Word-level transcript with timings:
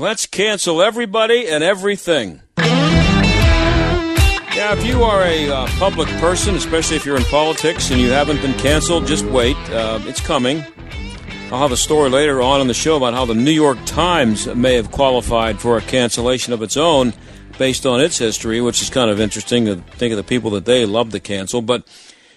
Let's 0.00 0.24
cancel 0.24 0.80
everybody 0.80 1.46
and 1.46 1.62
everything. 1.62 2.40
Yeah, 2.56 2.72
if 4.72 4.86
you 4.86 5.02
are 5.02 5.22
a 5.24 5.50
uh, 5.50 5.66
public 5.78 6.08
person, 6.20 6.54
especially 6.54 6.96
if 6.96 7.04
you're 7.04 7.18
in 7.18 7.24
politics 7.24 7.90
and 7.90 8.00
you 8.00 8.10
haven't 8.10 8.40
been 8.40 8.54
canceled, 8.54 9.06
just 9.06 9.26
wait. 9.26 9.58
Uh, 9.68 10.00
it's 10.04 10.22
coming. 10.22 10.64
I'll 11.52 11.58
have 11.58 11.72
a 11.72 11.76
story 11.76 12.08
later 12.08 12.40
on 12.40 12.62
in 12.62 12.66
the 12.66 12.72
show 12.72 12.96
about 12.96 13.12
how 13.12 13.26
the 13.26 13.34
New 13.34 13.50
York 13.50 13.76
Times 13.84 14.46
may 14.46 14.76
have 14.76 14.90
qualified 14.90 15.60
for 15.60 15.76
a 15.76 15.82
cancellation 15.82 16.54
of 16.54 16.62
its 16.62 16.78
own 16.78 17.12
based 17.58 17.84
on 17.84 18.00
its 18.00 18.16
history, 18.16 18.62
which 18.62 18.80
is 18.80 18.88
kind 18.88 19.10
of 19.10 19.20
interesting 19.20 19.66
to 19.66 19.76
think 19.76 20.12
of 20.12 20.16
the 20.16 20.24
people 20.24 20.48
that 20.52 20.64
they 20.64 20.86
love 20.86 21.10
to 21.10 21.20
cancel. 21.20 21.60
But 21.60 21.86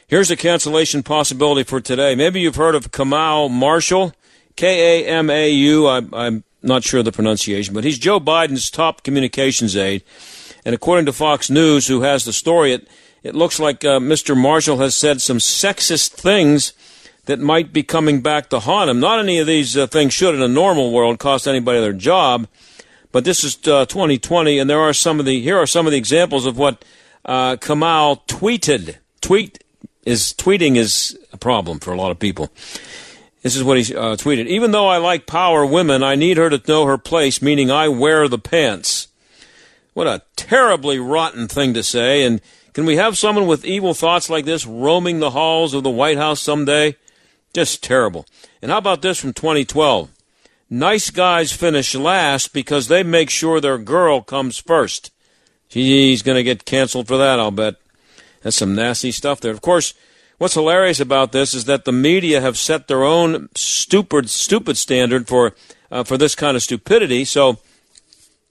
here's 0.07 0.29
a 0.29 0.35
cancellation 0.35 1.01
possibility 1.01 1.63
for 1.63 1.79
today. 1.79 2.13
Maybe 2.13 2.41
you've 2.41 2.57
heard 2.57 2.75
of 2.75 2.91
Kamau 2.91 3.49
Marshall, 3.49 4.11
K 4.57 5.05
A 5.05 5.07
M 5.07 5.29
A 5.29 5.49
U. 5.49 5.87
I'm 5.87 6.43
not 6.63 6.83
sure 6.83 6.99
of 6.99 7.05
the 7.05 7.11
pronunciation, 7.11 7.73
but 7.73 7.83
he's 7.83 7.99
Joe 7.99 8.19
Biden's 8.19 8.71
top 8.71 9.03
communications 9.03 9.75
aide. 9.75 10.03
And 10.65 10.73
according 10.73 11.05
to 11.07 11.13
Fox 11.13 11.49
News, 11.49 11.87
who 11.87 12.01
has 12.01 12.25
the 12.25 12.33
story, 12.33 12.73
it, 12.73 12.87
it 13.21 13.35
looks 13.35 13.59
like 13.59 13.83
uh, 13.83 13.99
Mr. 13.99 14.35
Marshall 14.35 14.77
has 14.77 14.95
said 14.95 15.21
some 15.21 15.37
sexist 15.37 16.11
things 16.11 16.73
that 17.25 17.39
might 17.39 17.71
be 17.71 17.83
coming 17.83 18.21
back 18.21 18.49
to 18.49 18.59
haunt 18.59 18.89
him. 18.89 18.99
Not 18.99 19.19
any 19.19 19.39
of 19.39 19.47
these 19.47 19.77
uh, 19.77 19.87
things 19.87 20.13
should, 20.13 20.35
in 20.35 20.41
a 20.41 20.47
normal 20.47 20.91
world, 20.91 21.19
cost 21.19 21.47
anybody 21.47 21.79
their 21.79 21.93
job. 21.93 22.47
But 23.11 23.25
this 23.25 23.43
is 23.43 23.55
uh, 23.67 23.85
2020, 23.85 24.57
and 24.59 24.69
there 24.69 24.79
are 24.79 24.93
some 24.93 25.19
of 25.19 25.25
the 25.25 25.41
here 25.41 25.57
are 25.57 25.67
some 25.67 25.85
of 25.85 25.91
the 25.91 25.97
examples 25.97 26.45
of 26.45 26.57
what 26.57 26.83
uh, 27.25 27.57
Kamau 27.57 28.25
tweeted. 28.27 28.97
Tweet 29.21 29.63
is 30.05 30.33
tweeting 30.33 30.75
is 30.75 31.17
a 31.31 31.37
problem 31.37 31.79
for 31.79 31.93
a 31.93 31.95
lot 31.95 32.11
of 32.11 32.19
people. 32.19 32.49
This 33.43 33.57
is 33.57 33.63
what 33.63 33.77
he 33.77 33.93
uh, 33.93 34.15
tweeted. 34.15 34.47
Even 34.47 34.71
though 34.71 34.87
I 34.87 34.97
like 34.97 35.27
power 35.27 35.65
women, 35.65 36.01
I 36.01 36.15
need 36.15 36.37
her 36.37 36.49
to 36.49 36.61
know 36.65 36.85
her 36.85 36.97
place, 36.97 37.41
meaning 37.41 37.69
I 37.69 37.89
wear 37.89 38.27
the 38.27 38.39
pants. 38.39 39.09
What 39.93 40.07
a 40.07 40.23
terribly 40.37 40.97
rotten 40.97 41.49
thing 41.49 41.73
to 41.73 41.83
say. 41.83 42.23
And 42.23 42.41
can 42.71 42.85
we 42.85 42.95
have 42.95 43.17
someone 43.17 43.45
with 43.45 43.65
evil 43.65 43.93
thoughts 43.93 44.29
like 44.29 44.45
this 44.45 44.65
roaming 44.65 45.19
the 45.19 45.31
halls 45.31 45.73
of 45.73 45.83
the 45.83 45.89
White 45.89 46.17
House 46.17 46.41
someday? 46.41 46.95
Just 47.53 47.83
terrible. 47.83 48.25
And 48.61 48.71
how 48.71 48.77
about 48.77 49.01
this 49.01 49.19
from 49.19 49.33
2012? 49.33 50.09
Nice 50.69 51.11
guys 51.11 51.51
finish 51.51 51.93
last 51.93 52.53
because 52.53 52.87
they 52.87 53.03
make 53.03 53.29
sure 53.29 53.59
their 53.59 53.77
girl 53.77 54.21
comes 54.21 54.57
first. 54.57 55.11
He's 55.67 56.21
going 56.21 56.37
to 56.37 56.43
get 56.43 56.65
canceled 56.65 57.07
for 57.07 57.17
that, 57.17 57.39
I'll 57.39 57.51
bet. 57.51 57.75
That's 58.41 58.55
some 58.55 58.73
nasty 58.73 59.11
stuff 59.11 59.41
there. 59.41 59.51
Of 59.51 59.61
course, 59.61 59.93
what's 60.43 60.55
hilarious 60.55 60.99
about 60.99 61.31
this 61.31 61.53
is 61.53 61.63
that 61.63 61.85
the 61.85 61.91
media 61.93 62.41
have 62.41 62.57
set 62.57 62.89
their 62.89 63.05
own 63.05 63.47
stupid, 63.55 64.29
stupid 64.29 64.75
standard 64.77 65.25
for 65.25 65.55
uh, 65.89 66.03
for 66.03 66.17
this 66.17 66.35
kind 66.35 66.57
of 66.57 66.61
stupidity. 66.61 67.23
So 67.23 67.59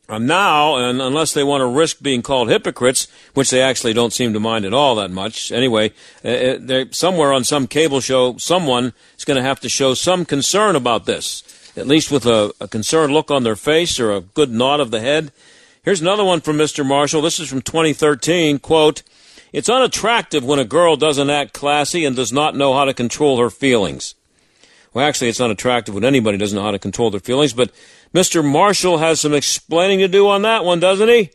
um, 0.08 0.26
now, 0.26 0.76
and 0.76 1.02
unless 1.02 1.34
they 1.34 1.44
want 1.44 1.60
to 1.60 1.66
risk 1.66 2.00
being 2.00 2.22
called 2.22 2.48
hypocrites, 2.48 3.08
which 3.34 3.50
they 3.50 3.60
actually 3.60 3.92
don't 3.92 4.12
seem 4.14 4.32
to 4.32 4.40
mind 4.40 4.64
at 4.64 4.72
all 4.72 4.94
that 4.94 5.10
much, 5.10 5.52
anyway, 5.52 5.92
uh, 6.24 6.28
uh 6.28 6.84
somewhere 6.92 7.30
on 7.30 7.44
some 7.44 7.66
cable 7.66 8.00
show, 8.00 8.38
someone 8.38 8.94
is 9.18 9.26
going 9.26 9.36
to 9.36 9.42
have 9.42 9.60
to 9.60 9.68
show 9.68 9.92
some 9.92 10.24
concern 10.24 10.74
about 10.76 11.04
this, 11.04 11.42
at 11.76 11.86
least 11.86 12.10
with 12.10 12.24
a, 12.24 12.54
a 12.58 12.68
concerned 12.68 13.12
look 13.12 13.30
on 13.30 13.42
their 13.42 13.56
face 13.56 14.00
or 14.00 14.12
a 14.12 14.22
good 14.22 14.50
nod 14.50 14.80
of 14.80 14.90
the 14.90 15.00
head. 15.00 15.30
Here's 15.82 16.00
another 16.00 16.24
one 16.24 16.40
from 16.40 16.56
Mr. 16.56 16.86
Marshall. 16.86 17.20
This 17.20 17.38
is 17.38 17.50
from 17.50 17.60
2013. 17.60 18.60
Quote, 18.60 19.02
It's 19.52 19.68
unattractive 19.68 20.44
when 20.44 20.58
a 20.58 20.64
girl 20.64 20.96
doesn't 20.96 21.28
act 21.28 21.52
classy 21.52 22.04
and 22.04 22.16
does 22.16 22.32
not 22.32 22.56
know 22.56 22.74
how 22.74 22.86
to 22.86 22.94
control 22.94 23.38
her 23.38 23.50
feelings. 23.50 24.14
Well, 24.94 25.06
actually, 25.06 25.28
it's 25.28 25.40
unattractive 25.40 25.94
when 25.94 26.04
anybody 26.04 26.38
doesn't 26.38 26.56
know 26.56 26.64
how 26.64 26.70
to 26.70 26.78
control 26.78 27.10
their 27.10 27.20
feelings, 27.20 27.52
but 27.52 27.70
Mr. 28.14 28.44
Marshall 28.44 28.98
has 28.98 29.20
some 29.20 29.34
explaining 29.34 30.00
to 30.00 30.08
do 30.08 30.28
on 30.28 30.42
that 30.42 30.64
one, 30.64 30.80
doesn't 30.80 31.08
he? 31.08 31.30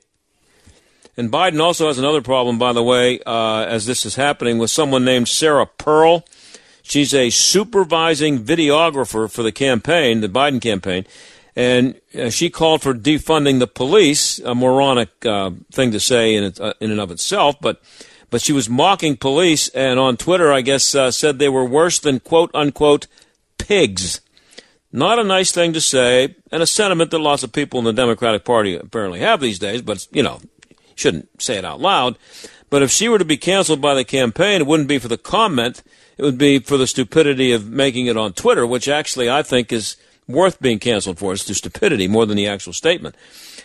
And 1.16 1.32
Biden 1.32 1.60
also 1.60 1.88
has 1.88 1.98
another 1.98 2.22
problem, 2.22 2.60
by 2.60 2.74
the 2.74 2.84
way, 2.84 3.20
uh, 3.26 3.66
as 3.66 3.88
this 3.88 4.06
is 4.06 4.16
happening 4.16 4.60
with 4.60 4.70
someone 4.70 5.04
named 5.04 5.28
Sarah 5.28 5.66
Pearl. 5.66 6.24
She's 6.84 7.14
a 7.14 7.32
supervising 7.32 8.44
videographer 8.44 9.30
for 9.30 9.42
the 9.42 9.52
campaign, 9.52 10.22
the 10.22 10.30
Biden 10.30 10.62
campaign, 10.62 11.06
and 11.58 12.00
uh, 12.16 12.30
she 12.30 12.52
called 12.52 12.84
for 12.84 12.94
defunding 12.94 13.58
the 13.58 13.66
police, 13.66 14.38
a 14.38 14.54
moronic 14.54 15.26
uh, 15.26 15.50
thing 15.72 15.92
to 15.92 16.00
say 16.00 16.36
in, 16.36 16.44
it, 16.44 16.62
uh, 16.62 16.76
in 16.80 16.92
and 16.92 17.02
of 17.02 17.10
itself, 17.10 17.56
but 17.60 17.82
but 18.30 18.42
she 18.42 18.54
was 18.54 18.70
mocking 18.70 19.18
police, 19.18 19.68
and 19.70 20.00
on 20.00 20.18
Twitter, 20.18 20.54
I 20.54 20.62
guess, 20.62 20.94
uh, 20.94 21.10
said 21.10 21.40
they 21.40 21.50
were 21.50 21.66
worse 21.66 21.98
than 21.98 22.20
quote 22.20 22.52
unquote 22.54 23.08
pigs. 23.58 24.22
Not 24.92 25.18
a 25.18 25.24
nice 25.24 25.52
thing 25.52 25.74
to 25.74 25.82
say, 25.82 26.36
and 26.52 26.62
a 26.62 26.68
sentiment 26.68 27.10
that 27.12 27.20
lots 27.20 27.42
of 27.44 27.52
people 27.52 27.80
in 27.80 27.86
the 27.86 27.94
Democratic 27.94 28.46
Party 28.46 28.76
apparently 28.76 29.22
have 29.22 29.42
these 29.42 29.60
days, 29.60 29.82
but, 29.82 30.08
you 30.12 30.24
know, 30.24 30.40
shouldn't 30.96 31.42
say 31.42 31.58
it 31.58 31.66
out 31.66 31.82
loud. 31.82 32.18
But 32.70 32.84
if 32.84 32.92
she 32.92 33.10
were 33.10 33.20
to 33.20 33.26
be 33.26 33.38
canceled 33.38 33.82
by 33.82 33.96
the 33.96 34.04
campaign, 34.04 34.62
it 34.62 34.68
wouldn't 34.68 34.90
be 34.90 35.00
for 35.00 35.08
the 35.08 35.18
comment, 35.18 35.84
it 36.18 36.24
would 36.24 36.38
be 36.38 36.60
for 36.60 36.78
the 36.78 36.88
stupidity 36.88 37.52
of 37.52 37.70
making 37.70 38.08
it 38.08 38.18
on 38.18 38.34
Twitter, 38.34 38.68
which 38.68 38.88
actually 38.88 39.30
I 39.30 39.42
think 39.42 39.72
is 39.72 39.98
worth 40.28 40.62
being 40.62 40.80
canceled 40.80 41.20
for. 41.20 41.34
It's 41.34 41.46
the 41.46 41.54
stupidity 41.54 42.08
more 42.08 42.26
than 42.26 42.38
the 42.38 42.48
actual 42.48 42.74
statement. 42.74 43.16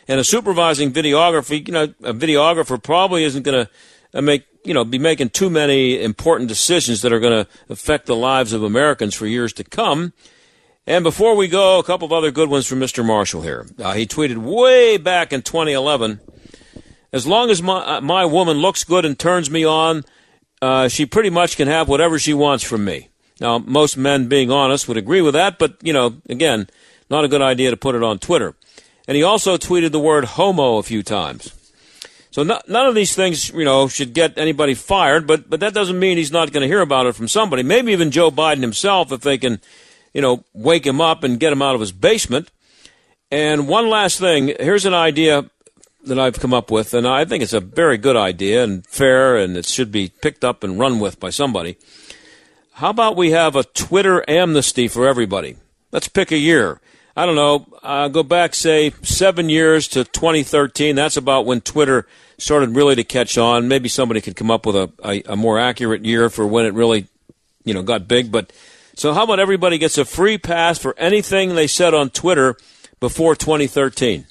And 0.08 0.18
a 0.18 0.24
supervising 0.24 0.92
videographer, 0.92 1.66
you 1.66 1.72
know, 1.72 1.94
a 2.02 2.14
videographer 2.14 2.82
probably 2.82 3.24
isn't 3.24 3.42
going 3.42 3.66
to 3.66 4.18
uh, 4.18 4.22
make, 4.22 4.46
you 4.64 4.74
know, 4.74 4.84
be 4.84 4.98
making 4.98 5.30
too 5.30 5.50
many 5.50 6.02
important 6.02 6.48
decisions 6.48 7.02
that 7.02 7.12
are 7.12 7.20
going 7.20 7.44
to 7.44 7.50
affect 7.68 8.06
the 8.06 8.16
lives 8.16 8.52
of 8.52 8.62
Americans 8.62 9.14
for 9.14 9.26
years 9.26 9.52
to 9.54 9.64
come. 9.64 10.12
And 10.86 11.04
before 11.04 11.36
we 11.36 11.46
go, 11.46 11.78
a 11.78 11.84
couple 11.84 12.06
of 12.06 12.12
other 12.12 12.32
good 12.32 12.50
ones 12.50 12.66
from 12.66 12.80
Mr. 12.80 13.04
Marshall 13.04 13.42
here. 13.42 13.66
Uh, 13.78 13.92
he 13.92 14.06
tweeted 14.06 14.38
way 14.38 14.96
back 14.96 15.32
in 15.32 15.42
2011 15.42 16.20
As 17.12 17.26
long 17.26 17.50
as 17.50 17.62
my, 17.62 17.96
uh, 17.96 18.00
my 18.00 18.24
woman 18.24 18.56
looks 18.56 18.82
good 18.82 19.04
and 19.04 19.16
turns 19.16 19.50
me 19.50 19.64
on, 19.64 20.04
uh, 20.60 20.88
she 20.88 21.06
pretty 21.06 21.30
much 21.30 21.56
can 21.56 21.68
have 21.68 21.88
whatever 21.88 22.18
she 22.18 22.34
wants 22.34 22.64
from 22.64 22.84
me. 22.84 23.11
Now, 23.42 23.58
most 23.58 23.98
men, 23.98 24.28
being 24.28 24.50
honest, 24.50 24.88
would 24.88 24.96
agree 24.96 25.20
with 25.20 25.34
that, 25.34 25.58
but, 25.58 25.76
you 25.82 25.92
know, 25.92 26.14
again, 26.28 26.68
not 27.10 27.24
a 27.24 27.28
good 27.28 27.42
idea 27.42 27.70
to 27.70 27.76
put 27.76 27.94
it 27.94 28.02
on 28.02 28.18
Twitter. 28.18 28.54
And 29.06 29.16
he 29.16 29.22
also 29.22 29.58
tweeted 29.58 29.92
the 29.92 30.00
word 30.00 30.24
homo 30.24 30.78
a 30.78 30.82
few 30.82 31.02
times. 31.02 31.52
So 32.30 32.42
no, 32.42 32.58
none 32.66 32.86
of 32.86 32.94
these 32.94 33.14
things, 33.14 33.50
you 33.50 33.64
know, 33.64 33.88
should 33.88 34.14
get 34.14 34.38
anybody 34.38 34.72
fired, 34.72 35.26
but, 35.26 35.50
but 35.50 35.60
that 35.60 35.74
doesn't 35.74 35.98
mean 35.98 36.16
he's 36.16 36.32
not 36.32 36.52
going 36.52 36.62
to 36.62 36.66
hear 36.66 36.80
about 36.80 37.04
it 37.04 37.14
from 37.14 37.28
somebody. 37.28 37.62
Maybe 37.62 37.92
even 37.92 38.10
Joe 38.10 38.30
Biden 38.30 38.62
himself, 38.62 39.12
if 39.12 39.20
they 39.20 39.36
can 39.36 39.60
you 40.12 40.20
know, 40.20 40.44
wake 40.52 40.86
him 40.86 41.00
up 41.00 41.24
and 41.24 41.40
get 41.40 41.52
him 41.52 41.62
out 41.62 41.74
of 41.74 41.80
his 41.80 41.92
basement. 41.92 42.50
And 43.30 43.68
one 43.68 43.88
last 43.88 44.18
thing 44.18 44.54
here's 44.60 44.84
an 44.84 44.94
idea 44.94 45.50
that 46.04 46.18
I've 46.18 46.40
come 46.40 46.52
up 46.52 46.70
with, 46.70 46.94
and 46.94 47.06
I 47.06 47.24
think 47.24 47.42
it's 47.42 47.52
a 47.52 47.60
very 47.60 47.96
good 47.96 48.16
idea 48.16 48.64
and 48.64 48.86
fair, 48.86 49.36
and 49.36 49.56
it 49.56 49.66
should 49.66 49.92
be 49.92 50.08
picked 50.08 50.44
up 50.44 50.64
and 50.64 50.78
run 50.78 50.98
with 50.98 51.20
by 51.20 51.30
somebody. 51.30 51.76
How 52.74 52.90
about 52.90 53.16
we 53.16 53.32
have 53.32 53.54
a 53.54 53.64
Twitter 53.64 54.24
amnesty 54.28 54.88
for 54.88 55.06
everybody? 55.06 55.56
Let's 55.90 56.08
pick 56.08 56.32
a 56.32 56.38
year. 56.38 56.80
I 57.14 57.26
don't 57.26 57.36
know, 57.36 57.66
uh, 57.82 58.08
go 58.08 58.22
back, 58.22 58.54
say, 58.54 58.92
seven 59.02 59.50
years 59.50 59.86
to 59.88 60.04
2013. 60.04 60.96
That's 60.96 61.18
about 61.18 61.44
when 61.44 61.60
Twitter 61.60 62.06
started 62.38 62.74
really 62.74 62.94
to 62.94 63.04
catch 63.04 63.36
on. 63.36 63.68
Maybe 63.68 63.90
somebody 63.90 64.22
could 64.22 64.36
come 64.36 64.50
up 64.50 64.64
with 64.64 64.76
a, 64.76 64.90
a, 65.04 65.22
a 65.32 65.36
more 65.36 65.58
accurate 65.58 66.06
year 66.06 66.30
for 66.30 66.46
when 66.46 66.64
it 66.64 66.72
really, 66.72 67.06
you 67.64 67.74
know, 67.74 67.82
got 67.82 68.08
big. 68.08 68.32
But 68.32 68.50
so 68.94 69.12
how 69.12 69.24
about 69.24 69.40
everybody 69.40 69.76
gets 69.76 69.98
a 69.98 70.06
free 70.06 70.38
pass 70.38 70.78
for 70.78 70.94
anything 70.98 71.54
they 71.54 71.66
said 71.66 71.92
on 71.92 72.08
Twitter 72.08 72.56
before 73.00 73.36
2013? 73.36 74.26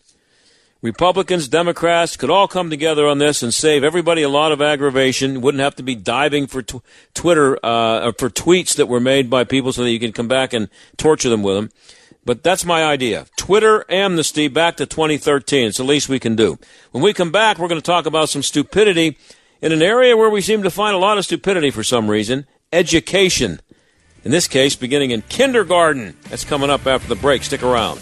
Republicans, 0.82 1.48
Democrats 1.48 2.18
could 2.18 2.32
all 2.32 2.48
come 2.48 2.72
together 2.72 3.06
on 3.06 3.20
this 3.20 3.44
and 3.44 3.54
save 3.54 3.84
everybody 3.84 4.24
a 4.24 4.30
lot 4.30 4.52
of 4.52 4.62
aggravation. 4.62 5.42
Wouldn't 5.42 5.62
have 5.62 5.76
to 5.76 5.84
be 5.84 5.94
diving 5.94 6.48
for 6.48 6.64
tw- 6.64 6.82
Twitter 7.14 7.64
uh, 7.64 8.12
for 8.18 8.30
tweets 8.32 8.76
that 8.76 8.88
were 8.88 9.00
made 9.00 9.30
by 9.30 9.44
people 9.44 9.72
so 9.72 9.84
that 9.84 9.92
you 9.92 10.00
can 10.00 10.12
come 10.12 10.28
back 10.28 10.54
and 10.54 10.70
torture 10.98 11.30
them 11.30 11.44
with 11.44 11.56
them. 11.56 11.72
But 12.26 12.44
that's 12.44 12.66
my 12.66 12.84
idea. 12.84 13.26
Twitter 13.38 13.86
amnesty 13.90 14.48
back 14.48 14.78
to 14.78 14.86
2013. 14.88 15.68
It's 15.68 15.78
the 15.78 15.84
least 15.84 16.10
we 16.10 16.20
can 16.20 16.36
do. 16.36 16.58
When 16.92 17.04
we 17.04 17.14
come 17.14 17.32
back, 17.32 17.60
we're 17.60 17.68
going 17.68 17.82
to 17.82 17.86
talk 17.86 18.08
about 18.08 18.30
some 18.30 18.44
stupidity 18.44 19.18
in 19.62 19.72
an 19.72 19.84
area 19.84 20.18
where 20.18 20.30
we 20.30 20.42
seem 20.42 20.64
to 20.64 20.72
find 20.72 20.96
a 20.96 21.00
lot 21.00 21.18
of 21.18 21.26
stupidity 21.26 21.70
for 21.70 21.84
some 21.84 22.10
reason 22.10 22.48
education. 22.74 23.60
In 24.24 24.32
this 24.32 24.48
case, 24.48 24.76
beginning 24.76 25.12
in 25.12 25.24
kindergarten. 25.24 26.16
That's 26.30 26.46
coming 26.46 26.70
up 26.70 26.88
after 26.88 27.08
the 27.08 27.16
break. 27.16 27.44
Stick 27.44 27.64
around. 27.64 28.00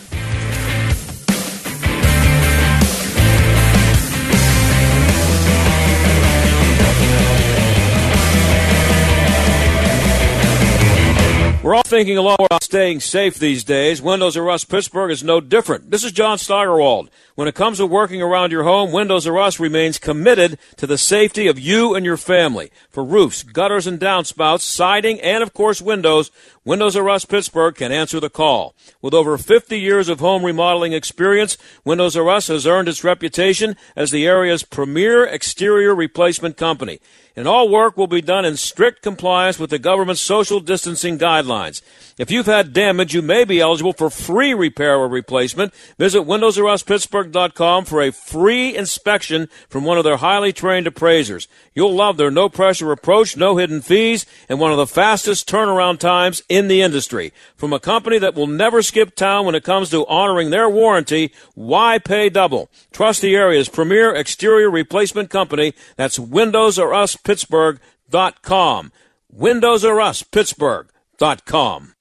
We're 11.61 11.75
all 11.75 11.83
thinking 11.83 12.17
a 12.17 12.21
lot 12.21 12.39
about 12.39 12.63
staying 12.63 13.01
safe 13.01 13.37
these 13.37 13.65
days. 13.65 14.01
Windows 14.01 14.37
R 14.37 14.49
Us 14.49 14.63
Pittsburgh 14.63 15.11
is 15.11 15.25
no 15.25 15.41
different. 15.41 15.91
This 15.91 16.05
is 16.05 16.13
John 16.13 16.37
Steigerwald. 16.37 17.09
When 17.35 17.49
it 17.49 17.55
comes 17.55 17.79
to 17.79 17.85
working 17.85 18.21
around 18.21 18.53
your 18.53 18.63
home, 18.63 18.93
Windows 18.93 19.27
R 19.27 19.37
Us 19.37 19.59
remains 19.59 19.99
committed 19.99 20.57
to 20.77 20.87
the 20.87 20.97
safety 20.97 21.47
of 21.47 21.59
you 21.59 21.95
and 21.95 22.05
your 22.05 22.15
family. 22.15 22.71
For 22.89 23.03
roofs, 23.03 23.43
gutters 23.43 23.87
and 23.87 23.99
downspouts, 23.99 24.61
siding, 24.61 25.19
and 25.19 25.43
of 25.43 25.53
course 25.53 25.81
windows, 25.81 26.31
Windows 26.69 26.95
R 26.95 27.09
Us 27.09 27.25
Pittsburgh 27.25 27.73
can 27.73 27.91
answer 27.91 28.19
the 28.19 28.29
call. 28.29 28.75
With 29.01 29.15
over 29.15 29.39
50 29.39 29.79
years 29.79 30.07
of 30.07 30.19
home 30.19 30.45
remodeling 30.45 30.93
experience, 30.93 31.57
Windows 31.83 32.15
R 32.15 32.29
Us 32.29 32.45
has 32.45 32.67
earned 32.67 32.87
its 32.87 33.03
reputation 33.03 33.75
as 33.95 34.11
the 34.11 34.27
area's 34.27 34.61
premier 34.61 35.25
exterior 35.25 35.95
replacement 35.95 36.57
company 36.57 36.99
and 37.39 37.47
all 37.47 37.69
work 37.69 37.95
will 37.95 38.05
be 38.05 38.21
done 38.21 38.43
in 38.43 38.57
strict 38.57 39.01
compliance 39.01 39.57
with 39.57 39.69
the 39.69 39.79
government's 39.79 40.19
social 40.19 40.59
distancing 40.59 41.17
guidelines. 41.17 41.81
If 42.17 42.29
you've 42.29 42.47
had 42.47 42.73
damage, 42.73 43.13
you 43.13 43.21
may 43.21 43.45
be 43.45 43.61
eligible 43.61 43.93
for 43.93 44.09
free 44.09 44.53
repair 44.53 44.97
or 44.97 45.07
replacement. 45.07 45.73
Visit 45.97 46.23
WindowsRUsPittsburgh.com 46.23 47.85
for 47.85 48.01
a 48.01 48.11
free 48.11 48.75
inspection 48.75 49.47
from 49.69 49.85
one 49.85 49.97
of 49.97 50.03
their 50.03 50.17
highly 50.17 50.51
trained 50.51 50.85
appraisers. 50.85 51.47
You'll 51.73 51.93
love 51.93 52.17
their 52.17 52.29
no 52.29 52.49
pressure 52.49 52.91
approach, 52.91 53.37
no 53.37 53.55
hidden 53.55 53.79
fees, 53.79 54.25
and 54.49 54.59
one 54.59 54.73
of 54.73 54.77
the 54.77 54.85
fastest 54.85 55.47
turnaround 55.47 55.99
times 55.99 56.41
in 56.49 56.58
the 56.67 56.81
industry. 56.81 57.33
From 57.55 57.73
a 57.73 57.79
company 57.79 58.17
that 58.19 58.35
will 58.35 58.47
never 58.47 58.81
skip 58.81 59.15
town 59.15 59.45
when 59.45 59.55
it 59.55 59.63
comes 59.63 59.89
to 59.89 60.05
honoring 60.07 60.49
their 60.49 60.69
warranty, 60.69 61.31
why 61.55 61.99
pay 61.99 62.29
double? 62.29 62.69
Trust 62.91 63.21
the 63.21 63.35
area's 63.35 63.69
premier 63.69 64.13
exterior 64.13 64.69
replacement 64.69 65.29
company. 65.29 65.73
That's 65.95 66.19
Windows 66.19 66.77
R 66.77 66.93
Us 66.93 67.15
Pittsburgh.com. 67.15 68.91
Windows 69.31 69.85
R 69.85 70.01
Us 70.01 70.23
Pittsburgh.com. 70.23 71.93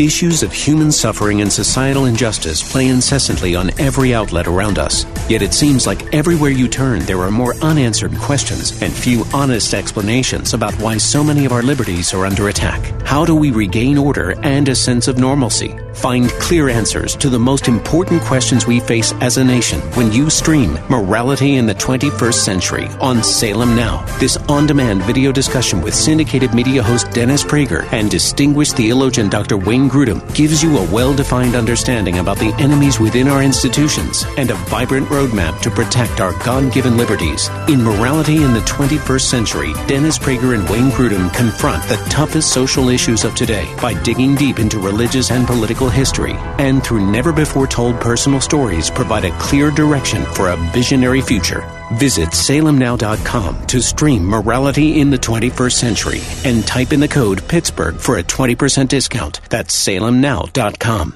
Issues 0.00 0.42
of 0.42 0.50
human 0.50 0.90
suffering 0.90 1.42
and 1.42 1.52
societal 1.52 2.06
injustice 2.06 2.66
play 2.66 2.88
incessantly 2.88 3.54
on 3.54 3.78
every 3.78 4.14
outlet 4.14 4.46
around 4.46 4.78
us. 4.78 5.04
Yet 5.28 5.42
it 5.42 5.52
seems 5.52 5.86
like 5.86 6.14
everywhere 6.14 6.50
you 6.50 6.68
turn, 6.68 7.00
there 7.00 7.20
are 7.20 7.30
more 7.30 7.54
unanswered 7.56 8.16
questions 8.16 8.80
and 8.80 8.90
few 8.90 9.26
honest 9.34 9.74
explanations 9.74 10.54
about 10.54 10.72
why 10.80 10.96
so 10.96 11.22
many 11.22 11.44
of 11.44 11.52
our 11.52 11.62
liberties 11.62 12.14
are 12.14 12.24
under 12.24 12.48
attack. 12.48 12.80
How 13.02 13.26
do 13.26 13.36
we 13.36 13.50
regain 13.50 13.98
order 13.98 14.40
and 14.42 14.70
a 14.70 14.74
sense 14.74 15.06
of 15.06 15.18
normalcy? 15.18 15.78
Find 15.92 16.30
clear 16.30 16.70
answers 16.70 17.14
to 17.16 17.28
the 17.28 17.38
most 17.38 17.68
important 17.68 18.22
questions 18.22 18.66
we 18.66 18.80
face 18.80 19.12
as 19.20 19.36
a 19.36 19.44
nation 19.44 19.80
when 19.96 20.12
you 20.12 20.30
stream 20.30 20.78
Morality 20.88 21.56
in 21.56 21.66
the 21.66 21.74
21st 21.74 22.34
Century 22.34 22.86
on 23.00 23.22
Salem 23.22 23.76
Now. 23.76 24.02
This 24.18 24.38
on 24.48 24.66
demand 24.66 25.02
video 25.02 25.30
discussion 25.30 25.82
with 25.82 25.94
syndicated 25.94 26.54
media 26.54 26.82
host 26.82 27.10
Dennis 27.10 27.44
Prager 27.44 27.84
and 27.92 28.10
distinguished 28.10 28.76
theologian 28.76 29.28
Dr. 29.28 29.58
Wayne 29.58 29.89
Grudem 29.90 30.22
gives 30.34 30.62
you 30.62 30.78
a 30.78 30.90
well 30.92 31.12
defined 31.12 31.56
understanding 31.56 32.18
about 32.18 32.38
the 32.38 32.54
enemies 32.60 33.00
within 33.00 33.26
our 33.26 33.42
institutions 33.42 34.24
and 34.36 34.50
a 34.50 34.54
vibrant 34.54 35.08
roadmap 35.08 35.60
to 35.62 35.70
protect 35.70 36.20
our 36.20 36.32
God 36.44 36.72
given 36.72 36.96
liberties. 36.96 37.48
In 37.68 37.82
Morality 37.82 38.42
in 38.42 38.52
the 38.52 38.60
21st 38.60 39.22
Century, 39.22 39.72
Dennis 39.88 40.16
Prager 40.16 40.54
and 40.56 40.68
Wayne 40.70 40.90
Grudem 40.90 41.34
confront 41.34 41.82
the 41.88 41.96
toughest 42.08 42.52
social 42.52 42.88
issues 42.88 43.24
of 43.24 43.34
today 43.34 43.66
by 43.82 44.00
digging 44.02 44.36
deep 44.36 44.60
into 44.60 44.78
religious 44.78 45.32
and 45.32 45.46
political 45.46 45.88
history 45.88 46.34
and 46.58 46.84
through 46.84 47.10
never 47.10 47.32
before 47.32 47.66
told 47.66 48.00
personal 48.00 48.40
stories 48.40 48.90
provide 48.90 49.24
a 49.24 49.36
clear 49.38 49.70
direction 49.72 50.24
for 50.34 50.50
a 50.50 50.56
visionary 50.72 51.20
future. 51.20 51.79
Visit 51.94 52.28
salemnow.com 52.28 53.66
to 53.66 53.82
stream 53.82 54.24
Morality 54.24 55.00
in 55.00 55.10
the 55.10 55.18
21st 55.18 55.72
Century 55.72 56.20
and 56.44 56.64
type 56.64 56.92
in 56.92 57.00
the 57.00 57.08
code 57.08 57.46
Pittsburgh 57.48 57.96
for 57.96 58.18
a 58.18 58.22
20% 58.22 58.86
discount. 58.88 59.40
That's 59.50 59.76
salemnow.com. 59.86 61.14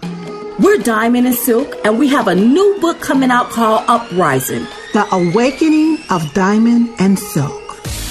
We're 0.58 0.78
Diamond 0.78 1.26
and 1.26 1.34
Silk, 1.34 1.76
and 1.84 1.98
we 1.98 2.08
have 2.08 2.28
a 2.28 2.34
new 2.34 2.78
book 2.80 3.00
coming 3.00 3.30
out 3.30 3.50
called 3.50 3.84
Uprising 3.88 4.66
The 4.92 5.06
Awakening 5.12 5.98
of 6.10 6.32
Diamond 6.34 6.90
and 6.98 7.18
Silk. 7.18 7.62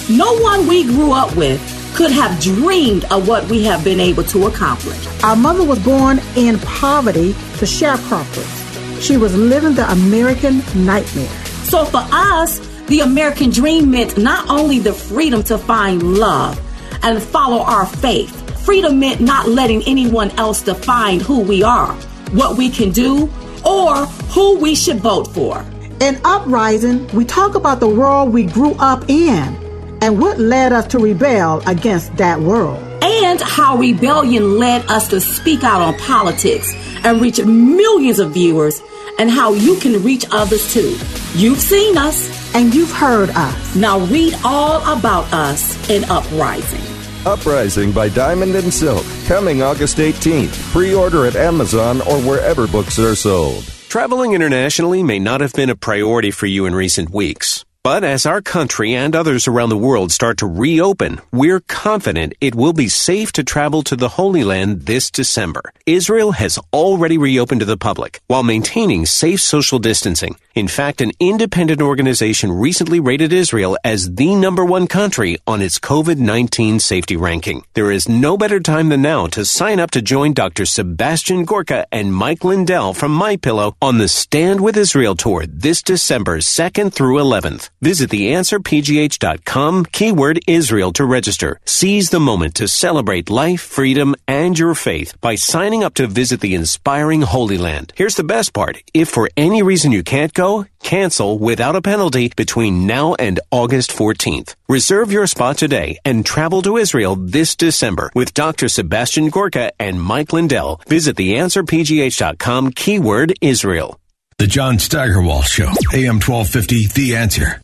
No 0.09 0.37
one 0.39 0.67
we 0.67 0.83
grew 0.83 1.11
up 1.11 1.35
with 1.35 1.61
could 1.95 2.11
have 2.11 2.41
dreamed 2.41 3.05
of 3.11 3.27
what 3.27 3.47
we 3.49 3.63
have 3.63 3.83
been 3.83 3.99
able 3.99 4.23
to 4.23 4.47
accomplish. 4.47 5.05
Our 5.23 5.35
mother 5.35 5.63
was 5.63 5.83
born 5.83 6.19
in 6.35 6.59
poverty 6.59 7.33
to 7.33 7.65
sharecroppers. 7.65 9.01
She 9.01 9.17
was 9.17 9.35
living 9.35 9.75
the 9.75 9.89
American 9.91 10.63
nightmare. 10.85 11.42
So 11.73 11.85
for 11.85 12.05
us, 12.11 12.59
the 12.85 12.99
American 12.99 13.49
dream 13.49 13.89
meant 13.89 14.15
not 14.15 14.47
only 14.47 14.77
the 14.77 14.93
freedom 14.93 15.41
to 15.45 15.57
find 15.57 16.19
love 16.19 16.61
and 17.01 17.19
follow 17.19 17.63
our 17.63 17.87
faith, 17.87 18.63
freedom 18.63 18.99
meant 18.99 19.21
not 19.21 19.47
letting 19.47 19.81
anyone 19.87 20.29
else 20.37 20.61
define 20.61 21.19
who 21.19 21.39
we 21.39 21.63
are, 21.63 21.91
what 22.33 22.59
we 22.59 22.69
can 22.69 22.91
do, 22.91 23.27
or 23.65 24.05
who 24.35 24.59
we 24.59 24.75
should 24.75 24.97
vote 24.97 25.33
for. 25.33 25.65
In 25.99 26.21
Uprising, 26.23 27.07
we 27.07 27.25
talk 27.25 27.55
about 27.55 27.79
the 27.79 27.89
world 27.89 28.31
we 28.31 28.43
grew 28.43 28.75
up 28.75 29.09
in 29.09 29.57
and 29.99 30.21
what 30.21 30.39
led 30.39 30.73
us 30.73 30.85
to 30.89 30.99
rebel 30.99 31.63
against 31.65 32.15
that 32.17 32.39
world. 32.39 32.77
And 33.01 33.41
how 33.41 33.77
rebellion 33.77 34.59
led 34.59 34.85
us 34.91 35.07
to 35.07 35.19
speak 35.19 35.63
out 35.63 35.81
on 35.81 35.97
politics 35.97 36.71
and 37.03 37.19
reach 37.19 37.43
millions 37.43 38.19
of 38.19 38.31
viewers 38.31 38.79
and 39.19 39.29
how 39.29 39.53
you 39.53 39.77
can 39.77 40.03
reach 40.03 40.25
others 40.31 40.73
too. 40.73 40.97
You've 41.35 41.59
seen 41.59 41.97
us. 41.97 42.43
And 42.55 42.73
you've 42.73 42.91
heard 42.91 43.31
us. 43.31 43.75
Now 43.75 43.99
read 43.99 44.35
all 44.43 44.77
about 44.95 45.31
us 45.33 45.89
in 45.89 46.03
Uprising. 46.05 46.81
Uprising 47.25 47.91
by 47.91 48.09
Diamond 48.09 48.53
and 48.55 48.71
Silk, 48.71 49.05
coming 49.25 49.63
August 49.63 49.97
18th. 49.97 50.71
Pre 50.71 50.93
order 50.93 51.25
at 51.25 51.35
Amazon 51.35 52.01
or 52.01 52.21
wherever 52.21 52.67
books 52.67 52.99
are 52.99 53.15
sold. 53.15 53.63
Traveling 53.89 54.33
internationally 54.33 55.01
may 55.01 55.19
not 55.19 55.41
have 55.41 55.53
been 55.53 55.69
a 55.69 55.75
priority 55.75 56.31
for 56.31 56.45
you 56.45 56.65
in 56.65 56.75
recent 56.75 57.09
weeks. 57.11 57.65
But 57.83 58.05
as 58.05 58.25
our 58.25 58.41
country 58.41 58.95
and 58.95 59.13
others 59.13 59.45
around 59.45 59.67
the 59.67 59.75
world 59.75 60.13
start 60.13 60.37
to 60.37 60.47
reopen, 60.47 61.19
we're 61.33 61.59
confident 61.59 62.31
it 62.39 62.55
will 62.55 62.71
be 62.71 62.87
safe 62.87 63.33
to 63.33 63.43
travel 63.43 63.83
to 63.83 63.97
the 63.97 64.07
Holy 64.07 64.45
Land 64.45 64.85
this 64.85 65.11
December. 65.11 65.73
Israel 65.85 66.31
has 66.31 66.57
already 66.71 67.17
reopened 67.17 67.59
to 67.59 67.65
the 67.65 67.75
public 67.75 68.21
while 68.27 68.41
maintaining 68.41 69.05
safe 69.05 69.41
social 69.41 69.79
distancing. 69.79 70.37
In 70.55 70.67
fact, 70.67 71.01
an 71.01 71.13
independent 71.19 71.81
organization 71.81 72.51
recently 72.51 72.99
rated 72.99 73.33
Israel 73.33 73.75
as 73.83 74.13
the 74.13 74.35
number 74.35 74.63
one 74.63 74.85
country 74.85 75.39
on 75.47 75.63
its 75.63 75.79
COVID-19 75.79 76.79
safety 76.79 77.17
ranking. 77.17 77.65
There 77.73 77.89
is 77.89 78.07
no 78.07 78.37
better 78.37 78.59
time 78.59 78.89
than 78.89 79.01
now 79.01 79.25
to 79.33 79.45
sign 79.45 79.79
up 79.79 79.89
to 79.91 80.01
join 80.03 80.33
Dr. 80.33 80.67
Sebastian 80.67 81.45
Gorka 81.45 81.87
and 81.91 82.13
Mike 82.13 82.43
Lindell 82.43 82.93
from 82.93 83.17
MyPillow 83.17 83.73
on 83.81 83.97
the 83.97 84.07
Stand 84.07 84.61
with 84.61 84.77
Israel 84.77 85.15
tour 85.15 85.47
this 85.47 85.81
December 85.81 86.37
2nd 86.37 86.93
through 86.93 87.17
11th. 87.17 87.71
Visit 87.81 88.11
theanswerpgh.com 88.11 89.85
keyword 89.85 90.39
Israel 90.45 90.93
to 90.93 91.03
register. 91.03 91.59
Seize 91.65 92.11
the 92.11 92.19
moment 92.19 92.53
to 92.55 92.67
celebrate 92.67 93.31
life, 93.31 93.61
freedom, 93.61 94.13
and 94.27 94.59
your 94.59 94.75
faith 94.75 95.19
by 95.19 95.33
signing 95.33 95.83
up 95.83 95.95
to 95.95 96.05
visit 96.05 96.41
the 96.41 96.53
inspiring 96.53 97.23
Holy 97.23 97.57
Land. 97.57 97.91
Here's 97.95 98.17
the 98.17 98.23
best 98.23 98.53
part. 98.53 98.77
If 98.93 99.09
for 99.09 99.31
any 99.35 99.63
reason 99.63 99.91
you 99.91 100.03
can't 100.03 100.31
go, 100.31 100.42
cancel 100.81 101.39
without 101.39 101.75
a 101.75 101.81
penalty 101.81 102.31
between 102.35 102.85
now 102.85 103.15
and 103.15 103.39
August 103.51 103.91
14th. 103.91 104.55
Reserve 104.67 105.11
your 105.11 105.27
spot 105.27 105.57
today 105.57 105.99
and 106.03 106.25
travel 106.25 106.61
to 106.61 106.77
Israel 106.77 107.15
this 107.15 107.55
December 107.55 108.11
with 108.13 108.33
Dr. 108.33 108.67
Sebastian 108.67 109.29
Gorka 109.29 109.71
and 109.79 110.01
Mike 110.01 110.33
Lindell. 110.33 110.81
Visit 110.87 111.15
theanswerpgh.com 111.15 112.71
keyword 112.71 113.33
Israel. 113.41 113.99
The 114.37 114.47
John 114.47 114.79
Steigerwald 114.79 115.45
Show, 115.45 115.69
AM 115.93 116.19
1250, 116.19 116.87
The 116.87 117.15
Answer. 117.15 117.61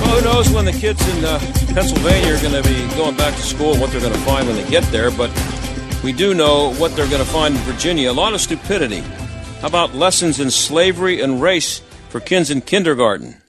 Well, 0.00 0.16
who 0.16 0.24
knows 0.24 0.50
when 0.50 0.64
the 0.64 0.72
kids 0.72 1.00
in 1.08 1.24
uh, 1.24 1.38
Pennsylvania 1.74 2.34
are 2.34 2.40
going 2.40 2.62
to 2.62 2.68
be 2.68 2.96
going 2.96 3.16
back 3.16 3.34
to 3.34 3.42
school 3.42 3.76
what 3.78 3.90
they're 3.90 4.00
going 4.00 4.12
to 4.12 4.18
find 4.20 4.46
when 4.46 4.56
they 4.56 4.68
get 4.70 4.84
there, 4.92 5.10
but 5.10 5.30
we 6.04 6.12
do 6.12 6.34
know 6.34 6.74
what 6.74 6.94
they're 6.94 7.08
going 7.08 7.24
to 7.24 7.30
find 7.30 7.54
in 7.54 7.60
Virginia 7.62 8.10
a 8.10 8.12
lot 8.12 8.34
of 8.34 8.40
stupidity. 8.40 9.02
How 9.62 9.68
about 9.68 9.94
lessons 9.94 10.40
in 10.40 10.50
slavery 10.50 11.20
and 11.20 11.40
race 11.40 11.82
for 12.08 12.18
kids 12.18 12.50
in 12.50 12.62
kindergarten? 12.62 13.40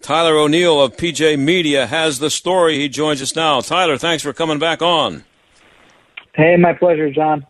Tyler 0.00 0.38
O'Neil 0.38 0.80
of 0.80 0.96
PJ 0.96 1.38
Media 1.38 1.86
has 1.86 2.18
the 2.18 2.30
story. 2.30 2.78
He 2.78 2.88
joins 2.88 3.20
us 3.20 3.36
now. 3.36 3.60
Tyler, 3.60 3.98
thanks 3.98 4.22
for 4.22 4.32
coming 4.32 4.58
back 4.58 4.80
on. 4.80 5.22
Hey, 6.34 6.56
my 6.56 6.72
pleasure, 6.72 7.10
John. 7.10 7.44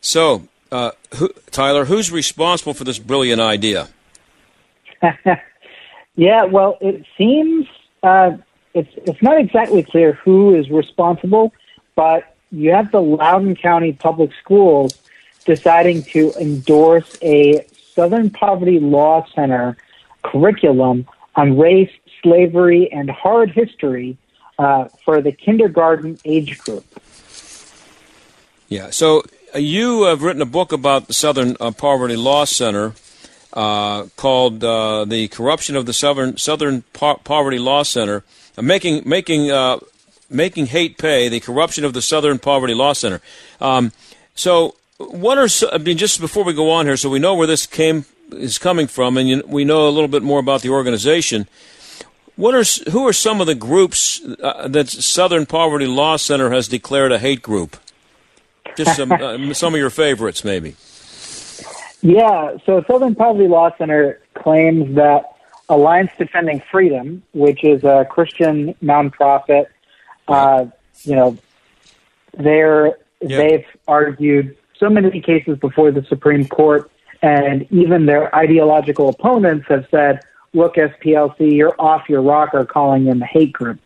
So, 0.00 0.46
uh, 0.70 0.92
who, 1.16 1.30
Tyler, 1.50 1.84
who's 1.84 2.12
responsible 2.12 2.74
for 2.74 2.84
this 2.84 3.00
brilliant 3.00 3.40
idea? 3.40 3.88
yeah, 6.14 6.44
well, 6.44 6.78
it 6.80 7.04
seems 7.18 7.66
uh, 8.04 8.36
it's 8.72 8.92
it's 8.98 9.20
not 9.20 9.36
exactly 9.36 9.82
clear 9.82 10.12
who 10.12 10.54
is 10.54 10.70
responsible, 10.70 11.52
but 11.96 12.36
you 12.52 12.70
have 12.70 12.92
the 12.92 13.02
Loudoun 13.02 13.56
County 13.56 13.94
Public 13.94 14.30
Schools 14.40 15.01
deciding 15.44 16.02
to 16.04 16.32
endorse 16.40 17.16
a 17.22 17.66
Southern 17.94 18.30
Poverty 18.30 18.80
Law 18.80 19.26
Center 19.34 19.76
curriculum 20.22 21.06
on 21.34 21.58
race, 21.58 21.90
slavery, 22.22 22.90
and 22.92 23.10
hard 23.10 23.50
history 23.50 24.16
uh, 24.58 24.86
for 25.04 25.20
the 25.20 25.32
kindergarten 25.32 26.18
age 26.24 26.58
group. 26.58 26.84
Yeah. 28.68 28.90
So 28.90 29.22
uh, 29.54 29.58
you 29.58 30.04
have 30.04 30.22
written 30.22 30.42
a 30.42 30.46
book 30.46 30.72
about 30.72 31.06
the 31.06 31.14
Southern 31.14 31.56
uh, 31.60 31.72
Poverty 31.72 32.16
Law 32.16 32.44
Center 32.44 32.94
uh, 33.52 34.04
called 34.16 34.64
uh, 34.64 35.04
"The 35.04 35.28
Corruption 35.28 35.76
of 35.76 35.86
the 35.86 35.92
Southern 35.92 36.36
Southern 36.36 36.82
po- 36.92 37.20
Poverty 37.24 37.58
Law 37.58 37.82
Center," 37.82 38.24
uh, 38.56 38.62
making 38.62 39.02
making 39.06 39.50
making 40.30 40.66
hate 40.66 40.96
pay. 40.96 41.28
The 41.28 41.40
corruption 41.40 41.84
of 41.84 41.92
the 41.92 42.02
Southern 42.02 42.38
Poverty 42.38 42.74
Law 42.74 42.94
Center. 42.94 43.20
Um, 43.60 43.92
so, 44.34 44.76
what 44.98 45.38
are 45.38 45.48
I 45.72 45.78
mean? 45.78 45.98
Just 45.98 46.20
before 46.20 46.44
we 46.44 46.52
go 46.52 46.70
on 46.70 46.86
here, 46.86 46.96
so 46.96 47.10
we 47.10 47.18
know 47.18 47.34
where 47.34 47.46
this 47.46 47.66
came 47.66 48.04
is 48.32 48.58
coming 48.58 48.86
from, 48.86 49.16
and 49.16 49.28
you, 49.28 49.42
we 49.46 49.64
know 49.64 49.88
a 49.88 49.90
little 49.90 50.08
bit 50.08 50.22
more 50.22 50.40
about 50.40 50.62
the 50.62 50.70
organization. 50.70 51.48
What 52.36 52.54
are 52.54 52.90
who 52.90 53.06
are 53.06 53.12
some 53.12 53.40
of 53.40 53.46
the 53.46 53.54
groups 53.54 54.20
uh, 54.42 54.68
that 54.68 54.88
Southern 54.88 55.46
Poverty 55.46 55.86
Law 55.86 56.16
Center 56.16 56.50
has 56.50 56.68
declared 56.68 57.12
a 57.12 57.18
hate 57.18 57.42
group? 57.42 57.76
Just 58.76 58.96
some 58.96 59.12
uh, 59.12 59.54
some 59.54 59.74
of 59.74 59.78
your 59.78 59.90
favorites, 59.90 60.44
maybe. 60.44 60.76
Yeah, 62.00 62.56
so 62.66 62.82
Southern 62.88 63.14
Poverty 63.14 63.48
Law 63.48 63.70
Center 63.76 64.20
claims 64.34 64.96
that 64.96 65.36
Alliance 65.68 66.10
Defending 66.18 66.62
Freedom, 66.70 67.22
which 67.32 67.64
is 67.64 67.84
a 67.84 68.06
Christian 68.10 68.74
nonprofit, 68.82 69.66
uh, 70.26 70.66
you 71.02 71.14
know, 71.14 71.38
they're 72.36 72.98
they've 73.20 73.66
argued 73.86 74.56
so 74.82 74.90
many 74.90 75.20
cases 75.20 75.56
before 75.58 75.92
the 75.92 76.04
Supreme 76.08 76.48
Court, 76.48 76.90
and 77.22 77.70
even 77.70 78.06
their 78.06 78.34
ideological 78.34 79.08
opponents 79.08 79.64
have 79.68 79.86
said, 79.92 80.20
"Look, 80.54 80.76
SPLC, 80.76 81.54
you're 81.54 81.76
off 81.78 82.08
your 82.08 82.20
rocker 82.20 82.64
calling 82.64 83.04
them 83.04 83.22
a 83.22 83.26
hate 83.26 83.52
group." 83.52 83.78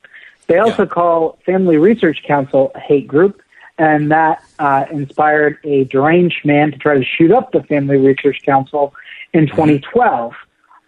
They 0.46 0.58
also 0.58 0.84
Yeah. 0.84 0.96
call 0.98 1.38
Family 1.44 1.76
Research 1.76 2.22
Council 2.22 2.72
a 2.74 2.80
hate 2.80 3.06
group, 3.06 3.42
and 3.76 4.10
that 4.10 4.42
uh, 4.58 4.86
inspired 4.90 5.58
a 5.64 5.84
deranged 5.84 6.42
man 6.46 6.72
to 6.72 6.78
try 6.78 6.94
to 6.96 7.04
shoot 7.04 7.30
up 7.30 7.52
the 7.52 7.62
Family 7.64 7.98
Research 7.98 8.40
Council 8.42 8.94
in 9.34 9.46
2012. 9.48 10.32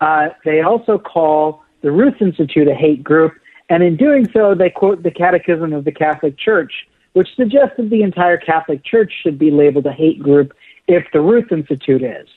Uh, 0.01 0.31
they 0.43 0.63
also 0.63 0.97
call 0.97 1.63
the 1.83 1.91
Ruth 1.91 2.23
Institute 2.23 2.67
a 2.67 2.75
hate 2.75 3.05
group, 3.05 3.35
and 3.69 3.83
in 3.83 3.97
doing 3.97 4.31
so, 4.33 4.55
they 4.55 4.71
quote 4.71 5.03
the 5.03 5.11
Catechism 5.11 5.75
of 5.75 5.85
the 5.85 5.93
Catholic 5.93 6.39
Church, 6.39 6.73
which 7.13 7.35
suggests 7.37 7.77
that 7.77 7.91
the 7.91 8.03
entire 8.03 8.37
Catholic 8.37 8.85
Church 8.85 9.13
should 9.23 9.39
be 9.39 9.51
labeled 9.51 9.87
a 9.87 9.93
hate 9.93 10.21
group 10.21 10.55
if 10.87 11.07
the 11.13 11.21
Ruth 11.21 11.51
Institute 11.53 12.03
is. 12.03 12.29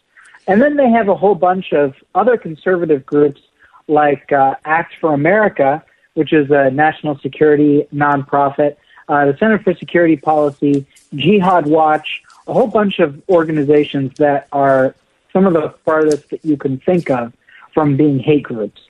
And 0.47 0.61
then 0.61 0.75
they 0.75 0.89
have 0.89 1.07
a 1.07 1.15
whole 1.15 1.35
bunch 1.35 1.71
of 1.71 1.93
other 2.15 2.37
conservative 2.37 3.05
groups 3.05 3.41
like 3.87 4.31
uh, 4.31 4.55
Act 4.65 4.93
for 4.99 5.13
America, 5.13 5.83
which 6.13 6.33
is 6.33 6.49
a 6.49 6.71
national 6.71 7.17
security 7.19 7.87
nonprofit, 7.93 8.75
uh, 9.07 9.25
the 9.25 9.37
Center 9.37 9.59
for 9.59 9.73
Security 9.75 10.17
Policy, 10.17 10.85
Jihad 11.13 11.67
Watch, 11.67 12.21
a 12.47 12.53
whole 12.53 12.67
bunch 12.67 12.99
of 12.99 13.21
organizations 13.29 14.17
that 14.17 14.47
are 14.51 14.95
some 15.31 15.45
of 15.45 15.53
the 15.53 15.73
farthest 15.85 16.29
that 16.29 16.43
you 16.43 16.57
can 16.57 16.79
think 16.79 17.09
of 17.09 17.33
from 17.73 17.95
being 17.97 18.19
hate 18.19 18.43
groups. 18.43 18.81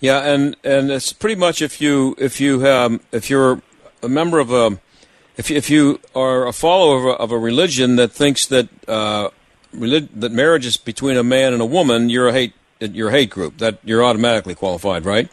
Yeah, 0.00 0.20
and 0.20 0.56
and 0.64 0.90
it's 0.90 1.12
pretty 1.12 1.36
much 1.36 1.62
if 1.62 1.80
you 1.80 2.14
if 2.18 2.40
you 2.40 2.66
um, 2.66 3.00
if 3.12 3.30
you're 3.30 3.62
a 4.02 4.08
member 4.08 4.38
of 4.38 4.52
a 4.52 4.78
if 5.36 5.50
you, 5.50 5.56
if 5.56 5.70
you 5.70 6.00
are 6.14 6.46
a 6.46 6.52
follower 6.52 6.98
of 6.98 7.04
a, 7.04 7.22
of 7.22 7.32
a 7.32 7.38
religion 7.38 7.96
that 7.96 8.12
thinks 8.12 8.46
that 8.46 8.68
uh, 8.88 9.30
relig- 9.72 10.08
that 10.20 10.32
marriage 10.32 10.66
is 10.66 10.76
between 10.76 11.16
a 11.16 11.24
man 11.24 11.52
and 11.52 11.60
a 11.60 11.66
woman, 11.66 12.08
you're 12.08 12.28
a 12.28 12.32
hate 12.32 12.54
you're 12.80 13.08
a 13.08 13.12
hate 13.12 13.30
group. 13.30 13.58
That 13.58 13.78
you're 13.84 14.04
automatically 14.04 14.54
qualified, 14.54 15.04
right? 15.04 15.28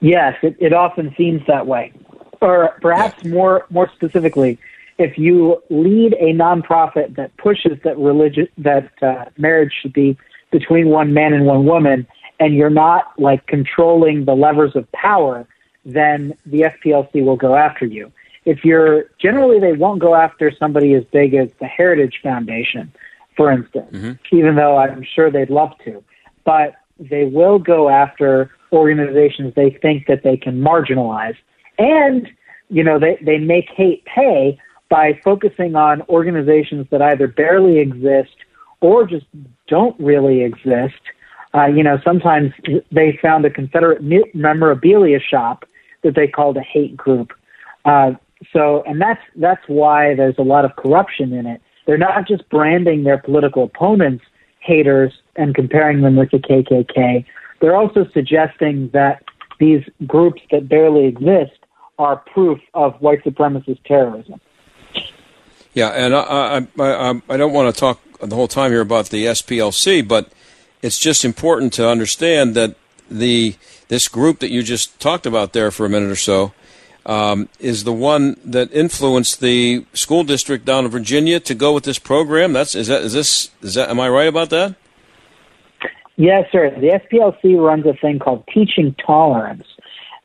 Yes, 0.00 0.36
it, 0.42 0.56
it 0.60 0.72
often 0.72 1.14
seems 1.16 1.42
that 1.46 1.66
way. 1.66 1.92
Or 2.40 2.76
perhaps 2.80 3.24
more 3.24 3.66
more 3.70 3.90
specifically, 3.94 4.58
if 4.98 5.18
you 5.18 5.62
lead 5.70 6.14
a 6.14 6.32
nonprofit 6.32 7.16
that 7.16 7.36
pushes 7.36 7.78
that 7.84 7.98
religion 7.98 8.48
that 8.58 8.90
uh, 9.02 9.26
marriage 9.38 9.72
should 9.80 9.92
be 9.92 10.16
between 10.50 10.88
one 10.88 11.12
man 11.12 11.32
and 11.32 11.46
one 11.46 11.64
woman, 11.64 12.06
and 12.38 12.54
you're 12.54 12.70
not 12.70 13.18
like 13.18 13.46
controlling 13.46 14.24
the 14.24 14.34
levers 14.34 14.76
of 14.76 14.90
power, 14.92 15.46
then 15.84 16.36
the 16.44 16.62
SPLC 16.62 17.24
will 17.24 17.36
go 17.36 17.56
after 17.56 17.86
you. 17.86 18.12
If 18.46 18.64
you're 18.64 19.04
generally, 19.20 19.60
they 19.60 19.74
won't 19.74 20.00
go 20.00 20.14
after 20.14 20.50
somebody 20.58 20.94
as 20.94 21.04
big 21.12 21.34
as 21.34 21.50
the 21.60 21.66
Heritage 21.66 22.20
Foundation, 22.22 22.90
for 23.36 23.50
instance, 23.52 23.88
even 24.32 24.54
though 24.54 24.78
I'm 24.78 25.04
sure 25.14 25.30
they'd 25.30 25.50
love 25.50 25.72
to. 25.84 26.02
But 26.44 26.76
they 26.98 27.24
will 27.24 27.58
go 27.58 27.90
after 27.90 28.50
organizations 28.72 29.52
they 29.54 29.70
think 29.82 30.06
that 30.06 30.22
they 30.22 30.36
can 30.36 30.60
marginalize. 30.62 31.36
And, 31.78 32.28
you 32.70 32.82
know, 32.82 32.98
they, 32.98 33.18
they 33.20 33.38
make 33.38 33.68
hate 33.76 34.04
pay 34.06 34.58
by 34.88 35.18
focusing 35.24 35.74
on 35.74 36.02
organizations 36.02 36.86
that 36.90 37.02
either 37.02 37.26
barely 37.26 37.78
exist 37.78 38.34
or 38.80 39.06
just 39.06 39.26
don't 39.66 39.98
really 39.98 40.42
exist. 40.42 41.00
Uh, 41.54 41.66
you 41.66 41.82
know, 41.82 41.98
sometimes 42.04 42.52
they 42.92 43.18
found 43.20 43.44
a 43.44 43.50
Confederate 43.50 44.02
memorabilia 44.34 45.18
shop 45.18 45.64
that 46.02 46.14
they 46.14 46.28
called 46.28 46.56
a 46.56 46.62
hate 46.62 46.96
group. 46.96 47.32
Uh, 47.84 48.12
so, 48.52 48.82
and 48.86 49.00
that's 49.00 49.22
that's 49.36 49.62
why 49.66 50.14
there's 50.14 50.38
a 50.38 50.42
lot 50.42 50.64
of 50.64 50.76
corruption 50.76 51.32
in 51.32 51.46
it. 51.46 51.60
They're 51.86 51.98
not 51.98 52.26
just 52.26 52.48
branding 52.50 53.04
their 53.04 53.18
political 53.18 53.64
opponents 53.64 54.24
haters 54.60 55.12
and 55.36 55.54
comparing 55.54 56.02
them 56.02 56.16
with 56.16 56.30
the 56.32 56.38
KKK. 56.38 57.24
They're 57.60 57.76
also 57.76 58.06
suggesting 58.12 58.90
that 58.92 59.22
these 59.60 59.82
groups 60.06 60.42
that 60.50 60.68
barely 60.68 61.06
exist 61.06 61.58
are 61.98 62.16
proof 62.16 62.58
of 62.74 63.00
white 63.00 63.24
supremacist 63.24 63.82
terrorism. 63.84 64.40
Yeah, 65.72 65.88
and 65.90 66.14
I 66.14 66.66
I, 66.78 67.10
I, 67.10 67.22
I 67.28 67.36
don't 67.36 67.52
want 67.52 67.74
to 67.74 67.78
talk 67.78 68.00
the 68.20 68.34
whole 68.34 68.48
time 68.48 68.70
here 68.70 68.80
about 68.80 69.06
the 69.06 69.26
SPLC, 69.26 70.06
but 70.06 70.32
it's 70.82 70.98
just 70.98 71.24
important 71.24 71.72
to 71.74 71.88
understand 71.88 72.54
that 72.54 72.76
the 73.10 73.54
this 73.88 74.08
group 74.08 74.40
that 74.40 74.50
you 74.50 74.62
just 74.62 74.98
talked 75.00 75.26
about 75.26 75.52
there 75.52 75.70
for 75.70 75.86
a 75.86 75.88
minute 75.88 76.10
or 76.10 76.16
so 76.16 76.52
um, 77.06 77.48
is 77.60 77.84
the 77.84 77.92
one 77.92 78.36
that 78.44 78.70
influenced 78.72 79.40
the 79.40 79.86
school 79.94 80.24
district 80.24 80.64
down 80.64 80.84
in 80.84 80.90
Virginia 80.90 81.40
to 81.40 81.54
go 81.54 81.72
with 81.72 81.84
this 81.84 81.98
program. 81.98 82.52
That's 82.52 82.74
is 82.74 82.88
that 82.88 83.02
is 83.02 83.12
this 83.12 83.50
is 83.62 83.74
that 83.74 83.88
am 83.88 84.00
I 84.00 84.08
right 84.08 84.28
about 84.28 84.50
that? 84.50 84.74
Yes, 86.16 86.48
sir. 86.50 86.70
The 86.70 86.98
SPLC 87.00 87.58
runs 87.60 87.86
a 87.86 87.92
thing 87.94 88.18
called 88.18 88.44
Teaching 88.52 88.94
Tolerance, 89.06 89.66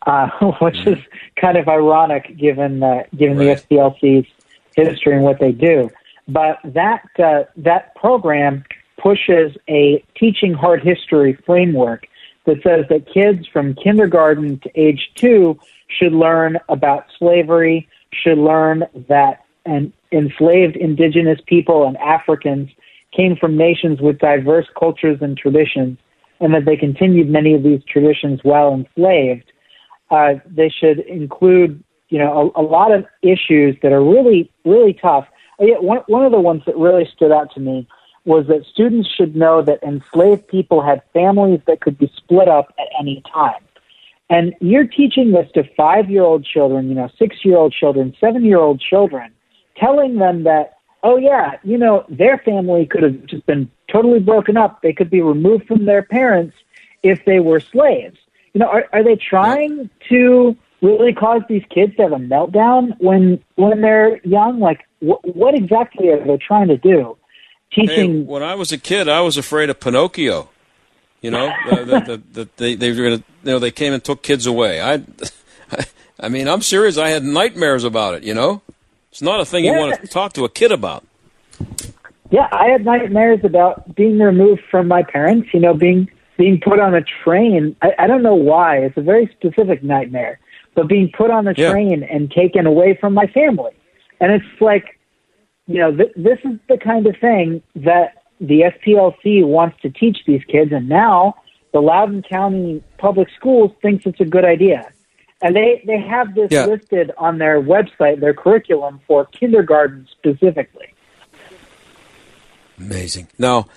uh, 0.07 0.29
which 0.61 0.85
is 0.87 0.97
kind 1.39 1.57
of 1.57 1.67
ironic 1.67 2.35
given 2.37 2.81
uh, 2.81 3.03
given 3.15 3.37
Right. 3.37 3.63
the 3.69 3.75
SPLC's 3.75 4.27
history 4.75 5.15
and 5.15 5.23
what 5.23 5.39
they 5.39 5.51
do. 5.51 5.89
But 6.27 6.59
that 6.63 7.03
uh, 7.19 7.43
that 7.57 7.93
program 7.95 8.63
pushes 8.97 9.55
a 9.67 10.03
teaching 10.15 10.53
hard 10.53 10.81
history 10.83 11.33
framework 11.45 12.07
that 12.45 12.61
says 12.63 12.85
that 12.89 13.11
kids 13.11 13.47
from 13.47 13.75
kindergarten 13.75 14.59
to 14.59 14.71
age 14.79 15.11
two 15.15 15.59
should 15.97 16.13
learn 16.13 16.57
about 16.69 17.05
slavery, 17.17 17.87
should 18.13 18.37
learn 18.37 18.83
that 19.09 19.43
enslaved 20.11 20.75
indigenous 20.75 21.39
people 21.45 21.87
and 21.87 21.97
Africans 21.97 22.69
came 23.15 23.35
from 23.35 23.57
nations 23.57 23.99
with 24.01 24.17
diverse 24.19 24.67
cultures 24.79 25.17
and 25.21 25.37
traditions, 25.37 25.97
and 26.39 26.53
that 26.53 26.65
they 26.65 26.77
continued 26.77 27.29
many 27.29 27.53
of 27.53 27.61
these 27.61 27.81
traditions 27.83 28.39
while 28.43 28.73
enslaved. 28.73 29.51
Uh, 30.09 30.35
they 30.45 30.69
should 30.69 30.99
include, 30.99 31.83
you 32.09 32.17
know, 32.17 32.51
a, 32.55 32.61
a 32.61 32.63
lot 32.63 32.91
of 32.91 33.05
issues 33.21 33.75
that 33.81 33.91
are 33.91 34.03
really, 34.03 34.51
really 34.65 34.93
tough. 34.93 35.25
Uh, 35.59 35.65
One, 35.81 35.99
one 36.07 36.25
of 36.25 36.31
the 36.31 36.39
ones 36.39 36.63
that 36.65 36.75
really 36.77 37.07
stood 37.15 37.31
out 37.31 37.53
to 37.53 37.59
me 37.59 37.87
was 38.25 38.45
that 38.47 38.65
students 38.71 39.09
should 39.09 39.35
know 39.35 39.61
that 39.61 39.81
enslaved 39.83 40.47
people 40.47 40.81
had 40.81 41.01
families 41.13 41.59
that 41.67 41.81
could 41.81 41.97
be 41.97 42.11
split 42.15 42.47
up 42.47 42.73
at 42.79 42.87
any 42.99 43.21
time. 43.33 43.63
And 44.31 44.55
you're 44.61 44.87
teaching 44.87 45.33
this 45.33 45.51
to 45.55 45.63
five 45.75 46.09
year 46.09 46.23
old 46.23 46.45
children, 46.45 46.87
you 46.87 46.95
know, 46.95 47.09
six 47.19 47.43
year 47.43 47.57
old 47.57 47.73
children, 47.73 48.15
seven 48.19 48.45
year 48.45 48.59
old 48.59 48.79
children, 48.79 49.33
telling 49.75 50.19
them 50.19 50.45
that, 50.45 50.77
oh, 51.03 51.17
yeah, 51.17 51.57
you 51.63 51.77
know, 51.77 52.05
their 52.07 52.37
family 52.37 52.85
could 52.85 53.03
have 53.03 53.25
just 53.25 53.45
been 53.45 53.69
totally 53.91 54.19
broken 54.19 54.55
up. 54.55 54.81
They 54.81 54.93
could 54.93 55.09
be 55.09 55.21
removed 55.21 55.67
from 55.67 55.85
their 55.85 56.01
parents 56.01 56.55
if 57.03 57.25
they 57.25 57.41
were 57.41 57.59
slaves. 57.59 58.17
You 58.53 58.59
know, 58.59 58.67
are, 58.67 58.85
are 58.93 59.03
they 59.03 59.17
trying 59.17 59.89
to 60.07 60.55
really 60.81 61.13
cause 61.13 61.41
these 61.49 61.63
kids 61.69 61.97
to 61.97 62.03
have 62.03 62.13
a 62.13 62.15
meltdown 62.15 62.95
when 62.99 63.43
when 63.55 63.81
they're 63.81 64.21
young? 64.25 64.61
Like, 64.61 64.85
wh- 64.99 65.23
what 65.25 65.55
exactly 65.55 66.07
are 66.07 66.25
they 66.25 66.37
trying 66.37 66.69
to 66.69 66.77
do? 66.77 67.17
Hey, 67.69 67.85
Teaching 67.85 68.25
when 68.27 68.43
I 68.43 68.55
was 68.55 68.71
a 68.71 68.77
kid, 68.77 69.09
I 69.09 69.19
was 69.19 69.35
afraid 69.35 69.69
of 69.69 69.81
Pinocchio. 69.81 70.50
You 71.21 71.29
know, 71.31 71.47
that 71.69 71.85
the, 71.87 71.99
the, 71.99 72.21
the, 72.33 72.49
they 72.57 72.75
they 72.75 72.89
were 72.91 72.95
gonna, 73.09 73.23
you 73.43 73.51
know, 73.51 73.59
they 73.59 73.71
came 73.71 73.93
and 73.93 74.03
took 74.03 74.23
kids 74.23 74.45
away. 74.47 74.81
I, 74.81 75.03
I 76.19 76.29
mean, 76.29 76.47
I'm 76.47 76.61
serious. 76.61 76.97
I 76.97 77.09
had 77.09 77.23
nightmares 77.23 77.83
about 77.83 78.15
it. 78.15 78.23
You 78.23 78.33
know, 78.33 78.61
it's 79.11 79.21
not 79.21 79.39
a 79.39 79.45
thing 79.45 79.65
you 79.65 79.73
want 79.73 80.01
to 80.01 80.07
talk 80.07 80.33
to 80.33 80.45
a 80.45 80.49
kid 80.49 80.71
about. 80.71 81.05
Yeah, 82.31 82.47
I 82.51 82.67
had 82.67 82.85
nightmares 82.85 83.41
about 83.43 83.93
being 83.95 84.17
removed 84.19 84.61
from 84.71 84.87
my 84.87 85.03
parents. 85.03 85.49
You 85.53 85.59
know, 85.59 85.73
being 85.73 86.09
being 86.37 86.59
put 86.59 86.79
on 86.79 86.95
a 86.95 87.01
train. 87.23 87.75
I, 87.81 87.91
I 87.99 88.07
don't 88.07 88.23
know 88.23 88.35
why. 88.35 88.77
It's 88.77 88.97
a 88.97 89.01
very 89.01 89.27
specific 89.37 89.83
nightmare. 89.83 90.39
but 90.73 90.87
being 90.87 91.11
put 91.15 91.29
on 91.29 91.47
a 91.47 91.53
Yeah. 91.55 91.71
train 91.71 92.01
and 92.03 92.31
taken 92.31 92.65
away 92.65 92.97
from 92.99 93.13
my 93.13 93.27
family. 93.27 93.73
And 94.21 94.31
it's 94.31 94.61
like, 94.61 94.97
you 95.67 95.79
know, 95.79 95.91
th- 95.95 96.13
this 96.15 96.39
is 96.45 96.57
the 96.69 96.77
kind 96.77 97.05
of 97.05 97.15
thing 97.17 97.61
that 97.75 98.20
the 98.41 98.61
SPLC 98.61 99.45
wants 99.45 99.79
to 99.83 99.89
teach 99.89 100.17
these 100.25 100.43
kids, 100.45 100.71
and 100.73 100.89
now 100.89 101.35
the 101.71 101.79
Loudoun 101.79 102.23
County 102.23 102.83
Public 102.97 103.29
Schools 103.37 103.71
thinks 103.81 104.05
it's 104.05 104.19
a 104.19 104.25
good 104.25 104.43
idea. 104.43 104.91
And 105.43 105.55
they, 105.55 105.81
they 105.87 105.99
have 105.99 106.35
this 106.35 106.51
Yeah. 106.51 106.65
listed 106.65 107.11
on 107.17 107.37
their 107.37 107.61
website, 107.61 108.19
their 108.19 108.33
curriculum 108.33 108.99
for 109.07 109.25
kindergarten 109.25 110.07
specifically. 110.11 110.87
Amazing. 112.79 113.27
Now, 113.37 113.67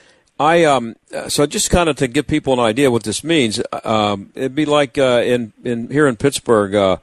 I 0.40 0.64
um, 0.64 0.96
uh, 1.14 1.28
so 1.28 1.46
just 1.46 1.70
kind 1.70 1.88
of 1.88 1.96
to 1.96 2.08
give 2.08 2.26
people 2.26 2.52
an 2.54 2.58
idea 2.60 2.90
what 2.90 3.04
this 3.04 3.22
means. 3.22 3.60
uh, 3.72 3.80
Um, 3.84 4.30
it'd 4.34 4.54
be 4.54 4.64
like 4.66 4.98
uh, 4.98 5.22
in 5.24 5.52
in 5.62 5.88
here 5.90 6.06
in 6.06 6.16
Pittsburgh, 6.16 6.74
uh, 6.74 6.96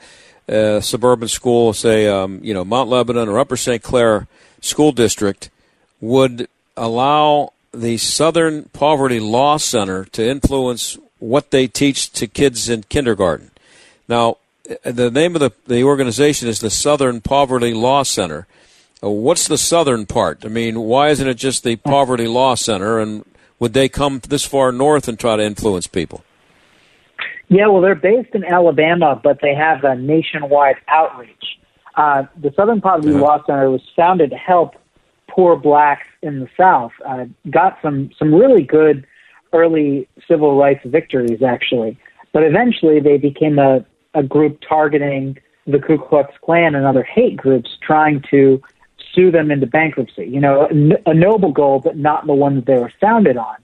uh, 0.51 0.81
suburban 0.81 1.27
school, 1.27 1.73
say 1.73 2.07
um, 2.07 2.39
you 2.43 2.53
know 2.53 2.65
Mount 2.65 2.89
Lebanon 2.89 3.29
or 3.29 3.39
Upper 3.39 3.55
St. 3.55 3.81
Clair 3.81 4.27
School 4.61 4.91
District, 4.91 5.49
would 6.01 6.47
allow 6.77 7.53
the 7.73 7.97
Southern 7.97 8.63
Poverty 8.73 9.19
Law 9.19 9.57
Center 9.57 10.05
to 10.05 10.27
influence 10.27 10.97
what 11.19 11.51
they 11.51 11.67
teach 11.67 12.11
to 12.13 12.27
kids 12.27 12.67
in 12.69 12.83
kindergarten. 12.83 13.51
Now, 14.07 14.37
the 14.83 15.11
name 15.11 15.35
of 15.35 15.41
the 15.41 15.51
the 15.67 15.83
organization 15.83 16.47
is 16.47 16.59
the 16.59 16.69
Southern 16.69 17.21
Poverty 17.21 17.73
Law 17.73 18.03
Center. 18.03 18.47
Uh, 19.03 19.09
What's 19.09 19.47
the 19.47 19.57
southern 19.57 20.05
part? 20.05 20.45
I 20.45 20.47
mean, 20.49 20.81
why 20.81 21.09
isn't 21.09 21.27
it 21.27 21.35
just 21.35 21.63
the 21.63 21.75
Poverty 21.77 22.27
Law 22.27 22.55
Center? 22.55 22.99
And 22.99 23.25
would 23.59 23.73
they 23.73 23.89
come 23.89 24.21
this 24.27 24.45
far 24.45 24.71
north 24.71 25.07
and 25.07 25.17
try 25.19 25.35
to 25.37 25.43
influence 25.43 25.87
people? 25.87 26.23
Yeah, 27.47 27.67
well, 27.67 27.81
they're 27.81 27.95
based 27.95 28.33
in 28.33 28.45
Alabama, 28.45 29.19
but 29.21 29.39
they 29.41 29.53
have 29.55 29.83
a 29.83 29.95
nationwide 29.95 30.77
outreach. 30.87 31.57
Uh, 31.95 32.23
the 32.37 32.53
Southern 32.55 32.79
Poverty 32.79 33.09
Yeah. 33.11 33.19
Law 33.19 33.43
Center 33.45 33.69
was 33.69 33.81
founded 33.95 34.29
to 34.29 34.37
help 34.37 34.75
poor 35.33 35.55
blacks 35.55 36.07
in 36.21 36.39
the 36.39 36.49
South. 36.57 36.91
Uh, 37.05 37.25
got 37.49 37.77
some 37.81 38.11
some 38.17 38.33
really 38.33 38.63
good 38.63 39.05
early 39.53 40.07
civil 40.27 40.57
rights 40.57 40.81
victories, 40.85 41.41
actually, 41.41 41.97
but 42.33 42.43
eventually 42.43 42.99
they 42.99 43.17
became 43.17 43.59
a 43.59 43.85
a 44.13 44.23
group 44.23 44.59
targeting 44.67 45.37
the 45.67 45.79
Ku 45.79 45.97
Klux 45.97 46.33
Klan 46.43 46.75
and 46.75 46.85
other 46.85 47.03
hate 47.03 47.37
groups, 47.37 47.77
trying 47.81 48.21
to 48.29 48.61
sue 49.13 49.31
them 49.31 49.51
into 49.51 49.67
bankruptcy. 49.67 50.25
You 50.25 50.39
know, 50.39 50.67
a, 51.05 51.13
noble 51.13 51.51
goal, 51.51 51.79
but 51.79 51.97
not 51.97 52.25
the 52.25 52.33
one 52.33 52.55
that 52.55 52.65
they 52.65 52.77
were 52.77 52.91
founded 52.99 53.37
on. 53.37 53.55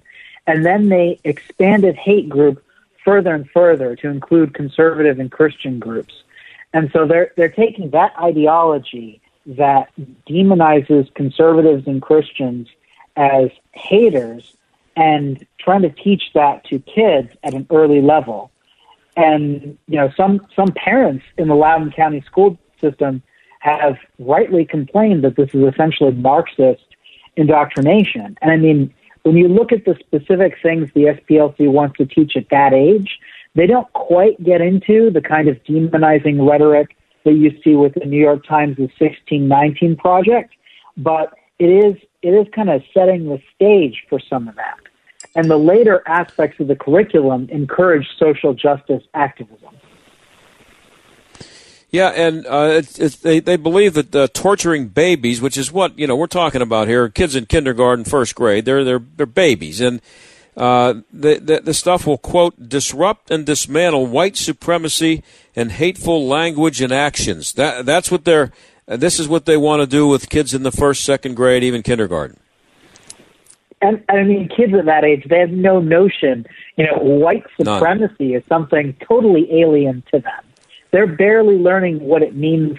And 0.45 0.65
then 0.65 0.89
they 0.89 1.19
expanded 1.24 1.95
hate 1.95 2.29
group 2.29 2.63
further 3.03 3.33
and 3.33 3.50
further 3.50 3.95
to 3.97 4.09
include 4.09 4.53
conservative 4.53 5.19
and 5.19 5.31
Christian 5.31 5.79
groups. 5.79 6.13
And 6.74 6.89
so 6.91 7.07
they're 7.07 7.31
they're 7.36 7.50
taking 7.50 7.89
that 7.91 8.13
ideology 8.21 9.21
that 9.48 9.89
demonizes 10.30 11.13
conservatives 11.16 11.88
and 11.88 12.01
Christians 12.01 12.68
as 13.16 13.50
haters 13.72 14.56
and 14.96 15.46
trying 15.60 15.84
to 15.84 15.89
teach 15.89 16.24
that 16.34 16.66
to 16.66 16.80
kids 16.80 17.30
at 17.44 17.54
an 17.54 17.66
early 17.72 18.01
level. 18.01 18.51
And 19.16 19.77
you 19.88 19.96
know, 19.96 20.12
some 20.18 20.46
some 20.56 20.72
parents 20.74 21.24
in 21.38 21.48
the 21.48 21.56
Loudoun 21.56 21.92
County 21.92 22.22
school 22.22 22.58
system 22.80 23.24
have 23.60 23.98
rightly 24.20 24.66
complained 24.66 25.24
that 25.24 25.36
this 25.36 25.50
is 25.54 25.63
essentially 25.63 26.12
Marxist 26.12 26.84
indoctrination. 27.36 28.38
And 28.42 28.51
I 28.51 28.58
mean, 28.58 28.94
when 29.24 29.38
you 29.38 29.48
look 29.48 29.72
at 29.72 29.86
the 29.86 29.96
specific 30.00 30.56
things 30.62 30.89
the 30.94 31.06
SPLC 31.06 31.72
wants 31.72 31.98
to 31.98 32.06
teach 32.06 32.36
at 32.36 32.50
that 32.50 32.74
age, 32.74 33.20
they 33.56 33.66
don't 33.66 33.92
quite 33.94 34.42
get 34.44 34.62
into 34.62 35.10
the 35.10 35.22
kind 35.22 35.48
of 35.48 35.62
demonizing 35.63 36.48
rhetoric 36.48 36.97
that 37.27 37.34
you 37.34 37.51
see 37.62 37.75
with 37.75 37.93
the 37.93 38.05
New 38.05 38.19
York 38.19 38.46
Times' 38.48 38.77
1619 38.79 39.98
project, 39.98 40.53
but 40.96 41.34
it 41.60 41.65
is 41.65 41.96
it 42.22 42.29
is 42.29 42.48
kind 42.55 42.69
of 42.69 42.81
setting 42.93 43.25
the 43.25 43.41
stage 43.53 44.03
for 44.10 44.19
some 44.19 44.48
of 44.48 44.55
that. 44.55 44.77
And 45.36 45.50
the 45.50 45.57
later 45.57 46.03
aspects 46.07 46.60
of 46.60 46.67
the 46.67 46.75
curriculum 46.75 47.48
encourage 47.51 48.07
social 48.17 48.53
justice 48.53 49.03
activism. 49.13 49.75
Yeah, 51.89 52.10
and 52.10 52.46
uh, 52.48 52.69
it's, 52.75 52.98
it's, 53.00 53.15
they 53.17 53.39
they 53.39 53.57
believe 53.57 53.93
that 53.93 54.15
uh, 54.15 54.27
torturing 54.34 54.88
babies, 54.88 55.41
which 55.41 55.58
is 55.58 55.71
what 55.71 55.99
you 55.99 56.08
know 56.08 56.15
we're 56.15 56.28
talking 56.28 56.62
about 56.62 56.88
here, 56.88 57.10
kids 57.10 57.36
in 57.36 57.45
kindergarten, 57.45 58.06
first 58.06 58.36
grade, 58.36 58.65
they're 58.65 58.84
they're 58.84 59.04
they're 59.17 59.25
babies, 59.25 59.82
and 59.82 60.02
uh, 60.58 60.96
the, 61.13 61.36
the 61.36 61.62
the 61.65 61.74
stuff 61.74 62.08
will 62.08 62.17
quote 62.17 62.67
disrupt 62.67 63.30
and 63.30 63.46
dismantle 63.46 64.08
white 64.08 64.36
supremacy 64.36 65.24
and 65.56 65.72
hateful 65.72 66.28
language 66.28 66.82
and 66.82 66.91
actions. 66.91 67.54
That 67.54 67.86
that's 67.86 68.12
what 68.12 68.26
they're. 68.26 68.52
Uh, 68.88 68.98
this 68.98 69.20
is 69.20 69.28
what 69.28 69.46
they 69.46 69.58
want 69.58 69.82
to 69.82 69.88
do 69.88 70.08
with 70.08 70.30
kids 70.30 70.56
in 70.56 70.63
the 70.63 70.72
first, 70.72 71.04
second 71.04 71.36
grade, 71.36 71.63
even 71.63 71.84
kindergarten. 71.84 72.39
And 73.82 74.04
I 74.10 74.24
mean, 74.24 74.50
kids 74.50 74.74
at 74.74 74.86
that 74.86 75.04
age, 75.04 75.28
they 75.30 75.39
have 75.39 75.52
no 75.52 75.80
notion. 75.80 76.48
You 76.76 76.86
know, 76.88 76.98
white 76.98 77.43
None. 77.60 77.80
supremacy 77.80 78.34
is 78.34 78.43
something 78.50 78.96
totally 79.08 79.62
alien 79.62 80.02
to 80.12 80.20
them. 80.20 80.43
They're 80.91 81.06
barely 81.06 81.58
learning 81.58 82.00
what 82.00 82.24
it 82.24 82.36
means 82.36 82.78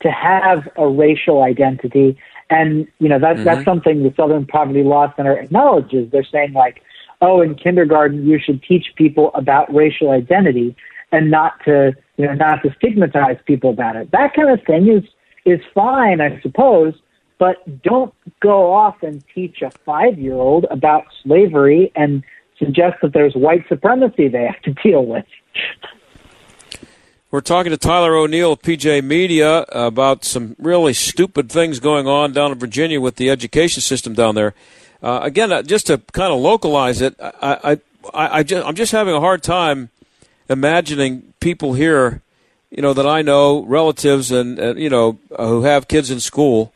to 0.00 0.10
have 0.10 0.68
a 0.76 0.86
racial 0.86 1.42
identity, 1.42 2.18
and 2.50 2.86
you 2.98 3.08
know 3.08 3.18
that 3.18 3.42
that's 3.44 3.64
something 3.64 4.02
the 4.02 4.12
Southern 4.14 4.44
Poverty 4.44 4.82
Law 4.82 5.14
Center 5.16 5.38
acknowledges. 5.38 6.10
They're 6.10 6.24
saying 6.24 6.52
like, 6.52 6.82
oh, 7.24 7.40
in 7.40 7.54
kindergarten 7.54 8.26
you 8.26 8.38
should 8.38 8.62
teach 8.62 8.86
people 8.96 9.30
about 9.34 9.72
racial 9.74 10.10
identity 10.10 10.76
and 11.12 11.30
not 11.30 11.52
to 11.64 11.92
you 12.16 12.26
know 12.26 12.34
not 12.34 12.62
to 12.62 12.74
stigmatize 12.76 13.38
people 13.46 13.70
about 13.70 13.96
it. 13.96 14.10
That 14.12 14.34
kind 14.34 14.50
of 14.50 14.64
thing 14.64 14.88
is 14.88 15.04
is 15.44 15.60
fine, 15.74 16.20
I 16.20 16.40
suppose, 16.40 16.94
but 17.38 17.82
don't 17.82 18.14
go 18.40 18.72
off 18.72 19.02
and 19.02 19.22
teach 19.34 19.62
a 19.62 19.70
five 19.84 20.18
year 20.18 20.34
old 20.34 20.66
about 20.70 21.04
slavery 21.22 21.92
and 21.94 22.22
suggest 22.58 22.96
that 23.02 23.12
there's 23.12 23.34
white 23.34 23.64
supremacy 23.68 24.28
they 24.28 24.44
have 24.44 24.60
to 24.62 24.72
deal 24.82 25.04
with. 25.04 25.24
We're 27.30 27.40
talking 27.40 27.70
to 27.70 27.76
Tyler 27.76 28.14
O'Neil 28.14 28.56
PJ 28.56 29.02
Media 29.02 29.64
about 29.70 30.24
some 30.24 30.54
really 30.56 30.92
stupid 30.92 31.50
things 31.50 31.80
going 31.80 32.06
on 32.06 32.32
down 32.32 32.52
in 32.52 32.58
Virginia 32.60 33.00
with 33.00 33.16
the 33.16 33.28
education 33.28 33.80
system 33.80 34.14
down 34.14 34.36
there. 34.36 34.54
Uh, 35.04 35.20
again, 35.22 35.52
uh, 35.52 35.60
just 35.60 35.88
to 35.88 35.98
kind 36.12 36.32
of 36.32 36.40
localize 36.40 37.02
it, 37.02 37.14
I, 37.20 37.30
I, 37.42 37.72
I, 38.14 38.38
I 38.38 38.42
just, 38.42 38.66
I'm 38.66 38.74
just 38.74 38.90
having 38.90 39.14
a 39.14 39.20
hard 39.20 39.42
time 39.42 39.90
imagining 40.48 41.34
people 41.40 41.74
here, 41.74 42.22
you 42.70 42.80
know, 42.80 42.94
that 42.94 43.06
I 43.06 43.20
know, 43.20 43.64
relatives, 43.64 44.30
and, 44.30 44.58
and 44.58 44.80
you 44.80 44.88
know, 44.88 45.18
uh, 45.36 45.46
who 45.46 45.64
have 45.64 45.88
kids 45.88 46.10
in 46.10 46.20
school, 46.20 46.72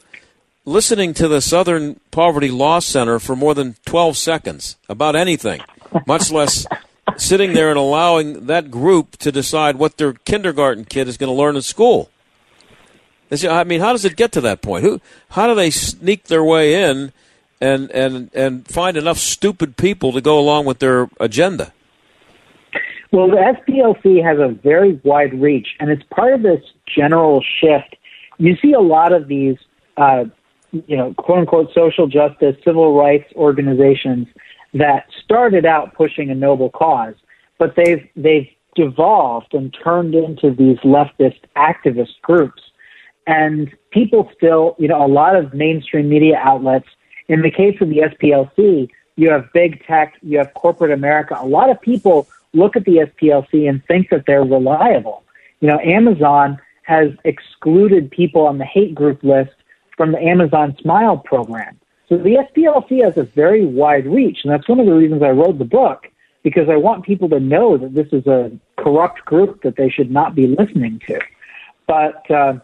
listening 0.67 1.14
to 1.14 1.27
the 1.27 1.41
Southern 1.41 2.01
Poverty 2.11 2.51
Law 2.51 2.81
Center 2.81 3.19
for 3.19 3.35
more 3.35 3.55
than 3.55 3.77
12 3.87 4.19
seconds 4.19 4.77
about 4.91 5.17
anything, 5.17 5.62
much 6.07 6.31
less 6.31 6.67
sitting 7.17 7.55
there 7.55 7.71
and 7.71 7.79
allowing 7.79 8.45
that 8.45 8.71
group 8.71 9.17
to 9.17 9.33
decide 9.33 9.77
what 9.77 9.97
their 9.97 10.12
kindergarten 10.12 10.85
kid 10.85 11.09
is 11.09 11.17
going 11.17 11.35
to 11.35 11.35
learn 11.35 11.57
in 11.57 11.62
school. 11.62 12.11
I 13.33 13.64
mean, 13.64 13.81
how 13.81 13.93
does 13.93 14.05
it 14.05 14.17
get 14.17 14.33
to 14.33 14.43
that 14.43 14.61
point? 14.61 14.85
Who, 14.85 15.01
how 15.31 15.47
do 15.47 15.55
they 15.55 15.71
sneak 15.71 16.25
their 16.25 16.45
way 16.45 16.91
in 16.91 17.14
and, 17.61 17.90
and, 17.90 18.31
and 18.35 18.66
find 18.66 18.97
enough 18.97 19.18
stupid 19.18 19.77
people 19.77 20.12
to 20.12 20.21
go 20.21 20.38
along 20.38 20.64
with 20.64 20.79
their 20.79 21.09
agenda? 21.21 21.73
Well, 23.11 23.29
the 23.29 23.37
SPLC 23.37 24.23
has 24.23 24.38
a 24.38 24.49
very 24.62 25.01
wide 25.03 25.40
reach, 25.40 25.68
and 25.81 25.90
it's 25.90 26.03
part 26.14 26.35
of 26.35 26.42
this 26.42 26.61
general 26.94 27.42
shift. 27.61 27.97
You 28.38 28.55
see 28.61 28.73
a 28.73 28.81
lot 28.81 29.12
of 29.12 29.29
these, 29.29 29.57
uh, 29.97 30.25
you 30.73 30.97
know, 30.97 31.14
quote 31.14 31.38
unquote 31.40 31.73
social 31.75 32.07
justice, 32.07 32.57
civil 32.64 32.97
rights 32.97 33.33
organizations 33.35 34.29
that 34.75 35.07
started 35.25 35.64
out 35.64 35.94
pushing 35.94 36.31
a 36.31 36.35
noble 36.35 36.68
cause, 36.71 37.14
but 37.59 37.75
they've 37.77 38.07
they've 38.14 38.49
devolved 38.75 39.55
and 39.55 39.77
turned 39.83 40.14
into 40.14 40.55
these 40.55 40.79
leftist 40.79 41.40
activist 41.57 42.21
groups. 42.23 42.62
And 43.27 43.71
people 43.90 44.31
still, 44.37 44.77
you 44.79 44.88
know, 44.88 45.05
a 45.05 45.09
lot 45.09 45.35
of 45.35 45.53
mainstream 45.53 46.09
media 46.09 46.37
outlets. 46.42 46.87
In 47.29 47.43
the 47.43 47.51
case 47.51 47.81
of 47.81 47.88
the 47.88 47.99
SPLC, 47.99 48.88
you 49.17 49.31
have 49.31 49.53
big 49.53 49.85
tech, 49.85 50.14
you 50.23 50.38
have 50.38 50.55
corporate 50.55 50.93
America. 50.93 51.37
A 51.38 51.47
lot 51.47 51.71
of 51.71 51.81
people 51.81 52.29
look 52.53 52.77
at 52.77 52.85
the 52.85 52.97
SPLC 52.99 53.69
and 53.69 53.85
think 53.87 54.11
that 54.11 54.25
they're 54.27 54.45
reliable. 54.45 55.25
You 55.61 55.69
know, 55.69 55.79
Amazon 55.81 56.59
has 56.83 57.11
excluded 57.25 58.11
people 58.11 58.47
on 58.47 58.59
the 58.59 58.64
hate 58.64 58.95
group 58.95 59.23
list 59.23 59.53
from 59.97 60.12
the 60.12 60.19
Amazon 60.19 60.77
Smile 60.81 61.19
program. 61.19 61.79
So 62.09 62.17
the 62.17 62.37
SPLC 62.37 63.05
has 63.05 63.19
a 63.19 63.25
very 63.25 63.67
wide 63.67 64.07
reach, 64.07 64.38
and 64.43 64.53
that's 64.53 64.69
one 64.69 64.81
of 64.81 64.87
the 64.87 64.95
reasons 64.95 65.23
I 65.23 65.31
wrote 65.31 65.59
the 65.59 65.64
book 65.64 66.07
because 66.43 66.69
I 66.71 66.77
want 66.77 67.05
people 67.05 67.29
to 67.29 67.41
know 67.41 67.77
that 67.77 67.95
this 67.95 68.07
is 68.12 68.27
a 68.27 68.51
corrupt 68.79 69.25
group 69.27 69.62
that 69.62 69.77
they 69.77 69.91
should 69.91 70.11
not 70.11 70.35
be 70.35 70.47
listening 70.47 71.01
to. 71.09 71.21
But 71.87 72.31
uh, 72.31 72.55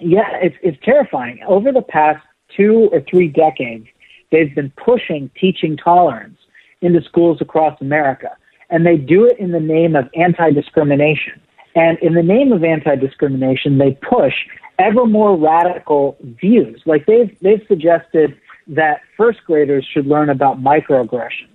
yeah, 0.00 0.36
it's 0.42 0.56
it's 0.62 0.78
terrifying. 0.82 1.40
Over 1.46 1.70
the 1.70 1.82
past 1.82 2.24
two 2.56 2.88
or 2.92 3.00
three 3.08 3.28
decades, 3.28 3.86
they've 4.30 4.54
been 4.54 4.72
pushing 4.76 5.30
teaching 5.38 5.76
tolerance 5.76 6.38
into 6.80 7.02
schools 7.02 7.38
across 7.40 7.80
America, 7.80 8.36
and 8.70 8.86
they 8.86 8.96
do 8.96 9.24
it 9.26 9.38
in 9.38 9.52
the 9.52 9.60
name 9.60 9.96
of 9.96 10.08
anti-discrimination. 10.14 11.40
And 11.74 11.98
in 11.98 12.14
the 12.14 12.22
name 12.22 12.52
of 12.52 12.62
anti-discrimination, 12.62 13.78
they 13.78 13.92
push 14.08 14.34
ever 14.78 15.06
more 15.06 15.36
radical 15.36 16.16
views. 16.40 16.82
Like 16.86 17.06
they've 17.06 17.36
they've 17.40 17.62
suggested 17.68 18.36
that 18.68 19.00
first 19.16 19.40
graders 19.46 19.86
should 19.92 20.06
learn 20.06 20.30
about 20.30 20.62
microaggressions. 20.62 21.48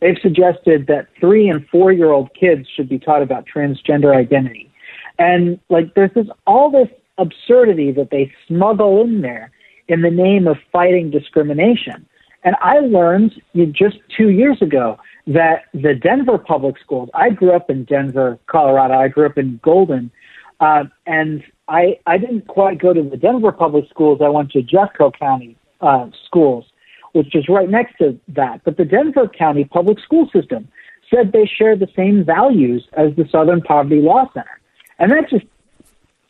They've 0.00 0.18
suggested 0.22 0.86
that 0.86 1.08
three 1.20 1.48
and 1.48 1.66
four 1.68 1.92
year 1.92 2.12
old 2.12 2.30
kids 2.34 2.66
should 2.74 2.88
be 2.88 2.98
taught 2.98 3.22
about 3.22 3.46
transgender 3.46 4.14
identity. 4.14 4.70
And 5.18 5.58
like 5.68 5.94
there's 5.94 6.12
this 6.14 6.26
all 6.46 6.70
this 6.70 6.88
absurdity 7.18 7.92
that 7.92 8.10
they 8.10 8.32
smuggle 8.48 9.02
in 9.02 9.20
there 9.20 9.50
in 9.92 10.02
the 10.02 10.10
name 10.10 10.46
of 10.46 10.56
fighting 10.72 11.10
discrimination. 11.10 12.06
And 12.44 12.56
I 12.60 12.80
learned 12.80 13.40
just 13.72 13.98
two 14.16 14.30
years 14.30 14.60
ago 14.60 14.98
that 15.26 15.64
the 15.72 15.94
Denver 15.94 16.38
public 16.38 16.78
schools, 16.78 17.08
I 17.14 17.30
grew 17.30 17.52
up 17.52 17.70
in 17.70 17.84
Denver, 17.84 18.38
Colorado. 18.46 18.94
I 18.94 19.08
grew 19.08 19.26
up 19.26 19.38
in 19.38 19.60
Golden. 19.62 20.10
Uh, 20.58 20.84
and 21.06 21.42
I, 21.68 21.98
I 22.06 22.18
didn't 22.18 22.46
quite 22.48 22.78
go 22.78 22.92
to 22.92 23.02
the 23.02 23.16
Denver 23.16 23.52
public 23.52 23.88
schools. 23.90 24.20
I 24.22 24.28
went 24.28 24.50
to 24.52 24.62
Jeffco 24.62 25.12
County 25.16 25.56
uh, 25.80 26.08
schools, 26.26 26.64
which 27.12 27.34
is 27.34 27.48
right 27.48 27.68
next 27.68 27.98
to 27.98 28.18
that. 28.28 28.62
But 28.64 28.76
the 28.76 28.84
Denver 28.84 29.28
County 29.28 29.64
public 29.64 29.98
school 30.00 30.28
system 30.32 30.68
said 31.12 31.32
they 31.32 31.46
share 31.46 31.76
the 31.76 31.88
same 31.94 32.24
values 32.24 32.86
as 32.94 33.14
the 33.16 33.28
Southern 33.30 33.60
Poverty 33.60 34.00
Law 34.00 34.30
Center. 34.32 34.60
And 34.98 35.12
that 35.12 35.28
just 35.30 35.46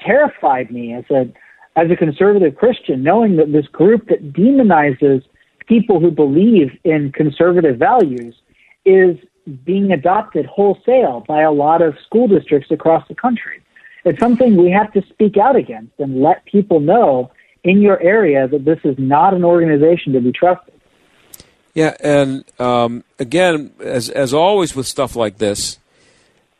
terrified 0.01 0.71
me 0.71 0.95
as 0.95 1.05
a 1.11 1.33
as 1.77 1.91
a 1.91 1.97
conservative 1.97 2.57
Christian, 2.57 3.03
knowing 3.03 3.37
that 3.37 3.53
this 3.53 3.67
group 3.67 4.09
that 4.09 4.33
demonizes 4.33 5.23
people 5.67 6.01
who 6.01 6.11
believe 6.11 6.71
in 6.85 7.13
conservative 7.13 7.79
values 7.79 8.35
is 8.85 9.17
being 9.65 9.91
adopted 9.91 10.47
wholesale 10.47 11.25
by 11.27 11.43
a 11.43 11.51
lot 11.51 11.83
of 11.83 11.95
school 12.07 12.29
districts 12.29 12.71
across 12.71 13.07
the 13.09 13.15
country. 13.15 13.63
It's 14.05 14.19
something 14.19 14.57
we 14.57 14.71
have 14.71 14.93
to 14.93 15.03
speak 15.09 15.37
out 15.37 15.57
against 15.57 15.93
and 15.99 16.21
let 16.21 16.45
people 16.45 16.81
know 16.81 17.31
in 17.65 17.81
your 17.81 18.01
area 18.01 18.49
that 18.49 18.65
this 18.65 18.79
is 18.85 18.97
not 18.99 19.35
an 19.35 19.45
organization 19.45 20.13
to 20.15 20.21
be 20.21 20.33
trusted. 20.33 20.75
Yeah, 21.75 21.97
and 22.01 22.45
um, 22.59 23.05
again, 23.19 23.73
as 23.81 24.11
as 24.11 24.35
always 24.35 24.77
with 24.77 24.87
stuff 24.87 25.17
like 25.17 25.39
this, 25.39 25.79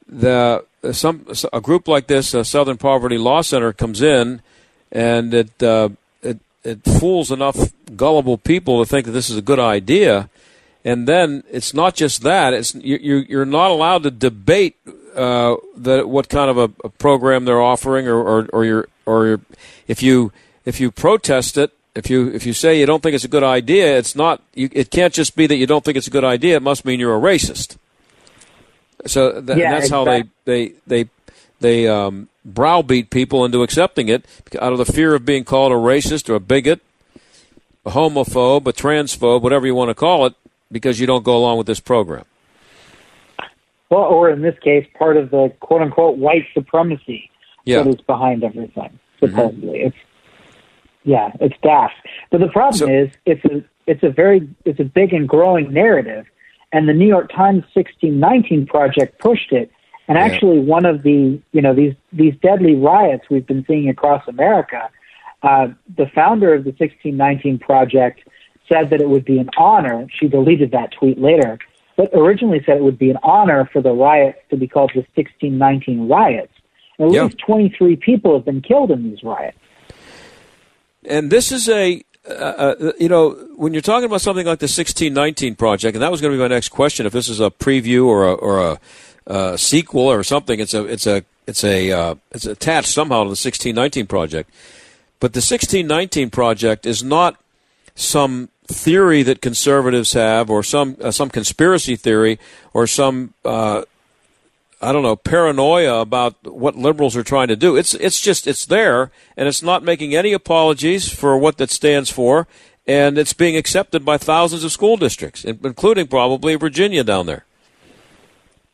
the 0.09 0.65
some 0.93 1.27
a 1.53 1.61
group 1.61 1.87
like 1.87 2.07
this, 2.07 2.33
a 2.33 2.45
Southern 2.45 2.79
Poverty 2.79 3.19
Law 3.19 3.43
Center, 3.43 3.73
comes 3.73 4.01
in 4.01 4.41
and 4.93 5.33
it 5.33 5.63
uh, 5.63 5.89
it 6.23 6.39
it 6.63 6.85
fools 6.85 7.33
enough 7.33 7.73
gullible 7.97 8.39
people 8.39 8.85
to 8.85 8.89
think 8.89 9.07
that 9.07 9.13
this 9.13 9.31
is 9.31 9.37
a 9.37 9.43
good 9.43 9.59
idea, 9.59 10.29
and 10.85 11.09
then 11.09 11.43
it's 11.51 11.75
not 11.75 11.95
just 11.95 12.23
that; 12.23 12.53
it's 12.53 12.75
you, 12.75 13.25
you're 13.29 13.45
not 13.47 13.71
allowed 13.71 14.03
to 14.05 14.11
debate 14.11 14.77
uh, 15.17 15.57
the 15.77 16.07
what 16.07 16.29
kind 16.29 16.51
of 16.51 16.59
a, 16.59 16.71
a 16.85 16.89
program 16.91 17.47
they're 17.47 17.63
offering, 17.63 18.07
or 18.07 18.23
or, 18.23 18.49
or 18.53 18.65
you're, 18.65 18.89
or 19.07 19.27
you're, 19.27 19.41
if 19.89 20.03
you 20.03 20.31
if 20.65 20.79
you 20.79 20.91
protest 20.91 21.57
it, 21.57 21.73
if 21.95 22.11
you 22.11 22.29
if 22.29 22.47
you 22.47 22.53
say 22.53 22.79
you 22.79 22.87
don't 22.87 23.03
think 23.03 23.15
it's 23.15 23.25
a 23.25 23.29
good 23.29 23.43
idea, 23.43 23.99
it's 23.99 24.15
not. 24.15 24.43
You, 24.55 24.69
it 24.73 24.91
can't 24.91 25.13
just 25.13 25.35
be 25.35 25.47
that 25.47 25.57
you 25.57 25.67
don't 25.67 25.85
think 25.85 25.97
it's 25.97 26.07
a 26.07 26.11
good 26.11 26.25
idea. 26.25 26.57
It 26.57 26.63
must 26.63 26.85
mean 26.85 27.01
you're 27.01 27.17
a 27.17 27.21
racist. 27.21 27.77
So 29.07 29.41
th- 29.41 29.59
yeah, 29.59 29.73
that's 29.73 29.87
exactly. 29.87 29.91
how 29.91 30.05
they 30.05 30.23
they 30.45 30.75
they 30.87 31.11
they 31.61 31.89
um, 31.89 32.29
browbeat 32.45 33.11
people 33.11 33.45
into 33.45 33.63
accepting 33.63 34.09
it 34.09 34.25
out 34.61 34.73
of 34.73 34.79
the 34.79 34.85
fear 34.85 35.15
of 35.15 35.25
being 35.25 35.45
called 35.45 35.73
a 35.73 35.77
racist 35.77 36.29
or 36.29 36.35
a 36.35 36.41
bigot, 36.41 36.81
a 37.87 37.91
homophobe, 37.91 38.67
a 38.67 38.73
transphobe, 38.73 39.43
whatever 39.43 39.67
you 39.67 39.75
want 39.75 39.91
to 39.91 39.95
call 39.95 40.27
it, 40.27 40.35
because 40.71 40.99
you 41.01 41.07
don't 41.07 41.25
go 41.25 41.37
along 41.37 41.59
with 41.59 41.67
this 41.67 41.81
program. 41.81 42.25
Well, 43.91 44.03
or 44.05 44.31
in 44.31 44.41
this 44.41 44.59
case, 44.61 44.87
part 44.99 45.17
of 45.17 45.31
the 45.31 45.53
quote 45.61 45.83
unquote 45.83 46.17
white 46.17 46.47
supremacy 46.55 47.31
Yeah. 47.65 47.83
that 47.83 47.91
is 47.91 48.01
behind 48.01 48.43
everything. 48.43 48.99
Mm-hmm. 49.21 49.27
Supposedly, 49.27 49.81
it's 49.81 49.97
yeah, 51.05 51.31
it's 51.41 51.55
daft. 51.63 51.95
But 52.31 52.41
the 52.41 52.49
problem 52.49 52.79
So- 52.79 52.89
is, 52.89 53.11
it's 53.27 53.45
a 53.45 53.63
it's 53.87 54.03
a 54.03 54.09
very 54.11 54.49
it's 54.65 54.81
a 54.81 54.85
big 54.85 55.13
and 55.13 55.29
growing 55.29 55.73
narrative, 55.73 56.25
and 56.73 56.89
the 56.89 56.95
New 56.95 57.07
York 57.09 57.31
Times 57.31 57.65
1619 57.75 58.67
project 58.67 59.19
pushed 59.19 59.53
it. 59.53 59.71
And 60.09 60.19
Yeah. 60.19 60.25
actually, 60.25 60.59
one 60.61 60.85
of 60.85 61.03
the 61.03 61.41
you 61.53 61.63
know 61.63 61.75
these 61.75 61.95
these 62.13 62.35
deadly 62.43 62.75
riots 62.75 63.25
we've 63.31 63.47
been 63.47 63.65
seeing 63.67 63.89
across 63.89 64.27
America, 64.29 64.91
uh, 65.43 65.69
the 65.97 66.07
founder 66.15 66.55
of 66.55 66.65
the 66.65 66.73
1619 66.73 67.59
project 67.59 68.21
said 68.71 68.91
that 68.91 69.01
it 69.01 69.09
would 69.09 69.25
be 69.25 69.39
an 69.39 69.51
honor. 69.57 70.07
She 70.19 70.29
deleted 70.29 70.71
that 70.73 70.93
tweet 70.93 71.19
later, 71.21 71.59
but 71.97 72.11
originally 72.15 72.63
said 72.65 72.77
it 72.77 72.83
would 72.83 72.99
be 72.99 73.11
an 73.11 73.19
honor 73.23 73.69
for 73.73 73.83
the 73.83 73.93
riots 73.93 74.39
to 74.51 74.57
be 74.57 74.67
called 74.67 74.93
the 74.95 75.05
1619 75.15 76.09
riots. 76.09 76.53
And 76.99 77.09
at 77.09 77.15
Yeah. 77.15 77.25
least 77.25 77.39
23 77.39 77.97
people 77.97 78.35
have 78.35 78.45
been 78.45 78.61
killed 78.61 78.91
in 78.91 79.03
these 79.03 79.23
riots. 79.23 79.57
And 81.05 81.31
this 81.31 81.51
is 81.51 81.69
a, 81.69 82.03
uh, 82.29 82.33
uh, 82.33 82.93
you 82.99 83.09
know, 83.09 83.31
when 83.57 83.73
you're 83.73 83.83
talking 83.83 84.05
about 84.05 84.21
something 84.21 84.47
like 84.47 84.61
the 84.61 84.69
1619 84.69 85.57
project, 85.57 85.97
and 85.97 86.03
that 86.03 86.11
was 86.13 86.21
going 86.21 86.33
to 86.33 86.39
be 86.39 86.43
my 86.43 86.49
next 86.49 86.69
question. 86.69 87.07
If 87.07 87.13
this 87.13 87.29
is 87.29 87.41
a 87.41 87.51
preview 87.51 88.07
or 88.07 88.27
a, 88.27 88.33
or 88.35 88.61
a 88.61 88.81
uh, 89.27 89.57
sequel 89.57 90.11
or 90.11 90.23
something, 90.23 90.61
it's 90.61 90.75
a, 90.75 90.85
it's 90.85 91.07
a, 91.07 91.25
it's 91.47 91.65
a, 91.65 91.91
uh, 91.91 92.15
it's 92.31 92.47
attached 92.47 92.89
somehow 92.89 93.25
to 93.25 93.29
the 93.29 93.31
1619 93.31 94.07
project. 94.07 94.51
But 95.21 95.35
the 95.35 95.39
1619 95.39 96.31
project 96.31 96.87
is 96.87 97.03
not 97.03 97.41
some 97.95 98.49
theory 98.67 99.23
that 99.23 99.41
conservatives 99.41 100.13
have, 100.15 100.51
or 100.51 100.63
some 100.63 100.97
uh, 101.01 101.11
some 101.11 101.31
conspiracy 101.31 101.97
theory, 101.97 102.39
or 102.73 102.87
some 102.87 103.35
uh, 103.45 103.83
I 104.81 104.93
don't 104.93 105.03
know 105.03 105.17
paranoia 105.17 106.01
about 106.01 106.35
what 106.45 106.77
liberals 106.77 107.17
are 107.17 107.23
trying 107.23 107.49
to 107.49 107.57
do. 107.57 107.77
It's 107.77 107.95
it's 107.95 108.21
just 108.21 108.47
it's 108.47 108.67
there, 108.67 109.11
and 109.37 109.49
it's 109.49 109.63
not 109.63 109.85
making 109.85 110.15
any 110.15 110.33
apologies 110.33 111.09
for 111.09 111.39
what 111.39 111.59
that 111.59 111.71
stands 111.71 112.11
for, 112.11 112.49
and 112.87 113.17
it's 113.17 113.33
being 113.33 113.57
accepted 113.57 114.05
by 114.05 114.19
thousands 114.19 114.65
of 114.65 114.73
school 114.73 114.97
districts, 114.97 115.45
including 115.45 116.09
probably 116.09 116.57
Virginia 116.57 117.05
down 117.05 117.27
there. 117.27 117.45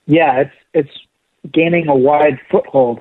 Yeah, 0.08 0.40
it's 0.40 0.54
it's 0.72 1.52
gaining 1.52 1.86
a 1.86 1.94
wide 1.94 2.40
foothold, 2.50 3.00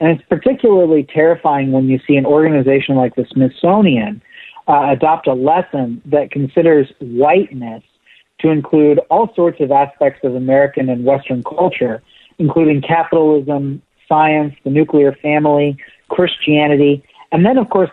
and 0.00 0.10
it's 0.10 0.28
particularly 0.28 1.04
terrifying 1.04 1.70
when 1.70 1.88
you 1.88 2.00
see 2.06 2.16
an 2.16 2.26
organization 2.26 2.96
like 2.96 3.14
the 3.14 3.24
Smithsonian 3.32 4.20
uh, 4.66 4.88
adopt 4.90 5.28
a 5.28 5.34
lesson 5.34 6.02
that 6.04 6.32
considers 6.32 6.88
whiteness 7.00 7.82
to 8.40 8.50
include 8.50 8.98
all 9.08 9.32
sorts 9.34 9.60
of 9.60 9.70
aspects 9.70 10.20
of 10.24 10.34
American 10.34 10.88
and 10.88 11.04
Western 11.04 11.42
culture, 11.44 12.02
including 12.38 12.82
capitalism, 12.82 13.80
science, 14.08 14.54
the 14.64 14.70
nuclear 14.70 15.12
family, 15.12 15.76
Christianity, 16.08 17.04
and 17.30 17.46
then 17.46 17.56
of 17.56 17.70
course 17.70 17.90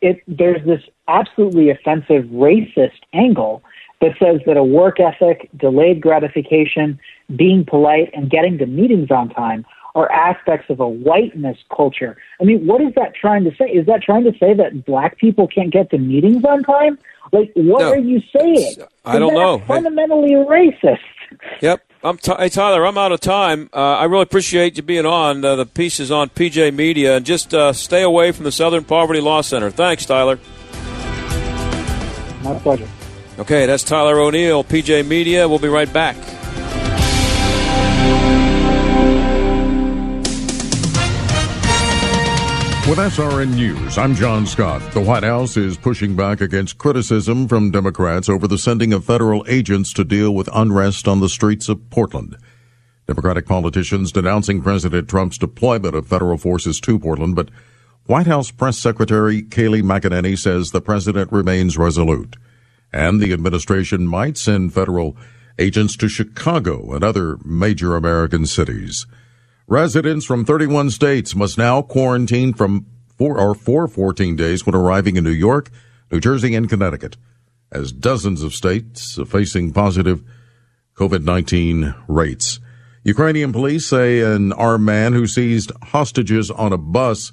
it, 0.00 0.22
there's 0.28 0.64
this 0.64 0.82
absolutely 1.08 1.70
offensive 1.70 2.24
racist 2.26 3.00
angle 3.12 3.62
that 4.00 4.12
says 4.18 4.40
that 4.46 4.56
a 4.56 4.62
work 4.64 5.00
ethic, 5.00 5.48
delayed 5.56 6.00
gratification, 6.00 6.98
being 7.36 7.64
polite, 7.64 8.10
and 8.14 8.30
getting 8.30 8.58
to 8.58 8.66
meetings 8.66 9.10
on 9.10 9.28
time 9.30 9.64
are 9.94 10.10
aspects 10.10 10.68
of 10.70 10.80
a 10.80 10.88
whiteness 10.88 11.56
culture. 11.74 12.16
I 12.40 12.44
mean, 12.44 12.66
what 12.66 12.80
is 12.80 12.92
that 12.96 13.14
trying 13.14 13.44
to 13.44 13.50
say? 13.56 13.66
Is 13.66 13.86
that 13.86 14.02
trying 14.02 14.24
to 14.24 14.32
say 14.38 14.52
that 14.54 14.84
black 14.84 15.18
people 15.18 15.46
can't 15.46 15.72
get 15.72 15.90
to 15.90 15.98
meetings 15.98 16.44
on 16.44 16.64
time? 16.64 16.98
Like, 17.32 17.52
what 17.54 17.80
No. 17.80 17.90
are 17.92 17.98
you 17.98 18.20
saying? 18.36 18.74
I 19.04 19.18
don't 19.20 19.34
know. 19.34 19.58
Fundamentally 19.60 20.32
racist. 20.32 20.98
Yep. 21.60 21.80
I'm 22.02 22.18
t- 22.18 22.34
hey 22.38 22.48
Tyler, 22.50 22.84
I'm 22.86 22.98
out 22.98 23.12
of 23.12 23.20
time. 23.20 23.70
Uh, 23.72 23.78
I 23.78 24.04
really 24.04 24.24
appreciate 24.24 24.76
you 24.76 24.82
being 24.82 25.06
on. 25.06 25.42
Uh, 25.44 25.56
the 25.56 25.64
piece 25.64 26.00
is 26.00 26.10
on 26.10 26.28
PJ 26.28 26.74
Media, 26.74 27.16
and 27.16 27.24
just 27.24 27.54
uh, 27.54 27.72
stay 27.72 28.02
away 28.02 28.30
from 28.32 28.44
the 28.44 28.52
Southern 28.52 28.84
Poverty 28.84 29.20
Law 29.22 29.40
Center. 29.40 29.70
Thanks, 29.70 30.04
Tyler. 30.04 30.38
My 32.42 32.58
pleasure. 32.58 32.88
Okay, 33.38 33.64
that's 33.64 33.82
Tyler 33.84 34.18
O'Neil, 34.20 34.62
PJ 34.64 35.06
Media. 35.06 35.48
We'll 35.48 35.58
be 35.58 35.68
right 35.68 35.90
back. 35.90 36.16
With 42.86 42.98
SRN 42.98 43.54
News, 43.54 43.96
I'm 43.96 44.14
John 44.14 44.44
Scott. 44.44 44.82
The 44.92 45.00
White 45.00 45.22
House 45.22 45.56
is 45.56 45.78
pushing 45.78 46.14
back 46.14 46.42
against 46.42 46.76
criticism 46.76 47.48
from 47.48 47.70
Democrats 47.70 48.28
over 48.28 48.46
the 48.46 48.58
sending 48.58 48.92
of 48.92 49.06
federal 49.06 49.42
agents 49.48 49.90
to 49.94 50.04
deal 50.04 50.34
with 50.34 50.50
unrest 50.52 51.08
on 51.08 51.20
the 51.20 51.30
streets 51.30 51.70
of 51.70 51.88
Portland. 51.88 52.36
Democratic 53.06 53.46
politicians 53.46 54.12
denouncing 54.12 54.60
President 54.60 55.08
Trump's 55.08 55.38
deployment 55.38 55.94
of 55.94 56.06
federal 56.06 56.36
forces 56.36 56.78
to 56.80 56.98
Portland, 56.98 57.34
but 57.34 57.48
White 58.04 58.26
House 58.26 58.50
Press 58.50 58.76
Secretary 58.76 59.40
Kayleigh 59.42 59.82
McEnany 59.82 60.38
says 60.38 60.70
the 60.70 60.82
president 60.82 61.32
remains 61.32 61.78
resolute, 61.78 62.36
and 62.92 63.18
the 63.18 63.32
administration 63.32 64.06
might 64.06 64.36
send 64.36 64.74
federal 64.74 65.16
agents 65.58 65.96
to 65.96 66.06
Chicago 66.06 66.92
and 66.92 67.02
other 67.02 67.38
major 67.46 67.96
American 67.96 68.44
cities. 68.44 69.06
Residents 69.66 70.26
from 70.26 70.44
31 70.44 70.90
states 70.90 71.34
must 71.34 71.56
now 71.56 71.80
quarantine 71.80 72.52
from 72.52 72.84
four 73.16 73.40
or 73.40 73.54
for 73.54 73.88
14 73.88 74.36
days 74.36 74.66
when 74.66 74.74
arriving 74.74 75.16
in 75.16 75.24
New 75.24 75.30
York, 75.30 75.70
New 76.12 76.20
Jersey, 76.20 76.54
and 76.54 76.68
Connecticut, 76.68 77.16
as 77.72 77.90
dozens 77.90 78.42
of 78.42 78.52
states 78.52 79.18
are 79.18 79.24
facing 79.24 79.72
positive 79.72 80.22
COVID-19 80.96 81.96
rates. 82.08 82.60
Ukrainian 83.04 83.52
police 83.52 83.86
say 83.86 84.20
an 84.20 84.52
armed 84.52 84.84
man 84.84 85.14
who 85.14 85.26
seized 85.26 85.72
hostages 85.82 86.50
on 86.50 86.74
a 86.74 86.78
bus 86.78 87.32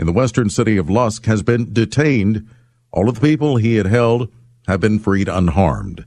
in 0.00 0.06
the 0.06 0.12
western 0.12 0.50
city 0.50 0.76
of 0.76 0.86
Lutsk 0.86 1.26
has 1.26 1.44
been 1.44 1.72
detained. 1.72 2.48
All 2.90 3.08
of 3.08 3.14
the 3.14 3.20
people 3.20 3.56
he 3.56 3.76
had 3.76 3.86
held 3.86 4.32
have 4.66 4.80
been 4.80 4.98
freed 4.98 5.28
unharmed. 5.28 6.04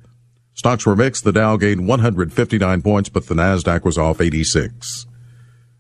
Stocks 0.54 0.86
were 0.86 0.98
mixed. 0.98 1.24
The 1.24 1.32
Dow 1.32 1.56
gained 1.56 1.88
159 1.88 2.82
points, 2.82 3.08
but 3.08 3.28
the 3.28 3.36
Nasdaq 3.36 3.86
was 3.86 3.98
off 3.98 4.20
86. 4.20 5.06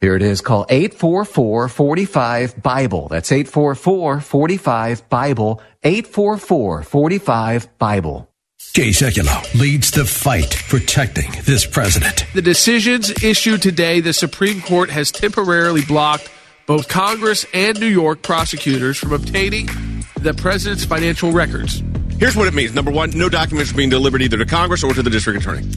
Here 0.00 0.16
it 0.16 0.22
is. 0.22 0.40
Call 0.40 0.64
844-45-BIBLE. 0.66 3.08
That's 3.08 3.30
844-45-BIBLE. 3.30 5.62
844-45-BIBLE. 5.82 8.28
Jay 8.74 8.88
Sekulow 8.88 9.60
leads 9.60 9.92
the 9.92 10.04
fight 10.04 10.50
protecting 10.68 11.30
this 11.44 11.64
president. 11.64 12.26
The 12.34 12.42
decisions 12.42 13.10
issued 13.22 13.62
today, 13.62 14.00
the 14.00 14.12
Supreme 14.12 14.60
Court 14.62 14.90
has 14.90 15.12
temporarily 15.12 15.84
blocked 15.84 16.28
both 16.66 16.88
Congress 16.88 17.46
and 17.54 17.78
New 17.78 17.86
York 17.86 18.22
prosecutors 18.22 18.98
from 18.98 19.12
obtaining 19.12 19.66
the 20.20 20.34
president's 20.34 20.84
financial 20.84 21.30
records. 21.30 21.84
Here's 22.18 22.34
what 22.34 22.48
it 22.48 22.54
means. 22.54 22.74
Number 22.74 22.90
one, 22.90 23.10
no 23.10 23.28
documents 23.28 23.70
are 23.70 23.76
being 23.76 23.90
delivered 23.90 24.22
either 24.22 24.38
to 24.38 24.46
Congress 24.46 24.82
or 24.82 24.92
to 24.94 25.02
the 25.02 25.10
district 25.10 25.40
attorney. 25.40 25.68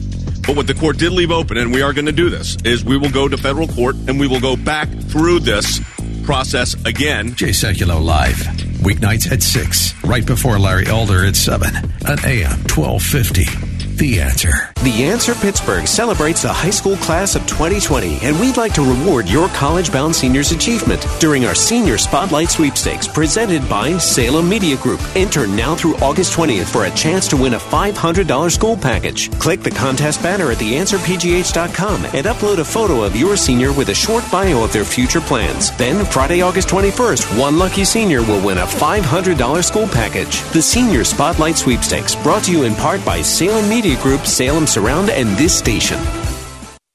But 0.48 0.56
what 0.56 0.66
the 0.66 0.72
court 0.72 0.96
did 0.96 1.12
leave 1.12 1.30
open, 1.30 1.58
and 1.58 1.74
we 1.74 1.82
are 1.82 1.92
going 1.92 2.06
to 2.06 2.12
do 2.12 2.30
this, 2.30 2.56
is 2.64 2.82
we 2.82 2.96
will 2.96 3.10
go 3.10 3.28
to 3.28 3.36
federal 3.36 3.68
court 3.68 3.96
and 4.08 4.18
we 4.18 4.26
will 4.26 4.40
go 4.40 4.56
back 4.56 4.88
through 4.88 5.40
this 5.40 5.78
process 6.24 6.74
again. 6.86 7.34
Jay 7.34 7.50
Sekulow 7.50 8.02
live, 8.02 8.36
weeknights 8.80 9.30
at 9.30 9.42
6, 9.42 10.04
right 10.04 10.24
before 10.24 10.58
Larry 10.58 10.86
Elder 10.86 11.22
at 11.26 11.36
7, 11.36 11.76
on 11.76 12.18
AM 12.24 12.60
1250. 12.64 13.77
The 13.98 14.20
Answer. 14.20 14.70
The 14.84 15.02
Answer 15.02 15.34
Pittsburgh 15.34 15.88
celebrates 15.88 16.42
the 16.42 16.52
high 16.52 16.70
school 16.70 16.96
class 16.98 17.34
of 17.34 17.44
2020, 17.48 18.20
and 18.22 18.38
we'd 18.38 18.56
like 18.56 18.72
to 18.74 18.82
reward 18.82 19.28
your 19.28 19.48
college 19.48 19.90
bound 19.90 20.14
seniors' 20.14 20.52
achievement 20.52 21.04
during 21.18 21.44
our 21.44 21.54
Senior 21.54 21.98
Spotlight 21.98 22.48
Sweepstakes 22.48 23.08
presented 23.08 23.68
by 23.68 23.98
Salem 23.98 24.48
Media 24.48 24.76
Group. 24.76 25.00
Enter 25.16 25.48
now 25.48 25.74
through 25.74 25.96
August 25.96 26.32
20th 26.38 26.66
for 26.66 26.84
a 26.84 26.90
chance 26.92 27.26
to 27.26 27.36
win 27.36 27.54
a 27.54 27.58
$500 27.58 28.52
school 28.52 28.76
package. 28.76 29.36
Click 29.40 29.62
the 29.64 29.70
contest 29.70 30.22
banner 30.22 30.52
at 30.52 30.58
theanswerpgh.com 30.58 32.04
and 32.04 32.26
upload 32.26 32.58
a 32.58 32.64
photo 32.64 33.02
of 33.02 33.16
your 33.16 33.36
senior 33.36 33.72
with 33.72 33.88
a 33.88 33.94
short 33.94 34.22
bio 34.30 34.62
of 34.62 34.72
their 34.72 34.84
future 34.84 35.20
plans. 35.20 35.76
Then, 35.76 36.04
Friday, 36.04 36.40
August 36.40 36.68
21st, 36.68 37.36
one 37.36 37.58
lucky 37.58 37.84
senior 37.84 38.22
will 38.22 38.46
win 38.46 38.58
a 38.58 38.64
$500 38.64 39.64
school 39.64 39.88
package. 39.88 40.40
The 40.52 40.62
Senior 40.62 41.02
Spotlight 41.02 41.58
Sweepstakes, 41.58 42.14
brought 42.14 42.44
to 42.44 42.52
you 42.52 42.62
in 42.62 42.76
part 42.76 43.04
by 43.04 43.22
Salem 43.22 43.68
Media 43.68 43.87
Group, 43.96 44.26
Salem 44.26 44.66
Surround, 44.66 45.10
and 45.10 45.28
this 45.38 45.56
station. 45.56 45.98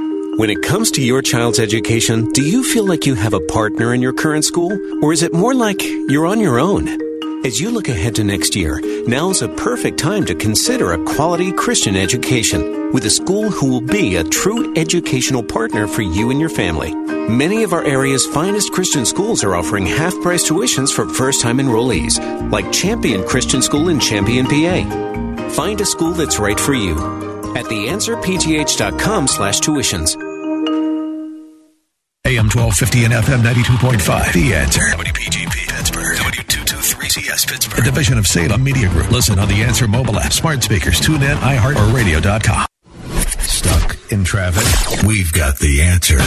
When 0.41 0.49
it 0.49 0.63
comes 0.63 0.89
to 0.93 1.03
your 1.03 1.21
child's 1.21 1.59
education, 1.59 2.31
do 2.31 2.41
you 2.41 2.63
feel 2.63 2.87
like 2.87 3.05
you 3.05 3.13
have 3.13 3.35
a 3.35 3.39
partner 3.39 3.93
in 3.93 4.01
your 4.01 4.11
current 4.11 4.43
school? 4.43 4.71
Or 5.05 5.13
is 5.13 5.21
it 5.21 5.35
more 5.35 5.53
like 5.53 5.83
you're 5.83 6.25
on 6.25 6.39
your 6.39 6.59
own? 6.59 6.87
As 7.45 7.61
you 7.61 7.69
look 7.69 7.89
ahead 7.89 8.15
to 8.15 8.23
next 8.23 8.55
year, 8.55 8.81
now's 9.05 9.43
a 9.43 9.49
perfect 9.49 9.99
time 9.99 10.25
to 10.25 10.33
consider 10.33 10.93
a 10.93 11.03
quality 11.05 11.51
Christian 11.51 11.95
education 11.95 12.91
with 12.91 13.05
a 13.05 13.09
school 13.11 13.51
who 13.51 13.69
will 13.69 13.81
be 13.81 14.15
a 14.15 14.23
true 14.23 14.73
educational 14.75 15.43
partner 15.43 15.85
for 15.85 16.01
you 16.01 16.31
and 16.31 16.39
your 16.39 16.49
family. 16.49 16.95
Many 16.95 17.61
of 17.61 17.71
our 17.71 17.83
area's 17.83 18.25
finest 18.25 18.71
Christian 18.71 19.05
schools 19.05 19.43
are 19.43 19.53
offering 19.53 19.85
half 19.85 20.19
price 20.23 20.49
tuitions 20.49 20.91
for 20.91 21.07
first 21.07 21.41
time 21.41 21.59
enrollees, 21.59 22.17
like 22.49 22.71
Champion 22.71 23.23
Christian 23.27 23.61
School 23.61 23.89
in 23.89 23.99
Champion, 23.99 24.47
PA. 24.47 25.49
Find 25.51 25.79
a 25.81 25.85
school 25.85 26.13
that's 26.13 26.39
right 26.39 26.59
for 26.59 26.73
you 26.73 26.95
at 27.55 27.65
theanswerpgh.com 27.65 29.27
slash 29.27 29.59
tuitions. 29.59 30.30
AM 32.31 32.47
1250 32.47 33.03
and 33.03 33.13
FM 33.13 33.41
92.5. 33.43 34.31
The 34.31 34.55
Answer. 34.55 34.79
WPGP 34.95 35.67
Pittsburgh. 35.67 36.15
W223CS 36.15 37.51
Pittsburgh. 37.51 37.79
A 37.79 37.81
division 37.83 38.17
of 38.17 38.25
Salem 38.25 38.63
Media 38.63 38.87
Group. 38.87 39.11
Listen 39.11 39.37
on 39.37 39.49
the 39.49 39.61
Answer 39.61 39.85
mobile 39.85 40.17
app, 40.17 40.31
smart 40.31 40.63
speakers, 40.63 41.01
tune 41.01 41.23
in, 41.23 41.37
iHeart, 41.39 41.75
or 41.75 41.93
radio.com. 41.93 42.65
Stuck 43.41 43.97
in 44.13 44.23
traffic? 44.23 45.03
We've 45.05 45.33
got 45.33 45.59
the 45.59 45.81
answer. 45.81 46.19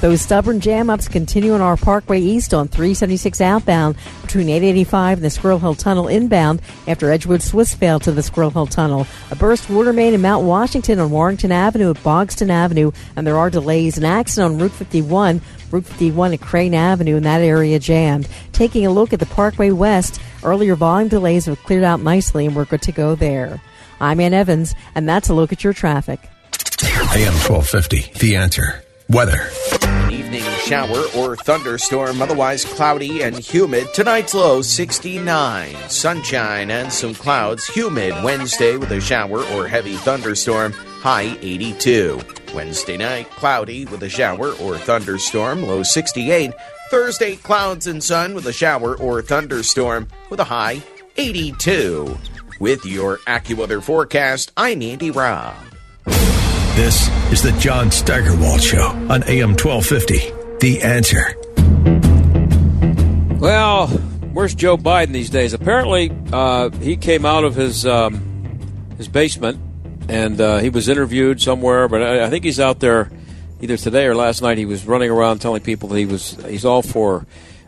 Those 0.00 0.22
stubborn 0.22 0.58
jam 0.58 0.90
ups 0.90 1.06
continue 1.06 1.54
on 1.54 1.60
our 1.60 1.76
Parkway 1.76 2.20
East 2.20 2.52
on 2.52 2.66
376 2.66 3.40
outbound 3.40 3.96
between 4.28 4.50
885 4.50 5.18
and 5.18 5.24
the 5.24 5.30
Squirrel 5.30 5.58
Hill 5.58 5.74
Tunnel 5.74 6.06
inbound 6.06 6.60
after 6.86 7.10
Edgewood 7.10 7.40
Swissvale 7.40 8.00
to 8.02 8.12
the 8.12 8.22
Squirrel 8.22 8.50
Hill 8.50 8.66
Tunnel. 8.66 9.06
A 9.30 9.36
burst 9.36 9.70
water 9.70 9.90
main 9.90 10.12
in 10.12 10.20
Mount 10.20 10.44
Washington 10.44 10.98
on 10.98 11.10
Warrington 11.10 11.50
Avenue 11.50 11.88
at 11.90 11.96
Bogston 11.96 12.50
Avenue, 12.50 12.92
and 13.16 13.26
there 13.26 13.38
are 13.38 13.48
delays. 13.48 13.96
An 13.96 14.04
accident 14.04 14.52
on 14.52 14.60
Route 14.60 14.72
51, 14.72 15.40
Route 15.70 15.86
51 15.86 16.34
at 16.34 16.40
Crane 16.42 16.74
Avenue, 16.74 17.16
in 17.16 17.22
that 17.22 17.40
area 17.40 17.78
jammed. 17.78 18.28
Taking 18.52 18.84
a 18.84 18.90
look 18.90 19.14
at 19.14 19.18
the 19.18 19.26
Parkway 19.26 19.70
West, 19.70 20.20
earlier 20.44 20.74
volume 20.74 21.08
delays 21.08 21.46
have 21.46 21.62
cleared 21.62 21.84
out 21.84 22.02
nicely, 22.02 22.44
and 22.44 22.54
we're 22.54 22.66
good 22.66 22.82
to 22.82 22.92
go 22.92 23.14
there. 23.14 23.62
I'm 23.98 24.20
Ann 24.20 24.34
Evans, 24.34 24.74
and 24.94 25.08
that's 25.08 25.30
a 25.30 25.34
look 25.34 25.54
at 25.54 25.64
your 25.64 25.72
traffic. 25.72 26.20
AM 26.82 27.32
1250. 27.32 28.12
The 28.18 28.36
Answer. 28.36 28.84
Weather. 29.08 29.48
Shower 30.68 31.06
or 31.16 31.34
thunderstorm, 31.34 32.20
otherwise 32.20 32.62
cloudy 32.62 33.22
and 33.22 33.38
humid. 33.38 33.86
Tonight's 33.94 34.34
low 34.34 34.60
69. 34.60 35.74
Sunshine 35.88 36.70
and 36.70 36.92
some 36.92 37.14
clouds. 37.14 37.66
Humid 37.68 38.22
Wednesday 38.22 38.76
with 38.76 38.90
a 38.90 39.00
shower 39.00 39.42
or 39.54 39.66
heavy 39.66 39.96
thunderstorm. 39.96 40.72
High 40.72 41.38
82. 41.40 42.20
Wednesday 42.54 42.98
night, 42.98 43.30
cloudy 43.30 43.86
with 43.86 44.02
a 44.02 44.10
shower 44.10 44.52
or 44.60 44.76
thunderstorm. 44.76 45.62
Low 45.62 45.82
68. 45.82 46.52
Thursday, 46.90 47.36
clouds 47.36 47.86
and 47.86 48.04
sun 48.04 48.34
with 48.34 48.44
a 48.44 48.52
shower 48.52 48.94
or 48.98 49.22
thunderstorm 49.22 50.06
with 50.28 50.38
a 50.38 50.44
high 50.44 50.82
82. 51.16 52.14
With 52.60 52.84
your 52.84 53.16
AccuWeather 53.26 53.82
forecast, 53.82 54.52
I'm 54.54 54.82
Andy 54.82 55.10
Robb. 55.10 55.54
This 56.04 57.08
is 57.32 57.42
the 57.42 57.52
John 57.58 57.90
Steigerwald 57.90 58.60
Show 58.60 58.88
on 59.08 59.22
AM 59.24 59.56
1250. 59.56 60.37
The 60.60 60.80
Answer. 60.82 61.36
Well, 63.38 63.86
where's 64.32 64.56
Joe 64.56 64.76
Biden 64.76 65.12
these 65.12 65.30
days? 65.30 65.54
Apparently, 65.54 66.10
uh, 66.32 66.70
he 66.70 66.96
came 66.96 67.24
out 67.24 67.44
of 67.44 67.54
his 67.54 67.86
um, 67.86 68.90
his 68.96 69.06
basement 69.06 69.60
and 70.08 70.40
uh, 70.40 70.58
he 70.58 70.70
was 70.70 70.88
interviewed 70.88 71.40
somewhere, 71.40 71.86
but 71.86 72.02
I, 72.02 72.24
I 72.24 72.30
think 72.30 72.44
he's 72.44 72.58
out 72.58 72.80
there 72.80 73.10
either 73.60 73.76
today 73.76 74.06
or 74.06 74.16
last 74.16 74.42
night 74.42 74.58
he 74.58 74.64
was 74.64 74.84
running 74.86 75.10
around 75.10 75.38
telling 75.38 75.62
people 75.62 75.90
that 75.90 75.98
he 75.98 76.06
was 76.06 76.32
he's 76.46 76.64
all 76.64 76.82
for 76.82 77.26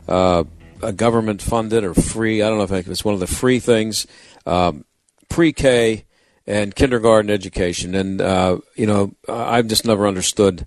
uh, 0.09 0.42
a 0.83 0.92
government 0.92 1.42
funded 1.42 1.85
or 1.85 1.94
free. 1.94 2.42
I 2.42 2.48
don't 2.48 2.59
know 2.59 2.64
if 2.64 2.88
it's 2.88 3.05
one 3.05 3.14
of 3.14 3.20
the 3.20 3.29
free 3.29 3.61
things, 3.61 4.09
um, 4.46 4.85
pre-K 5.29 6.05
and 6.46 6.74
kindergarten 6.74 7.31
education. 7.31 7.94
And 7.94 8.20
uh, 8.20 8.59
you 8.74 8.87
know, 8.87 9.14
I've 9.29 9.68
just 9.68 9.85
never 9.85 10.09
understood 10.09 10.66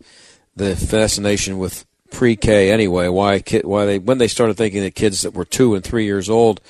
the 0.56 0.76
fascination 0.78 1.58
with 1.58 1.86
pre-K 2.14 2.72
anyway. 2.72 3.10
Why 3.10 3.40
kid, 3.40 3.66
why 3.66 3.86
they 3.86 4.00
when 4.00 4.18
they 4.18 4.30
started 4.30 4.56
thinking 4.56 4.84
that 4.84 4.96
kids 4.96 5.24
that 5.24 5.34
were 5.34 5.46
two 5.46 5.76
and 5.76 5.84
three 5.84 6.06
years 6.06 6.30
old 6.30 6.62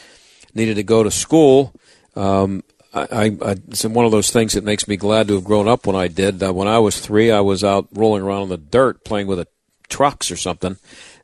needed 0.56 0.76
to 0.76 0.84
go 0.84 1.04
to 1.04 1.12
school. 1.12 1.74
Um, 2.16 2.64
I, 2.96 3.36
I, 3.42 3.52
it's 3.70 3.84
one 3.86 4.06
of 4.06 4.12
those 4.12 4.30
things 4.30 4.54
that 4.54 4.64
makes 4.64 4.88
me 4.88 4.98
glad 4.98 5.28
to 5.28 5.34
have 5.34 5.44
grown 5.44 5.68
up 5.68 5.88
when 5.88 5.96
I 5.96 6.08
did. 6.08 6.44
Uh, 6.44 6.54
when 6.54 6.68
I 6.68 6.78
was 6.78 7.00
three, 7.00 7.32
I 7.32 7.42
was 7.42 7.64
out 7.64 7.88
rolling 7.92 8.22
around 8.22 8.44
in 8.44 8.50
the 8.50 8.58
dirt 8.58 9.04
playing 9.04 9.26
with 9.26 9.40
a, 9.40 9.48
trucks 9.90 10.32
or 10.32 10.36
something, 10.36 10.78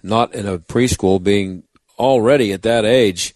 not 0.04 0.34
in 0.34 0.48
a 0.48 0.60
preschool, 0.60 1.22
being 1.22 1.64
already 1.98 2.54
at 2.54 2.62
that 2.62 2.86
age 2.86 3.36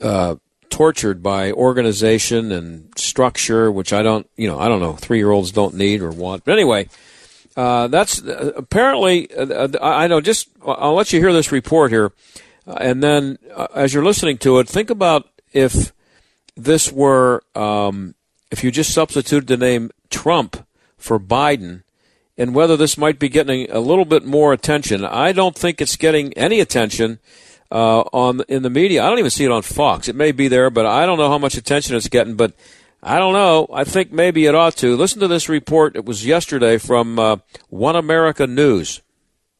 uh, 0.00 0.36
tortured 0.70 1.22
by 1.22 1.52
organization 1.52 2.52
and 2.52 2.88
structure, 2.96 3.70
which 3.70 3.92
I 3.92 4.02
don't, 4.02 4.28
you 4.36 4.48
know, 4.48 4.58
I 4.58 4.68
don't 4.68 4.80
know, 4.80 4.94
three 4.94 5.18
year 5.18 5.30
olds 5.30 5.52
don't 5.52 5.74
need 5.74 6.00
or 6.00 6.10
want. 6.10 6.44
But 6.44 6.52
anyway, 6.52 6.88
uh, 7.56 7.88
that's 7.88 8.22
uh, 8.22 8.52
apparently, 8.56 9.32
uh, 9.34 9.68
I 9.80 10.06
know, 10.06 10.20
just 10.20 10.48
I'll 10.64 10.94
let 10.94 11.12
you 11.12 11.20
hear 11.20 11.32
this 11.32 11.52
report 11.52 11.90
here. 11.90 12.12
Uh, 12.66 12.76
and 12.80 13.02
then 13.02 13.38
as 13.74 13.92
you're 13.92 14.04
listening 14.04 14.38
to 14.38 14.58
it, 14.58 14.68
think 14.68 14.90
about 14.90 15.28
if 15.52 15.92
this 16.56 16.92
were, 16.92 17.42
um, 17.54 18.14
if 18.50 18.62
you 18.62 18.70
just 18.70 18.92
substituted 18.92 19.48
the 19.48 19.56
name 19.56 19.90
Trump 20.10 20.66
for 20.96 21.18
Biden, 21.18 21.82
and 22.38 22.54
whether 22.54 22.76
this 22.76 22.96
might 22.96 23.18
be 23.18 23.28
getting 23.28 23.70
a 23.70 23.80
little 23.80 24.04
bit 24.04 24.24
more 24.24 24.52
attention. 24.52 25.04
I 25.04 25.32
don't 25.32 25.54
think 25.54 25.80
it's 25.80 25.96
getting 25.96 26.32
any 26.32 26.60
attention 26.60 27.18
uh, 27.70 28.00
on 28.12 28.42
in 28.48 28.62
the 28.62 28.70
media. 28.70 29.02
I 29.02 29.08
don't 29.08 29.18
even 29.18 29.30
see 29.30 29.44
it 29.44 29.50
on 29.50 29.62
Fox. 29.62 30.08
It 30.08 30.16
may 30.16 30.32
be 30.32 30.48
there, 30.48 30.70
but 30.70 30.86
I 30.86 31.06
don't 31.06 31.18
know 31.18 31.28
how 31.28 31.38
much 31.38 31.56
attention 31.56 31.96
it's 31.96 32.08
getting. 32.08 32.34
But 32.34 32.54
I 33.04 33.18
don't 33.18 33.32
know. 33.32 33.66
I 33.72 33.82
think 33.82 34.12
maybe 34.12 34.46
it 34.46 34.54
ought 34.54 34.76
to. 34.76 34.94
Listen 34.96 35.18
to 35.20 35.28
this 35.28 35.48
report. 35.48 35.96
It 35.96 36.04
was 36.04 36.24
yesterday 36.24 36.78
from 36.78 37.18
uh, 37.18 37.38
One 37.68 37.96
America 37.96 38.46
News. 38.46 39.02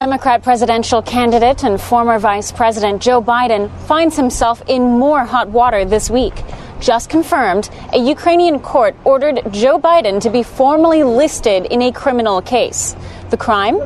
Democrat 0.01 0.45
presidential 0.45 1.03
candidate 1.03 1.65
and 1.65 1.81
former 1.81 2.21
Vice 2.21 2.53
President 2.53 3.03
Joe 3.03 3.21
Biden 3.21 3.69
finds 3.87 4.17
himself 4.17 4.63
in 4.69 4.83
more 4.83 5.25
hot 5.25 5.49
water 5.49 5.85
this 5.85 6.09
week. 6.09 6.35
Just 6.81 7.11
confirmed, 7.11 7.69
a 7.93 7.99
Ukrainian 7.99 8.61
court 8.61 8.95
ordered 9.05 9.41
Joe 9.53 9.79
Biden 9.79 10.21
to 10.21 10.31
be 10.31 10.45
formally 10.45 11.03
listed 11.03 11.67
in 11.67 11.83
a 11.83 11.91
criminal 11.91 12.43
case. 12.43 12.95
The 13.31 13.37
crime? 13.37 13.81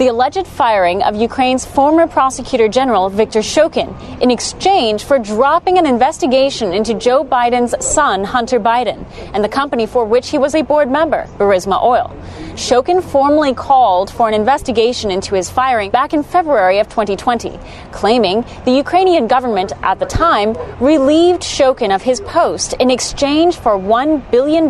The 0.00 0.08
alleged 0.08 0.46
firing 0.46 1.02
of 1.02 1.14
Ukraine's 1.14 1.66
former 1.66 2.06
prosecutor 2.06 2.68
general 2.68 3.10
Viktor 3.10 3.40
Shokin 3.40 3.90
in 4.22 4.30
exchange 4.30 5.04
for 5.04 5.18
dropping 5.18 5.76
an 5.76 5.84
investigation 5.84 6.72
into 6.72 6.94
Joe 6.94 7.22
Biden's 7.22 7.74
son, 7.84 8.24
Hunter 8.24 8.58
Biden, 8.58 9.04
and 9.34 9.44
the 9.44 9.48
company 9.50 9.84
for 9.84 10.06
which 10.06 10.30
he 10.30 10.38
was 10.38 10.54
a 10.54 10.62
board 10.62 10.90
member, 10.90 11.26
Burisma 11.36 11.82
Oil. 11.82 12.16
Shokin 12.54 13.02
formally 13.02 13.52
called 13.52 14.08
for 14.10 14.26
an 14.26 14.32
investigation 14.32 15.10
into 15.10 15.34
his 15.34 15.50
firing 15.50 15.90
back 15.90 16.14
in 16.14 16.22
February 16.22 16.78
of 16.78 16.88
2020, 16.88 17.60
claiming 17.92 18.42
the 18.64 18.72
Ukrainian 18.72 19.26
government 19.26 19.74
at 19.82 19.98
the 19.98 20.06
time 20.06 20.56
relieved 20.80 21.42
Shokin 21.42 21.94
of 21.94 22.00
his 22.00 22.22
post 22.22 22.72
in 22.80 22.90
exchange 22.90 23.58
for 23.58 23.72
$1 23.72 24.30
billion 24.30 24.64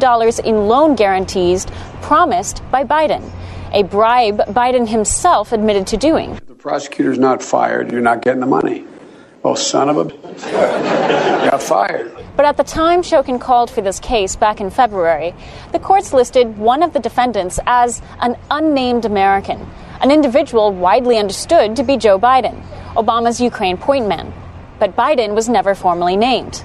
in 0.44 0.66
loan 0.66 0.96
guarantees 0.96 1.68
promised 2.02 2.68
by 2.72 2.82
Biden 2.82 3.22
a 3.72 3.82
bribe 3.84 4.38
Biden 4.48 4.88
himself 4.88 5.52
admitted 5.52 5.86
to 5.88 5.96
doing. 5.96 6.32
If 6.32 6.46
the 6.46 6.54
prosecutor's 6.54 7.18
not 7.18 7.42
fired, 7.42 7.92
you're 7.92 8.00
not 8.00 8.22
getting 8.22 8.40
the 8.40 8.46
money. 8.46 8.84
Oh, 9.42 9.54
son 9.54 9.88
of 9.88 9.96
a. 9.96 10.04
got 11.50 11.62
fired. 11.62 12.14
But 12.36 12.44
at 12.44 12.56
the 12.56 12.64
time 12.64 13.02
Shokin 13.02 13.40
called 13.40 13.70
for 13.70 13.80
this 13.80 14.00
case 14.00 14.36
back 14.36 14.60
in 14.60 14.70
February, 14.70 15.34
the 15.72 15.78
courts 15.78 16.12
listed 16.12 16.58
one 16.58 16.82
of 16.82 16.92
the 16.92 16.98
defendants 16.98 17.58
as 17.66 18.02
an 18.20 18.36
unnamed 18.50 19.04
American, 19.04 19.66
an 20.00 20.10
individual 20.10 20.72
widely 20.72 21.18
understood 21.18 21.76
to 21.76 21.82
be 21.82 21.96
Joe 21.96 22.18
Biden, 22.18 22.62
Obama's 22.94 23.40
Ukraine 23.40 23.76
point 23.76 24.08
man. 24.08 24.32
But 24.78 24.96
Biden 24.96 25.34
was 25.34 25.48
never 25.48 25.74
formally 25.74 26.16
named. 26.16 26.64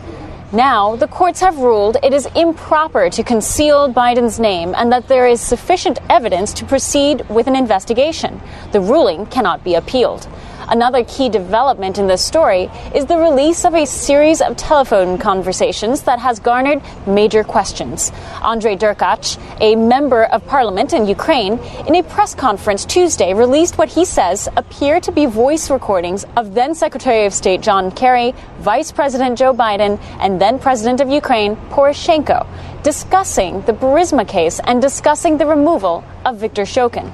Now, 0.52 0.96
the 0.96 1.08
courts 1.08 1.40
have 1.40 1.58
ruled 1.58 1.98
it 2.04 2.14
is 2.14 2.28
improper 2.36 3.10
to 3.10 3.24
conceal 3.24 3.92
Biden's 3.92 4.40
name 4.40 4.76
and 4.76 4.92
that 4.92 5.08
there 5.08 5.28
is 5.28 5.42
sufficient 5.42 5.98
evidence 6.08 6.54
to 6.54 6.66
proceed 6.66 7.28
with 7.30 7.48
an 7.48 7.56
investigation. 7.56 8.40
The 8.72 8.80
ruling 8.80 9.26
cannot 9.26 9.64
be 9.64 9.74
appealed. 9.74 10.28
Another 10.68 11.04
key 11.04 11.30
development 11.30 12.00
in 12.00 12.08
this 12.08 12.26
story 12.26 12.72
is 12.96 13.06
the 13.06 13.18
release 13.18 13.66
of 13.66 13.76
a 13.76 13.86
series 13.86 14.42
of 14.42 14.58
telephone 14.58 15.18
conversations 15.18 16.02
that 16.04 16.18
has 16.20 16.40
garnered 16.40 16.82
major 17.06 17.44
questions. 17.44 18.12
Andrei 18.44 18.76
Derkach, 18.76 19.38
a 19.62 19.76
member 19.76 20.24
of 20.24 20.46
parliament 20.48 20.94
in 20.94 21.06
Ukraine, 21.06 21.60
in 21.88 21.96
a 21.96 22.04
press 22.04 22.34
conference 22.34 22.84
Tuesday 22.84 23.34
released 23.34 23.78
what 23.78 23.90
he 23.90 24.06
says 24.06 24.50
appear 24.56 25.00
to 25.00 25.12
be 25.12 25.28
voice 25.28 25.70
recordings 25.70 26.26
of 26.36 26.56
then 26.56 26.74
Secretary 26.74 27.26
of 27.26 27.34
State 27.34 27.62
John 27.62 27.92
Kerry, 27.92 28.34
Vice 28.60 28.92
President 28.92 29.38
Joe 29.38 29.54
Biden, 29.54 30.00
and 30.20 30.42
then 30.42 30.58
President 30.58 31.00
of 31.00 31.10
Ukraine 31.10 31.56
Poroshenko 31.70 32.48
discussing 32.82 33.62
the 33.62 33.74
Burisma 33.74 34.28
case 34.28 34.60
and 34.64 34.80
discussing 34.80 35.38
the 35.38 35.46
removal 35.46 36.04
of 36.24 36.38
Viktor 36.38 36.64
Shokin. 36.64 37.12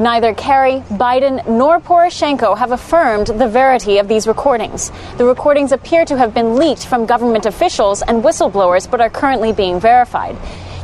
Neither 0.00 0.32
Kerry, 0.32 0.80
Biden, 0.90 1.44
nor 1.48 1.80
Poroshenko 1.80 2.56
have 2.56 2.70
affirmed 2.70 3.26
the 3.26 3.48
verity 3.48 3.98
of 3.98 4.06
these 4.06 4.28
recordings. 4.28 4.92
The 5.16 5.24
recordings 5.24 5.72
appear 5.72 6.04
to 6.04 6.16
have 6.16 6.32
been 6.32 6.54
leaked 6.54 6.86
from 6.86 7.04
government 7.04 7.46
officials 7.46 8.02
and 8.02 8.22
whistleblowers, 8.22 8.88
but 8.88 9.00
are 9.00 9.10
currently 9.10 9.52
being 9.52 9.80
verified. 9.80 10.36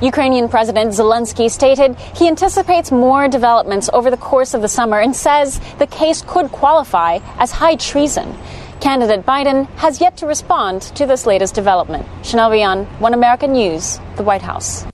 Ukrainian 0.03 0.49
President 0.49 0.91
Zelensky 0.91 1.49
stated 1.49 1.97
he 2.17 2.27
anticipates 2.27 2.91
more 2.91 3.29
developments 3.29 3.89
over 3.93 4.11
the 4.11 4.17
course 4.17 4.53
of 4.53 4.63
the 4.63 4.69
summer 4.69 4.99
and 4.99 5.15
says 5.15 5.61
the 5.79 5.87
case 5.87 6.25
could 6.27 6.51
qualify 6.51 7.21
as 7.39 7.53
high 7.53 7.77
treason. 7.77 8.37
Candidate 8.81 9.25
Biden 9.25 9.67
has 9.77 10.01
yet 10.01 10.17
to 10.17 10.27
respond 10.27 10.83
to 10.97 11.07
this 11.07 11.25
latest 11.25 11.55
development. 11.55 12.05
Chanel 12.25 12.51
Rion, 12.51 12.85
One 12.99 13.15
American 13.15 13.53
News, 13.53 14.01
the 14.17 14.25
White 14.25 14.43
House. 14.43 14.85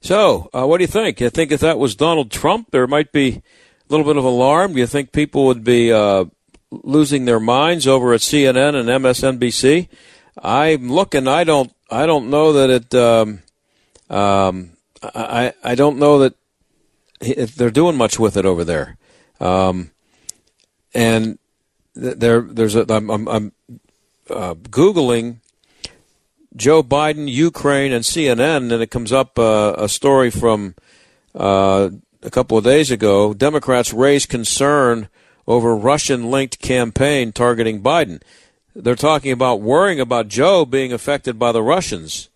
So, 0.00 0.48
uh, 0.54 0.66
what 0.66 0.78
do 0.78 0.84
you 0.84 0.88
think? 0.88 1.20
You 1.20 1.30
think 1.30 1.50
if 1.50 1.60
that 1.60 1.78
was 1.78 1.96
Donald 1.96 2.30
Trump, 2.30 2.70
there 2.70 2.86
might 2.86 3.12
be 3.12 3.28
a 3.28 3.42
little 3.88 4.06
bit 4.06 4.16
of 4.16 4.24
alarm? 4.24 4.74
Do 4.74 4.78
you 4.78 4.86
think 4.86 5.12
people 5.12 5.46
would 5.46 5.64
be 5.64 5.92
uh, 5.92 6.26
losing 6.70 7.24
their 7.24 7.40
minds 7.40 7.86
over 7.86 8.12
at 8.12 8.20
CNN 8.20 8.74
and 8.74 8.88
MSNBC? 8.88 9.88
I'm 10.42 10.90
looking. 10.90 11.26
I 11.26 11.44
don't. 11.44 11.72
I 11.90 12.06
don't 12.06 12.30
know 12.30 12.52
that 12.52 12.70
it. 12.70 12.94
Um, 12.94 13.40
um, 14.08 14.70
I. 15.02 15.52
I 15.64 15.74
don't 15.74 15.98
know 15.98 16.20
that 16.20 16.34
if 17.20 17.54
they're 17.56 17.70
doing 17.70 17.96
much 17.96 18.18
with 18.18 18.36
it 18.36 18.46
over 18.46 18.62
there. 18.64 18.96
Um, 19.40 19.90
and 20.94 21.38
there, 21.94 22.42
there's 22.42 22.76
a. 22.76 22.86
I'm, 22.88 23.10
I'm, 23.10 23.28
I'm 23.28 23.52
uh, 24.30 24.54
googling 24.54 25.38
Joe 26.58 26.82
Biden, 26.82 27.30
Ukraine, 27.30 27.92
and 27.92 28.04
CNN, 28.04 28.72
and 28.72 28.82
it 28.82 28.90
comes 28.90 29.12
up 29.12 29.38
uh, 29.38 29.74
a 29.78 29.88
story 29.88 30.30
from 30.30 30.74
uh, 31.34 31.90
a 32.22 32.30
couple 32.30 32.58
of 32.58 32.64
days 32.64 32.90
ago. 32.90 33.32
Democrats 33.32 33.92
raise 33.92 34.26
concern 34.26 35.08
over 35.46 35.76
Russian-linked 35.76 36.58
campaign 36.58 37.32
targeting 37.32 37.80
Biden. 37.80 38.20
They're 38.74 38.96
talking 38.96 39.32
about 39.32 39.60
worrying 39.60 40.00
about 40.00 40.28
Joe 40.28 40.64
being 40.64 40.92
affected 40.92 41.38
by 41.38 41.52
the 41.52 41.62
Russians. 41.62 42.28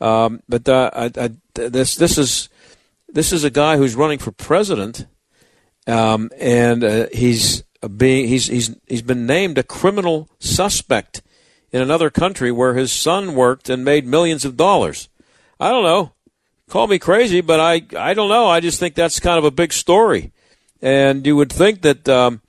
Um, 0.00 0.42
but 0.48 0.68
uh, 0.68 0.90
I, 0.92 1.10
I, 1.16 1.30
this 1.54 1.96
this 1.96 2.18
is 2.18 2.48
this 3.08 3.32
is 3.32 3.44
a 3.44 3.50
guy 3.50 3.76
who's 3.76 3.94
running 3.94 4.18
for 4.18 4.32
president, 4.32 5.06
um, 5.86 6.30
and 6.38 6.84
uh, 6.84 7.06
he's 7.12 7.62
being 7.96 8.28
he's 8.28 8.48
he's 8.48 8.76
he's 8.86 9.02
been 9.02 9.26
named 9.26 9.58
a 9.58 9.62
criminal 9.62 10.28
suspect 10.38 11.22
in 11.72 11.80
another 11.80 12.10
country 12.10 12.52
where 12.52 12.74
his 12.74 12.92
son 12.92 13.34
worked 13.34 13.68
and 13.68 13.84
made 13.84 14.06
millions 14.06 14.44
of 14.44 14.56
dollars. 14.56 15.08
I 15.58 15.70
don't 15.70 15.84
know. 15.84 16.12
Call 16.68 16.86
me 16.86 16.98
crazy, 16.98 17.40
but 17.40 17.60
I, 17.60 17.82
I 17.98 18.14
don't 18.14 18.28
know. 18.28 18.46
I 18.46 18.60
just 18.60 18.78
think 18.78 18.94
that's 18.94 19.20
kind 19.20 19.38
of 19.38 19.44
a 19.44 19.50
big 19.50 19.72
story. 19.72 20.32
And 20.80 21.26
you 21.26 21.36
would 21.36 21.52
think 21.52 21.82
that, 21.82 22.08
um, 22.08 22.42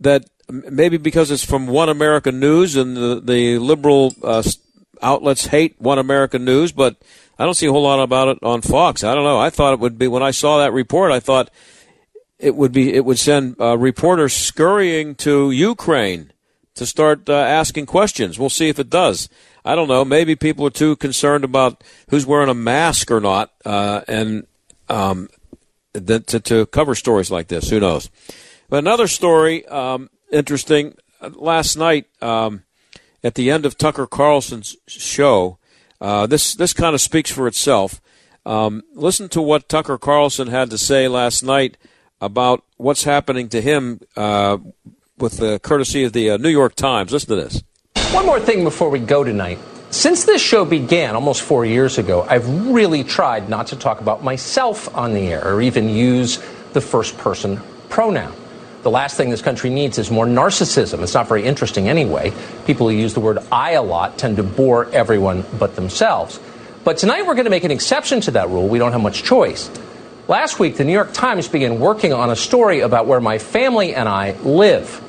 that 0.00 0.24
maybe 0.50 0.96
because 0.96 1.30
it's 1.30 1.44
from 1.44 1.66
One 1.66 1.88
American 1.88 2.40
News 2.40 2.76
and 2.76 2.96
the, 2.96 3.20
the 3.22 3.58
liberal 3.58 4.14
uh, 4.22 4.42
outlets 5.00 5.46
hate 5.46 5.80
One 5.80 5.98
American 5.98 6.44
News, 6.44 6.72
but 6.72 6.96
I 7.38 7.44
don't 7.44 7.54
see 7.54 7.66
a 7.66 7.72
whole 7.72 7.82
lot 7.82 8.02
about 8.02 8.28
it 8.28 8.38
on 8.42 8.60
Fox. 8.60 9.02
I 9.04 9.14
don't 9.14 9.24
know. 9.24 9.38
I 9.38 9.50
thought 9.50 9.72
it 9.72 9.80
would 9.80 9.98
be, 9.98 10.08
when 10.08 10.22
I 10.22 10.30
saw 10.30 10.58
that 10.58 10.72
report, 10.72 11.12
I 11.12 11.20
thought 11.20 11.50
it 12.38 12.54
would 12.54 12.72
be, 12.72 12.92
it 12.92 13.04
would 13.04 13.18
send 13.18 13.56
uh, 13.60 13.78
reporters 13.78 14.32
scurrying 14.32 15.14
to 15.16 15.50
Ukraine 15.50 16.32
to 16.74 16.86
start 16.86 17.28
uh, 17.28 17.34
asking 17.34 17.86
questions. 17.86 18.38
We'll 18.38 18.50
see 18.50 18.68
if 18.68 18.78
it 18.78 18.90
does. 18.90 19.28
I 19.64 19.74
don't 19.74 19.88
know. 19.88 20.04
Maybe 20.04 20.34
people 20.34 20.66
are 20.66 20.70
too 20.70 20.96
concerned 20.96 21.44
about 21.44 21.84
who's 22.08 22.26
wearing 22.26 22.48
a 22.48 22.54
mask 22.54 23.10
or 23.10 23.20
not, 23.20 23.52
uh, 23.64 24.02
and 24.08 24.46
um, 24.88 25.28
to, 25.94 26.20
to 26.20 26.66
cover 26.66 26.94
stories 26.94 27.30
like 27.30 27.48
this. 27.48 27.70
Who 27.70 27.80
knows? 27.80 28.10
But 28.68 28.78
another 28.78 29.06
story, 29.06 29.66
um, 29.66 30.10
interesting. 30.32 30.96
Last 31.20 31.76
night, 31.76 32.06
um, 32.20 32.64
at 33.22 33.34
the 33.34 33.50
end 33.50 33.64
of 33.64 33.78
Tucker 33.78 34.06
Carlson's 34.06 34.76
show, 34.88 35.58
uh, 36.00 36.26
this 36.26 36.54
this 36.54 36.72
kind 36.72 36.94
of 36.94 37.00
speaks 37.00 37.30
for 37.30 37.46
itself. 37.46 38.00
Um, 38.44 38.82
listen 38.94 39.28
to 39.28 39.40
what 39.40 39.68
Tucker 39.68 39.98
Carlson 39.98 40.48
had 40.48 40.70
to 40.70 40.78
say 40.78 41.06
last 41.06 41.44
night 41.44 41.76
about 42.20 42.64
what's 42.76 43.04
happening 43.04 43.48
to 43.50 43.60
him 43.60 44.00
uh, 44.16 44.58
with 45.22 45.38
the 45.38 45.60
courtesy 45.60 46.04
of 46.04 46.12
the 46.12 46.30
uh, 46.30 46.36
New 46.36 46.50
York 46.50 46.74
Times. 46.74 47.12
Listen 47.12 47.30
to 47.30 47.36
this. 47.36 47.62
One 48.12 48.26
more 48.26 48.40
thing 48.40 48.64
before 48.64 48.90
we 48.90 48.98
go 48.98 49.24
tonight. 49.24 49.58
Since 49.90 50.24
this 50.24 50.42
show 50.42 50.64
began 50.64 51.14
almost 51.14 51.42
four 51.42 51.64
years 51.64 51.96
ago, 51.96 52.26
I've 52.28 52.66
really 52.66 53.04
tried 53.04 53.48
not 53.48 53.68
to 53.68 53.76
talk 53.76 54.00
about 54.00 54.24
myself 54.24 54.94
on 54.94 55.14
the 55.14 55.20
air 55.20 55.46
or 55.46 55.62
even 55.62 55.88
use 55.88 56.42
the 56.72 56.80
first 56.80 57.16
person 57.18 57.60
pronoun. 57.88 58.34
The 58.82 58.90
last 58.90 59.16
thing 59.16 59.30
this 59.30 59.42
country 59.42 59.70
needs 59.70 59.96
is 59.98 60.10
more 60.10 60.26
narcissism. 60.26 61.02
It's 61.02 61.14
not 61.14 61.28
very 61.28 61.44
interesting 61.44 61.88
anyway. 61.88 62.32
People 62.66 62.88
who 62.88 62.96
use 62.96 63.14
the 63.14 63.20
word 63.20 63.38
I 63.52 63.72
a 63.72 63.82
lot 63.82 64.18
tend 64.18 64.38
to 64.38 64.42
bore 64.42 64.90
everyone 64.90 65.44
but 65.58 65.76
themselves. 65.76 66.40
But 66.82 66.96
tonight 66.98 67.26
we're 67.26 67.34
going 67.34 67.44
to 67.44 67.50
make 67.50 67.64
an 67.64 67.70
exception 67.70 68.20
to 68.22 68.32
that 68.32 68.48
rule. 68.48 68.66
We 68.66 68.80
don't 68.80 68.90
have 68.90 69.00
much 69.00 69.22
choice. 69.22 69.70
Last 70.26 70.58
week, 70.58 70.76
the 70.76 70.84
New 70.84 70.92
York 70.92 71.12
Times 71.12 71.46
began 71.46 71.78
working 71.78 72.12
on 72.12 72.30
a 72.30 72.36
story 72.36 72.80
about 72.80 73.06
where 73.06 73.20
my 73.20 73.38
family 73.38 73.94
and 73.94 74.08
I 74.08 74.32
live. 74.40 75.00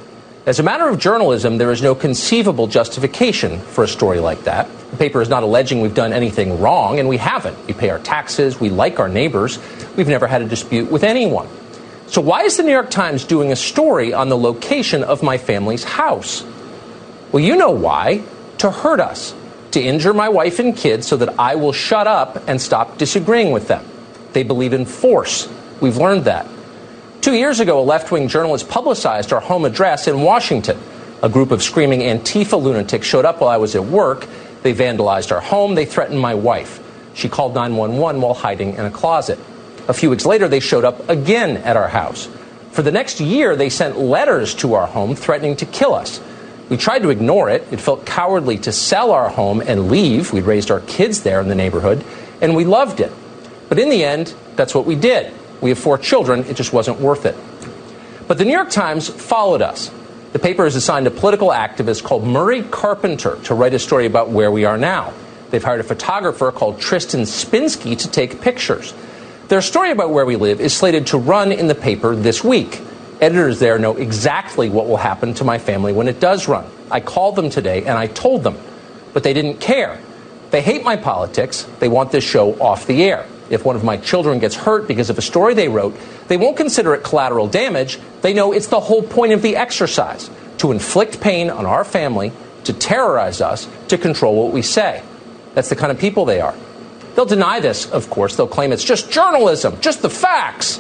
As 0.46 0.60
a 0.60 0.64
matter 0.64 0.90
of 0.90 1.00
journalism, 1.00 1.58
there 1.58 1.72
is 1.72 1.82
no 1.82 1.96
conceivable 1.96 2.68
justification 2.68 3.62
for 3.62 3.86
a 3.86 3.88
story 3.88 4.20
like 4.20 4.44
that. 4.44 4.68
The 4.92 4.98
paper 4.98 5.22
is 5.22 5.30
not 5.30 5.44
alleging 5.44 5.80
we've 5.80 5.96
done 5.96 6.12
anything 6.12 6.60
wrong, 6.60 7.00
and 7.00 7.08
we 7.08 7.16
haven't. 7.16 7.66
We 7.66 7.74
pay 7.74 7.90
our 7.90 8.00
taxes, 8.00 8.60
we 8.60 8.70
like 8.70 9.00
our 9.00 9.08
neighbors, 9.08 9.58
we've 9.96 10.10
never 10.10 10.28
had 10.28 10.42
a 10.42 10.46
dispute 10.46 10.92
with 10.92 11.06
anyone. 11.06 11.48
So, 12.08 12.20
why 12.20 12.42
is 12.42 12.58
the 12.58 12.64
New 12.64 12.74
York 12.74 12.90
Times 12.90 13.24
doing 13.24 13.54
a 13.54 13.56
story 13.56 14.14
on 14.14 14.28
the 14.28 14.38
location 14.38 15.06
of 15.06 15.24
my 15.24 15.38
family's 15.38 15.86
house? 15.86 16.44
Well, 17.32 17.42
you 17.42 17.56
know 17.56 17.72
why. 17.72 18.24
To 18.58 18.70
hurt 18.70 19.00
us, 19.00 19.34
to 19.72 19.82
injure 19.82 20.14
my 20.14 20.28
wife 20.28 20.60
and 20.60 20.76
kids 20.76 21.08
so 21.08 21.16
that 21.18 21.40
I 21.40 21.56
will 21.56 21.74
shut 21.74 22.06
up 22.06 22.50
and 22.50 22.62
stop 22.62 22.98
disagreeing 22.98 23.52
with 23.52 23.70
them. 23.70 23.86
They 24.34 24.44
believe 24.44 24.74
in 24.74 24.86
force. 24.86 25.48
We've 25.80 25.98
learned 25.98 26.26
that. 26.26 26.48
Two 27.24 27.36
years 27.36 27.62
ago, 27.62 27.80
a 27.80 27.82
left 27.82 28.12
wing 28.12 28.28
journalist 28.28 28.68
publicized 28.68 29.32
our 29.32 29.40
home 29.40 29.64
address 29.64 30.10
in 30.10 30.24
Washington. 30.24 30.78
A 31.22 31.30
group 31.30 31.52
of 31.52 31.64
screaming 31.64 32.02
Antifa 32.02 32.62
lunatics 32.62 33.08
showed 33.08 33.24
up 33.24 33.40
while 33.40 33.50
I 33.50 33.56
was 33.56 33.76
at 33.76 33.86
work. 33.86 34.28
They 34.62 34.74
vandalized 34.74 35.32
our 35.32 35.40
home. 35.40 35.74
They 35.74 35.86
threatened 35.86 36.20
my 36.20 36.34
wife. 36.36 36.82
She 37.14 37.30
called 37.30 37.56
911 37.56 38.20
while 38.20 38.34
hiding 38.34 38.74
in 38.74 38.84
a 38.84 38.92
closet. 38.92 39.40
A 39.88 39.94
few 39.94 40.10
weeks 40.10 40.26
later, 40.26 40.50
they 40.50 40.60
showed 40.60 40.84
up 40.84 41.08
again 41.08 41.56
at 41.56 41.78
our 41.78 41.88
house. 41.88 42.28
For 42.72 42.82
the 42.82 42.92
next 42.92 43.22
year, 43.22 43.56
they 43.56 43.70
sent 43.70 43.98
letters 43.98 44.54
to 44.56 44.74
our 44.74 44.88
home 44.88 45.16
threatening 45.16 45.56
to 45.56 45.66
kill 45.66 45.94
us. 45.94 46.20
We 46.68 46.76
tried 46.76 47.04
to 47.04 47.10
ignore 47.10 47.50
it. 47.50 47.66
It 47.72 47.80
felt 47.80 48.06
cowardly 48.06 48.58
to 48.58 48.74
sell 48.74 49.12
our 49.12 49.30
home 49.30 49.62
and 49.62 49.90
leave. 49.90 50.34
We'd 50.34 50.44
raised 50.44 50.70
our 50.70 50.82
kids 50.82 51.24
there 51.24 51.40
in 51.40 51.48
the 51.48 51.56
neighborhood, 51.56 52.04
and 52.42 52.54
we 52.54 52.66
loved 52.66 53.00
it. 53.00 53.14
But 53.70 53.80
in 53.80 53.88
the 53.90 54.04
end, 54.04 54.36
that's 54.58 54.76
what 54.76 54.86
we 54.86 54.96
did. 54.96 55.34
We 55.64 55.70
have 55.70 55.80
four 55.80 55.98
children. 55.98 56.42
It 56.42 56.58
just 56.58 56.74
wasn't 56.74 57.00
worth 57.00 57.26
it. 57.26 57.38
But 58.28 58.38
the 58.38 58.44
New 58.44 58.52
York 58.52 58.70
Times 58.70 59.08
followed 59.08 59.62
us. 59.62 59.90
The 60.34 60.40
paper 60.40 60.66
has 60.66 60.76
assigned 60.76 61.08
a 61.08 61.12
political 61.12 61.52
activist 61.52 62.04
called 62.04 62.28
Murray 62.28 62.64
Carpenter 62.64 63.38
to 63.46 63.54
write 63.54 63.74
a 63.74 63.80
story 63.80 64.06
about 64.06 64.28
where 64.30 64.52
we 64.52 64.66
are 64.66 64.78
now. 64.78 65.14
They've 65.52 65.64
hired 65.64 65.80
a 65.80 65.86
photographer 65.86 66.52
called 66.52 66.82
Tristan 66.82 67.22
Spinski 67.22 67.98
to 67.98 68.12
take 68.12 68.42
pictures. 68.42 68.94
Their 69.48 69.62
story 69.62 69.92
about 69.92 70.10
where 70.10 70.26
we 70.26 70.36
live 70.36 70.60
is 70.60 70.74
slated 70.74 71.08
to 71.08 71.18
run 71.18 71.54
in 71.54 71.68
the 71.68 71.76
paper 71.76 72.14
this 72.14 72.44
week. 72.44 72.82
Editors 73.22 73.60
there 73.60 73.80
know 73.80 73.96
exactly 73.96 74.70
what 74.70 74.90
will 74.90 74.98
happen 74.98 75.34
to 75.36 75.46
my 75.46 75.60
family 75.60 75.94
when 75.94 76.10
it 76.10 76.20
does 76.20 76.50
run. 76.50 76.66
I 76.92 77.00
called 77.00 77.38
them 77.38 77.50
today 77.50 77.86
and 77.86 77.98
I 77.98 78.08
told 78.08 78.44
them, 78.44 78.58
but 79.14 79.24
they 79.24 79.34
didn't 79.34 79.62
care. 79.62 79.98
They 80.52 80.62
hate 80.62 80.84
my 80.84 80.98
politics. 80.98 81.64
They 81.80 81.88
want 81.88 82.12
this 82.12 82.26
show 82.26 82.54
off 82.60 82.86
the 82.86 83.02
air 83.04 83.26
if 83.50 83.66
one 83.66 83.76
of 83.76 83.84
my 83.84 83.98
children 83.98 84.40
gets 84.40 84.56
hurt 84.56 84.88
because 84.88 85.10
of 85.10 85.18
a 85.18 85.22
story 85.22 85.54
they 85.54 85.68
wrote, 85.68 85.96
they 86.28 86.38
won't 86.38 86.58
consider 86.58 86.94
it 86.94 87.04
collateral 87.04 87.48
damage. 87.48 88.00
They 88.22 88.34
know 88.34 88.54
it's 88.54 88.68
the 88.68 88.80
whole 88.80 89.04
point 89.04 89.34
of 89.34 89.42
the 89.42 89.56
exercise 89.56 90.30
to 90.60 90.72
inflict 90.72 91.22
pain 91.22 91.50
on 91.50 91.66
our 91.66 91.84
family, 91.84 92.32
to 92.64 92.74
terrorize 92.74 93.42
us, 93.42 93.68
to 93.90 93.98
control 93.98 94.44
what 94.44 94.54
we 94.54 94.62
say. 94.62 95.04
That's 95.54 95.70
the 95.70 95.76
kind 95.76 95.92
of 95.92 96.00
people 96.00 96.26
they 96.26 96.42
are. 96.42 96.56
They'll 97.16 97.26
deny 97.26 97.60
this, 97.60 97.90
of 97.92 98.10
course. 98.10 98.36
They'll 98.36 98.48
claim 98.48 98.72
it's 98.72 98.84
just 98.84 99.12
journalism, 99.12 99.80
just 99.82 100.02
the 100.02 100.10
facts. 100.10 100.80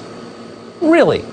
Really? 0.81 1.23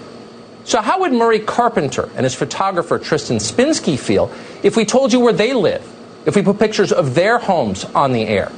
So, 0.64 0.80
how 0.80 1.00
would 1.00 1.12
Murray 1.12 1.40
Carpenter 1.40 2.10
and 2.14 2.24
his 2.24 2.34
photographer 2.34 2.98
Tristan 2.98 3.38
Spinski 3.38 3.98
feel 3.98 4.30
if 4.62 4.76
we 4.76 4.84
told 4.84 5.12
you 5.12 5.20
where 5.20 5.32
they 5.32 5.54
live, 5.54 5.82
if 6.26 6.36
we 6.36 6.42
put 6.42 6.58
pictures 6.58 6.92
of 6.92 7.14
their 7.14 7.38
homes 7.38 7.84
on 7.86 8.12
the 8.12 8.26
air? 8.26 8.52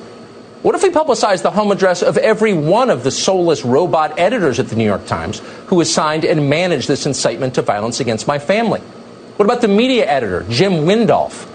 What 0.62 0.76
if 0.76 0.82
we 0.84 0.90
publicize 0.90 1.42
the 1.42 1.50
home 1.50 1.72
address 1.72 2.02
of 2.02 2.16
every 2.16 2.54
one 2.54 2.88
of 2.88 3.02
the 3.02 3.10
soulless 3.10 3.64
robot 3.64 4.16
editors 4.16 4.60
at 4.60 4.68
the 4.68 4.76
New 4.76 4.84
York 4.84 5.06
Times 5.06 5.40
who 5.66 5.80
assigned 5.80 6.24
and 6.24 6.48
managed 6.48 6.86
this 6.86 7.04
incitement 7.04 7.56
to 7.56 7.62
violence 7.62 7.98
against 7.98 8.28
my 8.28 8.38
family? 8.38 8.78
What 8.78 9.44
about 9.44 9.60
the 9.60 9.66
media 9.66 10.06
editor, 10.06 10.46
Jim 10.48 10.84
Windolf? 10.84 11.48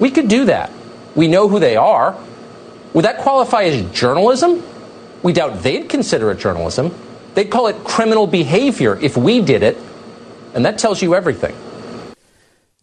We 0.00 0.10
could 0.10 0.26
do 0.26 0.46
that. 0.46 0.72
We 1.14 1.28
know 1.28 1.48
who 1.48 1.60
they 1.60 1.76
are. 1.76 2.18
Would 2.92 3.04
that 3.04 3.18
qualify 3.18 3.64
as 3.64 3.88
journalism? 3.92 4.64
We 5.22 5.32
doubt 5.32 5.62
they'd 5.62 5.88
consider 5.88 6.32
it 6.32 6.40
journalism. 6.40 6.92
They'd 7.34 7.50
call 7.50 7.68
it 7.68 7.84
criminal 7.84 8.26
behavior 8.26 8.98
if 9.00 9.16
we 9.16 9.42
did 9.42 9.62
it. 9.62 9.78
And 10.54 10.64
that 10.66 10.78
tells 10.78 11.00
you 11.02 11.14
everything. 11.14 11.54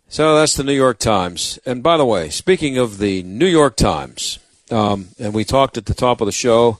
So 0.07 0.35
that's 0.35 0.55
the 0.55 0.63
New 0.63 0.73
York 0.73 0.97
Times. 0.97 1.59
And 1.65 1.83
by 1.83 1.97
the 1.97 2.05
way, 2.05 2.29
speaking 2.29 2.77
of 2.77 2.99
the 2.99 3.23
New 3.23 3.47
York 3.47 3.75
Times, 3.75 4.39
um, 4.71 5.09
and 5.19 5.33
we 5.33 5.43
talked 5.43 5.77
at 5.77 5.85
the 5.85 5.93
top 5.93 6.21
of 6.21 6.25
the 6.25 6.31
show 6.31 6.79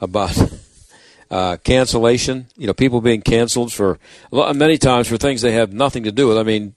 about 0.00 0.36
uh, 1.30 1.56
cancellation. 1.64 2.46
You 2.56 2.66
know, 2.66 2.74
people 2.74 3.00
being 3.00 3.22
canceled 3.22 3.72
for 3.72 3.98
many 4.30 4.78
times 4.78 5.08
for 5.08 5.16
things 5.16 5.42
they 5.42 5.52
have 5.52 5.72
nothing 5.72 6.04
to 6.04 6.12
do 6.12 6.28
with. 6.28 6.38
I 6.38 6.42
mean, 6.42 6.74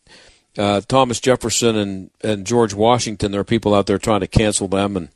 uh, 0.57 0.81
Thomas 0.81 1.19
Jefferson 1.19 1.75
and, 1.75 2.09
and 2.23 2.45
George 2.45 2.73
Washington. 2.73 3.31
There 3.31 3.41
are 3.41 3.45
people 3.45 3.75
out 3.75 3.87
there 3.87 3.97
trying 3.97 4.21
to 4.21 4.27
cancel 4.27 4.67
them 4.67 4.95
and 4.97 5.09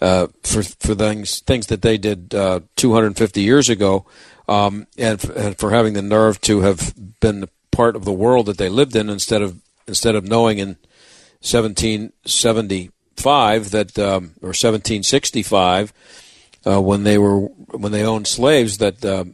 uh, 0.00 0.28
for 0.44 0.62
for 0.62 0.94
things 0.94 1.40
things 1.40 1.66
that 1.66 1.82
they 1.82 1.98
did 1.98 2.34
uh, 2.34 2.60
250 2.76 3.40
years 3.40 3.68
ago, 3.68 4.06
um, 4.46 4.86
and, 4.96 5.22
f- 5.22 5.36
and 5.36 5.58
for 5.58 5.70
having 5.72 5.94
the 5.94 6.02
nerve 6.02 6.40
to 6.42 6.60
have 6.60 6.94
been 7.20 7.48
part 7.72 7.96
of 7.96 8.04
the 8.04 8.12
world 8.12 8.46
that 8.46 8.58
they 8.58 8.68
lived 8.68 8.94
in 8.94 9.10
instead 9.10 9.42
of 9.42 9.60
instead 9.88 10.14
of 10.14 10.24
knowing 10.24 10.58
in 10.58 10.76
1770 11.40 12.90
five 13.18 13.70
that 13.70 13.98
um, 13.98 14.32
or 14.42 14.54
1765 14.54 15.92
uh, 16.66 16.80
when 16.80 17.04
they 17.04 17.18
were 17.18 17.40
when 17.40 17.92
they 17.92 18.04
owned 18.04 18.26
slaves 18.26 18.78
that 18.78 19.04
uh, 19.04 19.24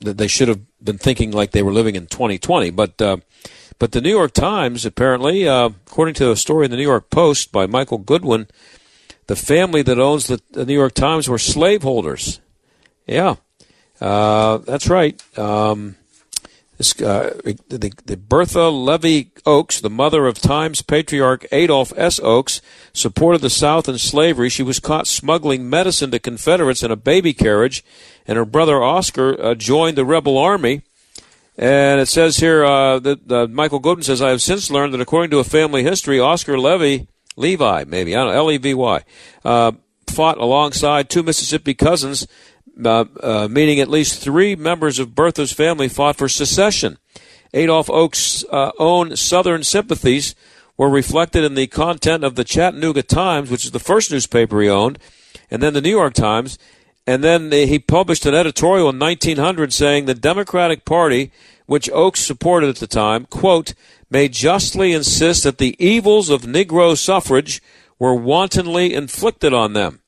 that 0.00 0.18
they 0.18 0.28
should 0.28 0.48
have 0.48 0.60
been 0.82 0.98
thinking 0.98 1.30
like 1.30 1.52
they 1.52 1.62
were 1.62 1.72
living 1.72 1.96
in 1.96 2.06
2020 2.06 2.70
but 2.70 3.00
uh, 3.00 3.16
but 3.78 3.92
the 3.92 4.00
New 4.00 4.10
York 4.10 4.32
Times 4.32 4.86
apparently 4.86 5.48
uh, 5.48 5.70
according 5.86 6.14
to 6.14 6.30
a 6.30 6.36
story 6.36 6.64
in 6.64 6.70
the 6.70 6.76
New 6.76 6.82
York 6.82 7.10
Post 7.10 7.52
by 7.52 7.66
Michael 7.66 7.98
Goodwin 7.98 8.46
the 9.26 9.36
family 9.36 9.82
that 9.82 9.98
owns 9.98 10.26
the, 10.26 10.40
the 10.50 10.66
New 10.66 10.74
York 10.74 10.94
Times 10.94 11.28
were 11.28 11.38
slaveholders. 11.38 12.40
Yeah. 13.06 13.36
Uh, 14.00 14.58
that's 14.58 14.88
right. 14.88 15.20
Um, 15.38 15.96
this, 16.78 17.00
uh, 17.00 17.38
the, 17.44 17.92
the 18.04 18.16
Bertha 18.16 18.68
Levy 18.68 19.30
Oakes, 19.46 19.80
the 19.80 19.90
mother 19.90 20.26
of 20.26 20.38
Times 20.38 20.82
patriarch 20.82 21.46
Adolph 21.52 21.92
S. 21.96 22.18
Oakes, 22.20 22.60
supported 22.92 23.40
the 23.40 23.50
South 23.50 23.88
in 23.88 23.98
slavery. 23.98 24.48
She 24.48 24.62
was 24.62 24.80
caught 24.80 25.06
smuggling 25.06 25.68
medicine 25.68 26.10
to 26.10 26.18
Confederates 26.18 26.82
in 26.82 26.90
a 26.90 26.96
baby 26.96 27.32
carriage, 27.32 27.84
and 28.26 28.36
her 28.36 28.44
brother 28.44 28.82
Oscar 28.82 29.40
uh, 29.40 29.54
joined 29.54 29.96
the 29.96 30.04
rebel 30.04 30.38
army. 30.38 30.82
And 31.58 32.00
it 32.00 32.06
says 32.06 32.38
here 32.38 32.64
uh, 32.64 32.98
that 33.00 33.30
uh, 33.30 33.46
Michael 33.48 33.78
Goodwin 33.78 34.04
says, 34.04 34.22
I 34.22 34.30
have 34.30 34.40
since 34.40 34.70
learned 34.70 34.94
that 34.94 35.00
according 35.02 35.30
to 35.32 35.38
a 35.38 35.44
family 35.44 35.82
history, 35.82 36.18
Oscar 36.18 36.58
Levy, 36.58 37.06
Levi, 37.36 37.84
maybe, 37.86 38.16
I 38.16 38.20
don't 38.20 38.32
know, 38.32 38.38
L 38.38 38.50
E 38.50 38.56
V 38.56 38.74
Y, 38.74 39.04
uh, 39.44 39.72
fought 40.08 40.38
alongside 40.38 41.08
two 41.08 41.22
Mississippi 41.22 41.74
cousins 41.74 42.26
uh, 42.84 43.04
uh, 43.20 43.48
meaning 43.50 43.80
at 43.80 43.88
least 43.88 44.22
three 44.22 44.56
members 44.56 44.98
of 44.98 45.14
Bertha's 45.14 45.52
family 45.52 45.88
fought 45.88 46.16
for 46.16 46.28
secession. 46.28 46.98
Adolph 47.54 47.90
Oakes' 47.90 48.44
uh, 48.50 48.72
own 48.78 49.16
Southern 49.16 49.62
sympathies 49.62 50.34
were 50.76 50.88
reflected 50.88 51.44
in 51.44 51.54
the 51.54 51.66
content 51.66 52.24
of 52.24 52.34
the 52.34 52.44
Chattanooga 52.44 53.02
Times, 53.02 53.50
which 53.50 53.64
is 53.64 53.72
the 53.72 53.78
first 53.78 54.10
newspaper 54.10 54.60
he 54.60 54.68
owned, 54.68 54.98
and 55.50 55.62
then 55.62 55.74
the 55.74 55.82
New 55.82 55.90
York 55.90 56.14
Times. 56.14 56.58
And 57.06 57.22
then 57.22 57.50
he 57.50 57.78
published 57.78 58.26
an 58.26 58.34
editorial 58.34 58.88
in 58.88 58.98
1900 58.98 59.72
saying 59.72 60.04
the 60.04 60.14
Democratic 60.14 60.84
Party, 60.84 61.32
which 61.66 61.90
Oakes 61.90 62.20
supported 62.20 62.68
at 62.68 62.76
the 62.76 62.86
time, 62.86 63.26
quote, 63.26 63.74
may 64.08 64.28
justly 64.28 64.92
insist 64.92 65.42
that 65.44 65.58
the 65.58 65.74
evils 65.78 66.30
of 66.30 66.42
Negro 66.42 66.96
suffrage 66.96 67.62
were 67.98 68.14
wantonly 68.14 68.94
inflicted 68.94 69.52
on 69.54 69.72
them. 69.72 70.01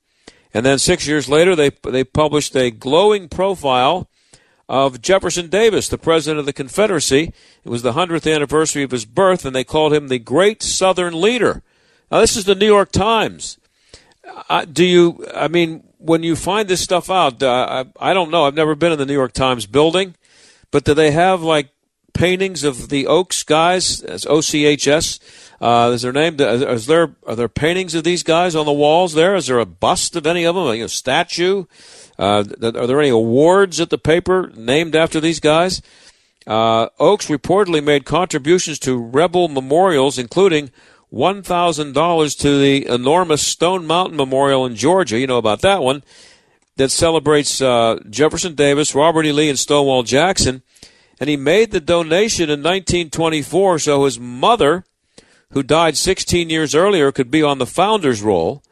And 0.55 0.65
then 0.65 0.79
six 0.79 1.07
years 1.07 1.29
later, 1.29 1.57
they 1.57 1.71
they 1.83 2.05
published 2.05 2.55
a 2.57 2.71
glowing 2.71 3.29
profile 3.29 4.09
of 4.69 5.03
Jefferson 5.03 5.49
Davis, 5.49 5.89
the 5.89 5.99
president 5.99 6.39
of 6.39 6.47
the 6.47 6.53
Confederacy. 6.53 7.33
It 7.65 7.69
was 7.69 7.83
the 7.83 7.93
100th 7.93 8.33
anniversary 8.33 8.83
of 8.83 8.93
his 8.93 9.05
birth, 9.05 9.45
and 9.45 9.55
they 9.55 9.65
called 9.65 9.93
him 9.93 10.09
the 10.09 10.19
Great 10.19 10.63
Southern 10.63 11.21
Leader. 11.21 11.63
Now, 12.11 12.21
this 12.21 12.37
is 12.37 12.45
the 12.45 12.55
New 12.55 12.67
York 12.67 12.93
Times. 12.93 13.59
Uh, 14.49 14.65
do 14.65 14.85
you, 14.85 15.27
I 15.35 15.49
mean, 15.49 15.85
when 15.99 16.23
you 16.23 16.35
find 16.35 16.69
this 16.69 16.81
stuff 16.81 17.11
out, 17.11 17.43
uh, 17.43 17.85
I, 18.01 18.11
I 18.11 18.15
don't 18.15 18.31
know. 18.31 18.45
I've 18.45 18.55
never 18.55 18.75
been 18.75 18.93
in 18.93 18.99
the 18.99 19.07
New 19.07 19.13
York 19.13 19.33
Times 19.33 19.67
building, 19.67 20.15
but 20.71 20.85
do 20.85 20.95
they 20.95 21.11
have 21.11 21.43
like 21.43 21.69
paintings 22.15 22.65
of 22.65 22.89
the 22.89 23.07
Oaks 23.07 23.43
guys 23.43 24.01
as 24.01 24.25
OCHS? 24.25 25.19
Uh, 25.61 25.93
is 25.95 26.03
their 26.03 26.13
name? 26.13 26.41
Is 26.41 26.87
there 26.87 27.15
are 27.27 27.37
there 27.37 27.49
paintings 27.49 27.95
of 27.95 28.05
these 28.05 28.23
guys 28.23 28.55
on 28.55 28.67
the 28.67 28.73
walls 28.73 29.15
there? 29.15 29.35
Is 29.37 29.47
there 29.47 29.59
a 29.59 29.67
bust 29.67 30.17
of 30.17 30.27
any 30.27 30.45
of 30.45 30.55
them? 30.55 30.67
A 30.67 30.89
statue? 30.89 31.65
Uh, 32.19 32.45
are 32.63 32.87
there 32.87 33.01
any 33.01 33.11
awards 33.11 33.81
at 33.81 33.91
the 33.91 33.99
paper 33.99 34.51
named 34.55 34.97
after 34.97 35.21
these 35.21 35.41
guys? 35.41 35.83
Uh, 36.47 36.89
Oaks 36.99 37.29
reportedly 37.29 37.83
made 37.83 38.05
contributions 38.05 38.79
to 38.81 38.97
rebel 38.97 39.49
memorials, 39.49 40.19
including 40.19 40.71
$1,000 41.13 42.39
to 42.39 42.59
the 42.59 42.87
enormous 42.87 43.43
Stone 43.43 43.87
Mountain 43.87 44.17
Memorial 44.17 44.67
in 44.67 44.77
Georgia. 44.77 45.19
You 45.19 45.27
know 45.27 45.39
about 45.39 45.63
that 45.63 45.83
one 45.83 46.03
that 46.77 46.91
celebrates 46.91 47.61
uh, 47.61 48.01
Jefferson 48.11 48.55
Davis, 48.55 48.95
Robert 48.95 49.25
E. 49.25 49.33
Lee, 49.33 49.49
and 49.49 49.59
Stonewall 49.59 50.03
Jackson. 50.03 50.63
And 51.21 51.29
he 51.29 51.37
made 51.37 51.71
the 51.71 51.81
donation 51.81 52.51
in 52.51 52.61
1924 52.61 53.79
so 53.79 54.05
his 54.05 54.19
mother, 54.19 54.85
who 55.51 55.63
died 55.63 55.97
16 55.97 56.51
years 56.51 56.75
earlier, 56.75 57.13
could 57.13 57.31
be 57.31 57.43
on 57.43 57.59
the 57.59 57.67
founder's 57.67 58.23
roll. 58.23 58.63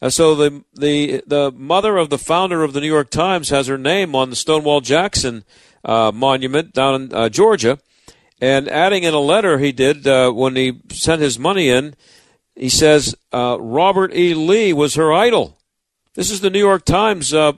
Uh, 0.00 0.10
so 0.10 0.34
the 0.34 0.64
the 0.74 1.22
the 1.28 1.52
mother 1.52 1.96
of 1.96 2.10
the 2.10 2.18
founder 2.18 2.64
of 2.64 2.72
the 2.72 2.80
New 2.80 2.88
York 2.88 3.08
Times 3.08 3.50
has 3.50 3.68
her 3.68 3.78
name 3.78 4.16
on 4.16 4.30
the 4.30 4.36
Stonewall 4.36 4.80
Jackson 4.80 5.44
uh, 5.84 6.10
monument 6.12 6.72
down 6.72 7.02
in 7.02 7.14
uh, 7.14 7.28
Georgia, 7.28 7.78
and 8.40 8.68
adding 8.68 9.04
in 9.04 9.14
a 9.14 9.20
letter 9.20 9.58
he 9.58 9.70
did 9.70 10.04
uh, 10.08 10.32
when 10.32 10.56
he 10.56 10.80
sent 10.90 11.22
his 11.22 11.38
money 11.38 11.68
in, 11.68 11.94
he 12.56 12.68
says 12.68 13.14
uh, 13.32 13.56
Robert 13.60 14.12
E. 14.12 14.34
Lee 14.34 14.72
was 14.72 14.96
her 14.96 15.12
idol. 15.12 15.60
This 16.14 16.32
is 16.32 16.40
the 16.40 16.50
New 16.50 16.58
York 16.58 16.84
Times 16.84 17.32
uh, 17.32 17.52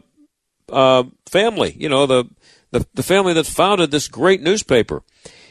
family, 1.27 1.75
you 1.79 1.89
know 1.89 2.05
the, 2.05 2.25
the 2.75 2.87
the 2.93 3.03
family 3.03 3.33
that 3.33 3.47
founded 3.47 3.91
this 3.91 4.09
great 4.09 4.43
newspaper. 4.43 5.03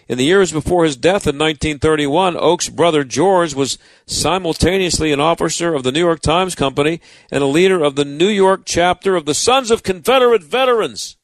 In 0.10 0.18
the 0.18 0.26
years 0.26 0.52
before 0.52 0.84
his 0.84 0.98
death 0.98 1.26
in 1.26 1.38
1931, 1.38 2.36
Oak's 2.36 2.68
brother 2.68 3.06
George 3.06 3.54
was 3.54 3.78
simultaneously 4.06 5.14
an 5.14 5.22
officer 5.22 5.74
of 5.74 5.84
the 5.84 5.94
New 5.94 6.02
York 6.02 6.20
Times 6.20 6.56
Company 6.56 7.00
and 7.32 7.42
a 7.42 7.48
leader 7.48 7.82
of 7.82 7.96
the 7.96 8.04
New 8.04 8.28
York 8.28 8.64
chapter 8.66 9.16
of 9.16 9.26
the 9.26 9.34
Sons 9.34 9.72
of 9.72 9.82
Confederate 9.82 10.44
Veterans. 10.44 11.16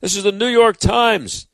This 0.00 0.16
is 0.16 0.22
the 0.24 0.32
New 0.32 0.48
York 0.48 0.78
Times. 0.78 1.46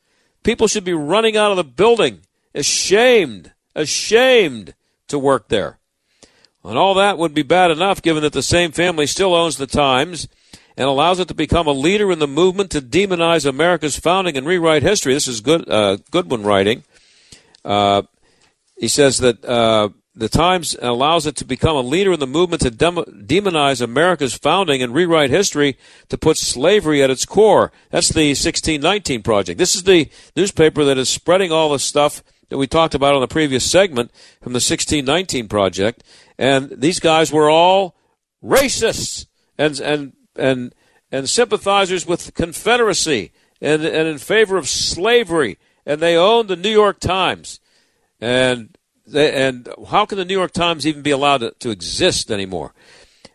People 0.45 0.69
should 0.69 0.85
be 0.85 0.95
running 0.95 1.37
out 1.37 1.51
of 1.51 1.57
the 1.57 1.65
building, 1.65 2.21
ashamed, 2.55 3.53
ashamed 3.75 4.75
to 5.09 5.19
work 5.19 5.49
there. 5.49 5.81
And 6.63 6.79
all 6.79 6.95
that 6.95 7.19
would 7.19 7.35
be 7.35 7.43
bad 7.43 7.73
enough 7.73 8.03
given 8.03 8.23
that 8.23 8.33
the 8.33 8.43
same 8.43 8.71
family 8.71 9.09
still 9.09 9.35
owns 9.35 9.57
the 9.57 9.67
Times 9.67 10.29
and 10.77 10.89
allows 10.89 11.19
it 11.19 11.29
to 11.29 11.35
become 11.35 11.67
a 11.67 11.73
leader 11.73 12.11
in 12.11 12.19
the 12.19 12.27
movement 12.27 12.71
to 12.71 12.81
demonize 12.81 13.47
America's 13.47 13.99
founding 13.99 14.37
and 14.37 14.47
rewrite 14.47 14.83
history. 14.83 15.15
This 15.15 15.29
is 15.29 15.41
good, 15.41 15.69
uh, 15.69 15.99
Goodwin 16.11 16.43
writing. 16.43 16.85
Uh, 17.65 18.03
he 18.77 18.89
says 18.89 19.19
that 19.19 19.45
uh, 19.45 19.91
the 20.15 20.29
Times 20.29 20.77
allows 20.81 21.27
it 21.27 21.37
to 21.37 21.45
become 21.45 21.77
a 21.77 21.81
leader 21.81 22.13
in 22.13 22.21
the 22.21 22.27
movement 22.27 22.63
to 22.63 22.71
dem- 22.71 22.97
demonize 22.97 23.81
America's 23.81 24.35
founding 24.35 24.83
and 24.83 24.95
rewrite 24.95 25.31
history 25.31 25.77
to 26.09 26.19
put 26.19 26.37
slavery 26.37 27.03
at 27.03 27.11
its 27.11 27.25
core. 27.25 27.73
That's 27.91 28.09
the 28.09 28.31
1619 28.31 29.23
Project. 29.23 29.59
This 29.59 29.75
is 29.75 29.85
the 29.85 30.11
newspaper 30.37 30.85
that 30.85 30.99
is 30.99 31.09
spreading 31.09 31.53
all 31.53 31.71
the 31.71 31.79
stuff 31.79 32.23
that 32.51 32.59
we 32.59 32.67
talked 32.67 32.95
about 32.95 33.15
on 33.15 33.23
the 33.23 33.29
previous 33.29 33.71
segment 33.71 34.11
from 34.43 34.53
the 34.53 34.59
1619 34.59 35.49
Project. 35.49 36.05
And 36.39 36.71
these 36.71 37.01
guys 37.01 37.33
were 37.33 37.49
all 37.49 37.97
racists 38.45 39.27
and, 39.57 39.81
and 39.81 40.13
and 40.37 40.75
and 41.11 41.29
sympathizers 41.29 42.07
with 42.07 42.27
the 42.27 42.33
Confederacy 42.33 43.33
and 43.61 43.85
and 43.85 44.09
in 44.09 44.19
favor 44.19 44.57
of 44.57 44.69
slavery, 44.69 45.59
and 45.87 46.01
they 46.01 46.17
owned 46.17 46.49
the 46.49 46.57
New 46.57 46.71
York 46.71 47.01
Times, 47.01 47.61
and 48.21 48.77
they, 49.07 49.33
and 49.33 49.69
how 49.89 50.07
can 50.07 50.19
the 50.19 50.25
New 50.25 50.37
York 50.37 50.53
Times 50.53 50.87
even 50.87 51.03
be 51.03 51.11
allowed 51.11 51.39
to, 51.39 51.53
to 51.61 51.71
exist 51.71 52.31
anymore? 52.31 52.73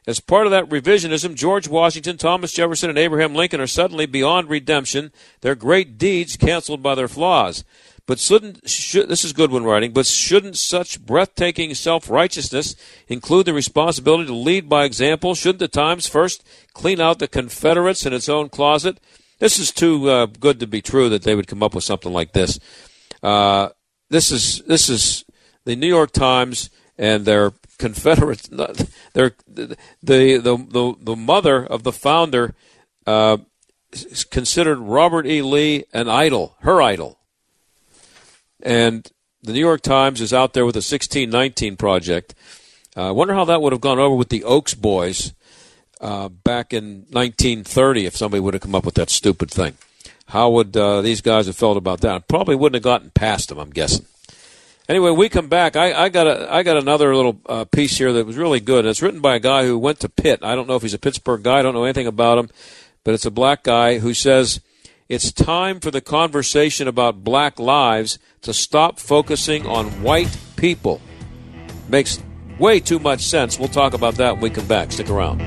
As 0.08 0.22
part 0.22 0.48
of 0.48 0.52
that 0.52 0.70
revisionism, 0.70 1.36
George 1.36 1.68
Washington, 1.68 2.16
Thomas 2.16 2.54
Jefferson, 2.54 2.89
and 2.89 2.98
Abraham 2.98 3.36
Lincoln 3.36 3.60
are 3.60 3.68
suddenly 3.68 4.06
beyond 4.06 4.50
redemption, 4.50 5.12
their 5.41 5.56
great 5.56 5.98
deeds 5.98 6.38
canceled 6.38 6.82
by 6.82 6.95
their 6.95 7.10
flaws. 7.10 7.66
But 8.08 8.20
shouldn't 8.20 8.68
should, 8.68 9.10
this 9.10 9.26
is 9.26 9.34
Goodwin 9.34 9.66
writing? 9.66 9.91
But 9.91 10.05
shouldn't 10.05 10.58
such 10.58 11.05
breathtaking 11.05 11.76
self 11.76 12.10
righteousness 12.10 12.76
include 13.10 13.45
the 13.45 13.53
responsibility 13.53 14.28
to 14.28 14.34
lead 14.34 14.70
by 14.70 14.86
example? 14.86 15.36
Shouldn't 15.36 15.60
the 15.60 15.68
Times 15.68 16.08
first 16.08 16.47
clean 16.74 17.01
out 17.01 17.20
the 17.20 17.28
Confederates 17.28 18.05
in 18.05 18.14
its 18.14 18.30
own 18.30 18.47
closet? 18.47 19.01
This 19.39 19.60
is 19.60 19.72
too 19.72 20.10
uh, 20.10 20.26
good 20.26 20.62
to 20.62 20.68
be 20.68 20.82
true 20.82 21.10
that 21.10 21.24
they 21.24 21.36
would 21.36 21.47
come 21.47 21.62
up 21.62 21.76
with 21.76 21.84
something 21.84 22.14
like 22.14 22.32
this. 22.32 22.58
Uh, 23.22 23.70
this 24.10 24.32
is 24.32 24.62
this 24.68 24.88
is 24.88 25.26
the 25.66 25.76
New 25.76 25.88
York 25.88 26.12
Times 26.12 26.70
and 26.97 27.26
their 27.26 27.51
Confederates. 27.78 28.47
Their 29.14 29.36
the 29.47 29.78
the 30.01 30.38
the 30.38 30.95
the 30.99 31.16
mother 31.16 31.64
of 31.64 31.84
the 31.84 31.91
founder 31.91 32.55
uh, 33.05 33.38
considered 34.32 34.80
Robert 34.80 35.28
E. 35.28 35.41
Lee 35.41 35.84
an 35.93 36.10
idol, 36.10 36.55
her 36.62 36.82
idol. 36.82 37.16
And 38.62 39.10
the 39.43 39.53
New 39.53 39.60
York 39.60 39.82
Times 39.82 40.22
is 40.22 40.34
out 40.34 40.53
there 40.53 40.66
with 40.66 40.76
a 40.76 40.80
1619 40.80 41.78
project. 41.78 42.36
Uh, 42.95 43.10
I 43.10 43.12
wonder 43.12 43.34
how 43.34 43.45
that 43.45 43.62
would 43.62 43.74
have 43.74 43.82
gone 43.82 43.99
over 43.99 44.16
with 44.16 44.30
the 44.30 44.43
Oaks 44.43 44.74
boys 44.74 45.34
uh, 46.01 46.30
back 46.30 46.74
in 46.74 47.05
1930 47.12 48.05
if 48.05 48.16
somebody 48.16 48.41
would 48.41 48.53
have 48.53 48.62
come 48.62 48.76
up 48.76 48.86
with 48.86 48.95
that 48.95 49.10
stupid 49.10 49.51
thing. 49.51 49.78
How 50.28 50.49
would 50.49 50.76
uh, 50.76 51.01
these 51.01 51.22
guys 51.22 51.47
have 51.47 51.55
felt 51.55 51.78
about 51.78 52.01
that? 52.01 52.28
Probably 52.28 52.55
wouldn't 52.55 52.76
have 52.76 52.84
gotten 52.84 53.12
past 53.12 53.49
them, 53.49 53.60
I'm 53.60 53.70
guessing. 53.70 54.05
Anyway, 54.89 55.12
we 55.12 55.30
come 55.30 55.47
back. 55.47 55.76
I, 55.76 56.05
I 56.05 56.10
got 56.10 56.28
a, 56.28 56.53
I 56.53 56.64
got 56.64 56.78
another 56.78 57.16
little 57.16 57.39
uh, 57.45 57.66
piece 57.66 57.97
here 57.97 58.14
that 58.14 58.26
was 58.26 58.38
really 58.38 58.60
good. 58.60 58.86
It's 58.86 59.01
written 59.01 59.20
by 59.20 59.36
a 59.36 59.39
guy 59.39 59.66
who 59.66 59.78
went 59.78 59.99
to 60.01 60.10
Pitt. 60.10 60.39
I 60.43 60.55
don't 60.55 60.68
know 60.68 60.76
if 60.76 60.82
he's 60.82 60.93
a 60.93 60.99
Pittsburgh 60.99 61.43
guy. 61.43 61.60
I 61.60 61.62
don't 61.62 61.74
know 61.74 61.84
anything 61.84 62.08
about 62.08 62.38
him, 62.38 62.49
but 63.03 63.14
it's 63.14 63.26
a 63.26 63.32
black 63.32 63.64
guy 63.64 63.99
who 63.99 64.14
says 64.14 64.62
it's 65.10 65.32
time 65.32 65.80
for 65.80 65.89
the 65.89 66.01
conversation 66.01 66.88
about 66.88 67.24
black 67.24 67.60
lives 67.60 68.20
to 68.41 68.53
stop 68.53 68.99
focusing 68.99 69.66
on 69.66 69.86
white 70.03 70.38
people. 70.58 70.99
Makes 71.88 72.22
way 72.60 72.82
too 72.82 72.99
much 72.99 73.22
sense. 73.22 73.58
We'll 73.58 73.70
talk 73.70 73.93
about 73.93 74.16
that 74.16 74.34
when 74.34 74.41
we 74.41 74.49
come 74.49 74.68
back. 74.68 74.91
Stick 74.91 75.10
around. 75.10 75.41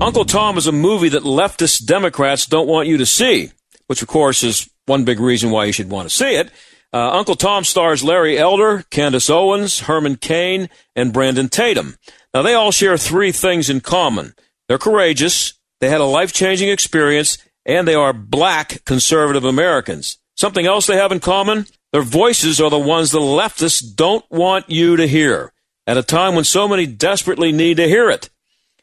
Uncle 0.00 0.24
Tom 0.24 0.56
is 0.56 0.66
a 0.66 0.72
movie 0.72 1.10
that 1.10 1.22
leftist 1.22 1.84
Democrats 1.84 2.46
don't 2.46 2.66
want 2.66 2.88
you 2.88 2.96
to 2.96 3.06
see, 3.06 3.50
which 3.86 4.02
of 4.02 4.08
course 4.08 4.42
is 4.42 4.68
one 4.86 5.04
big 5.04 5.20
reason 5.20 5.50
why 5.50 5.66
you 5.66 5.72
should 5.72 5.90
want 5.90 6.08
to 6.08 6.14
see 6.14 6.36
it. 6.36 6.50
Uh, 6.94 7.10
Uncle 7.12 7.36
Tom 7.36 7.64
stars 7.64 8.04
Larry 8.04 8.38
Elder, 8.38 8.84
Candace 8.90 9.30
Owens, 9.30 9.80
Herman 9.80 10.16
Cain, 10.16 10.68
and 10.94 11.12
Brandon 11.12 11.48
Tatum. 11.48 11.96
Now, 12.34 12.42
they 12.42 12.54
all 12.54 12.70
share 12.70 12.98
three 12.98 13.32
things 13.32 13.70
in 13.70 13.80
common. 13.80 14.34
They're 14.68 14.78
courageous, 14.78 15.54
they 15.80 15.88
had 15.88 16.00
a 16.00 16.04
life 16.04 16.32
changing 16.32 16.68
experience, 16.68 17.38
and 17.64 17.88
they 17.88 17.94
are 17.94 18.12
black 18.12 18.84
conservative 18.84 19.44
Americans. 19.44 20.18
Something 20.36 20.66
else 20.66 20.86
they 20.86 20.96
have 20.96 21.12
in 21.12 21.20
common? 21.20 21.66
Their 21.92 22.02
voices 22.02 22.60
are 22.60 22.70
the 22.70 22.78
ones 22.78 23.10
the 23.10 23.20
leftists 23.20 23.82
don't 23.94 24.24
want 24.30 24.68
you 24.68 24.96
to 24.96 25.06
hear 25.06 25.52
at 25.86 25.98
a 25.98 26.02
time 26.02 26.34
when 26.34 26.44
so 26.44 26.68
many 26.68 26.86
desperately 26.86 27.52
need 27.52 27.78
to 27.78 27.88
hear 27.88 28.10
it. 28.10 28.30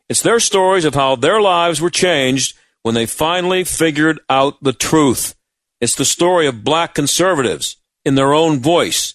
It's 0.10 0.22
their 0.22 0.40
stories 0.40 0.86
of 0.86 0.96
how 0.96 1.16
their 1.16 1.42
lives 1.42 1.80
were 1.80 1.90
changed 1.90 2.58
when 2.84 2.96
they 2.96 3.06
finally 3.06 3.64
figured 3.64 4.20
out 4.30 4.62
the 4.64 4.74
truth. 4.74 5.36
It's 5.80 5.96
the 5.96 6.06
story 6.06 6.48
of 6.48 6.64
black 6.64 6.94
conservatives 6.94 7.78
in 8.10 8.16
their 8.16 8.34
own 8.34 8.60
voice. 8.60 9.14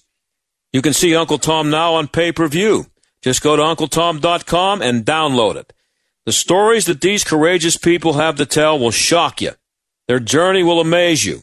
You 0.72 0.80
can 0.80 0.94
see 0.94 1.14
Uncle 1.14 1.38
Tom 1.38 1.68
now 1.68 1.94
on 1.94 2.08
pay 2.08 2.32
per 2.32 2.46
view. 2.46 2.86
Just 3.22 3.42
go 3.42 3.56
to 3.56 3.62
UncleTom.com 3.62 4.80
and 4.82 5.04
download 5.04 5.56
it. 5.56 5.72
The 6.26 6.32
stories 6.32 6.86
that 6.86 7.00
these 7.00 7.24
courageous 7.24 7.76
people 7.76 8.14
have 8.14 8.36
to 8.36 8.46
tell 8.46 8.78
will 8.78 8.90
shock 8.90 9.42
you. 9.42 9.52
Their 10.08 10.20
journey 10.20 10.62
will 10.62 10.80
amaze 10.80 11.24
you. 11.24 11.42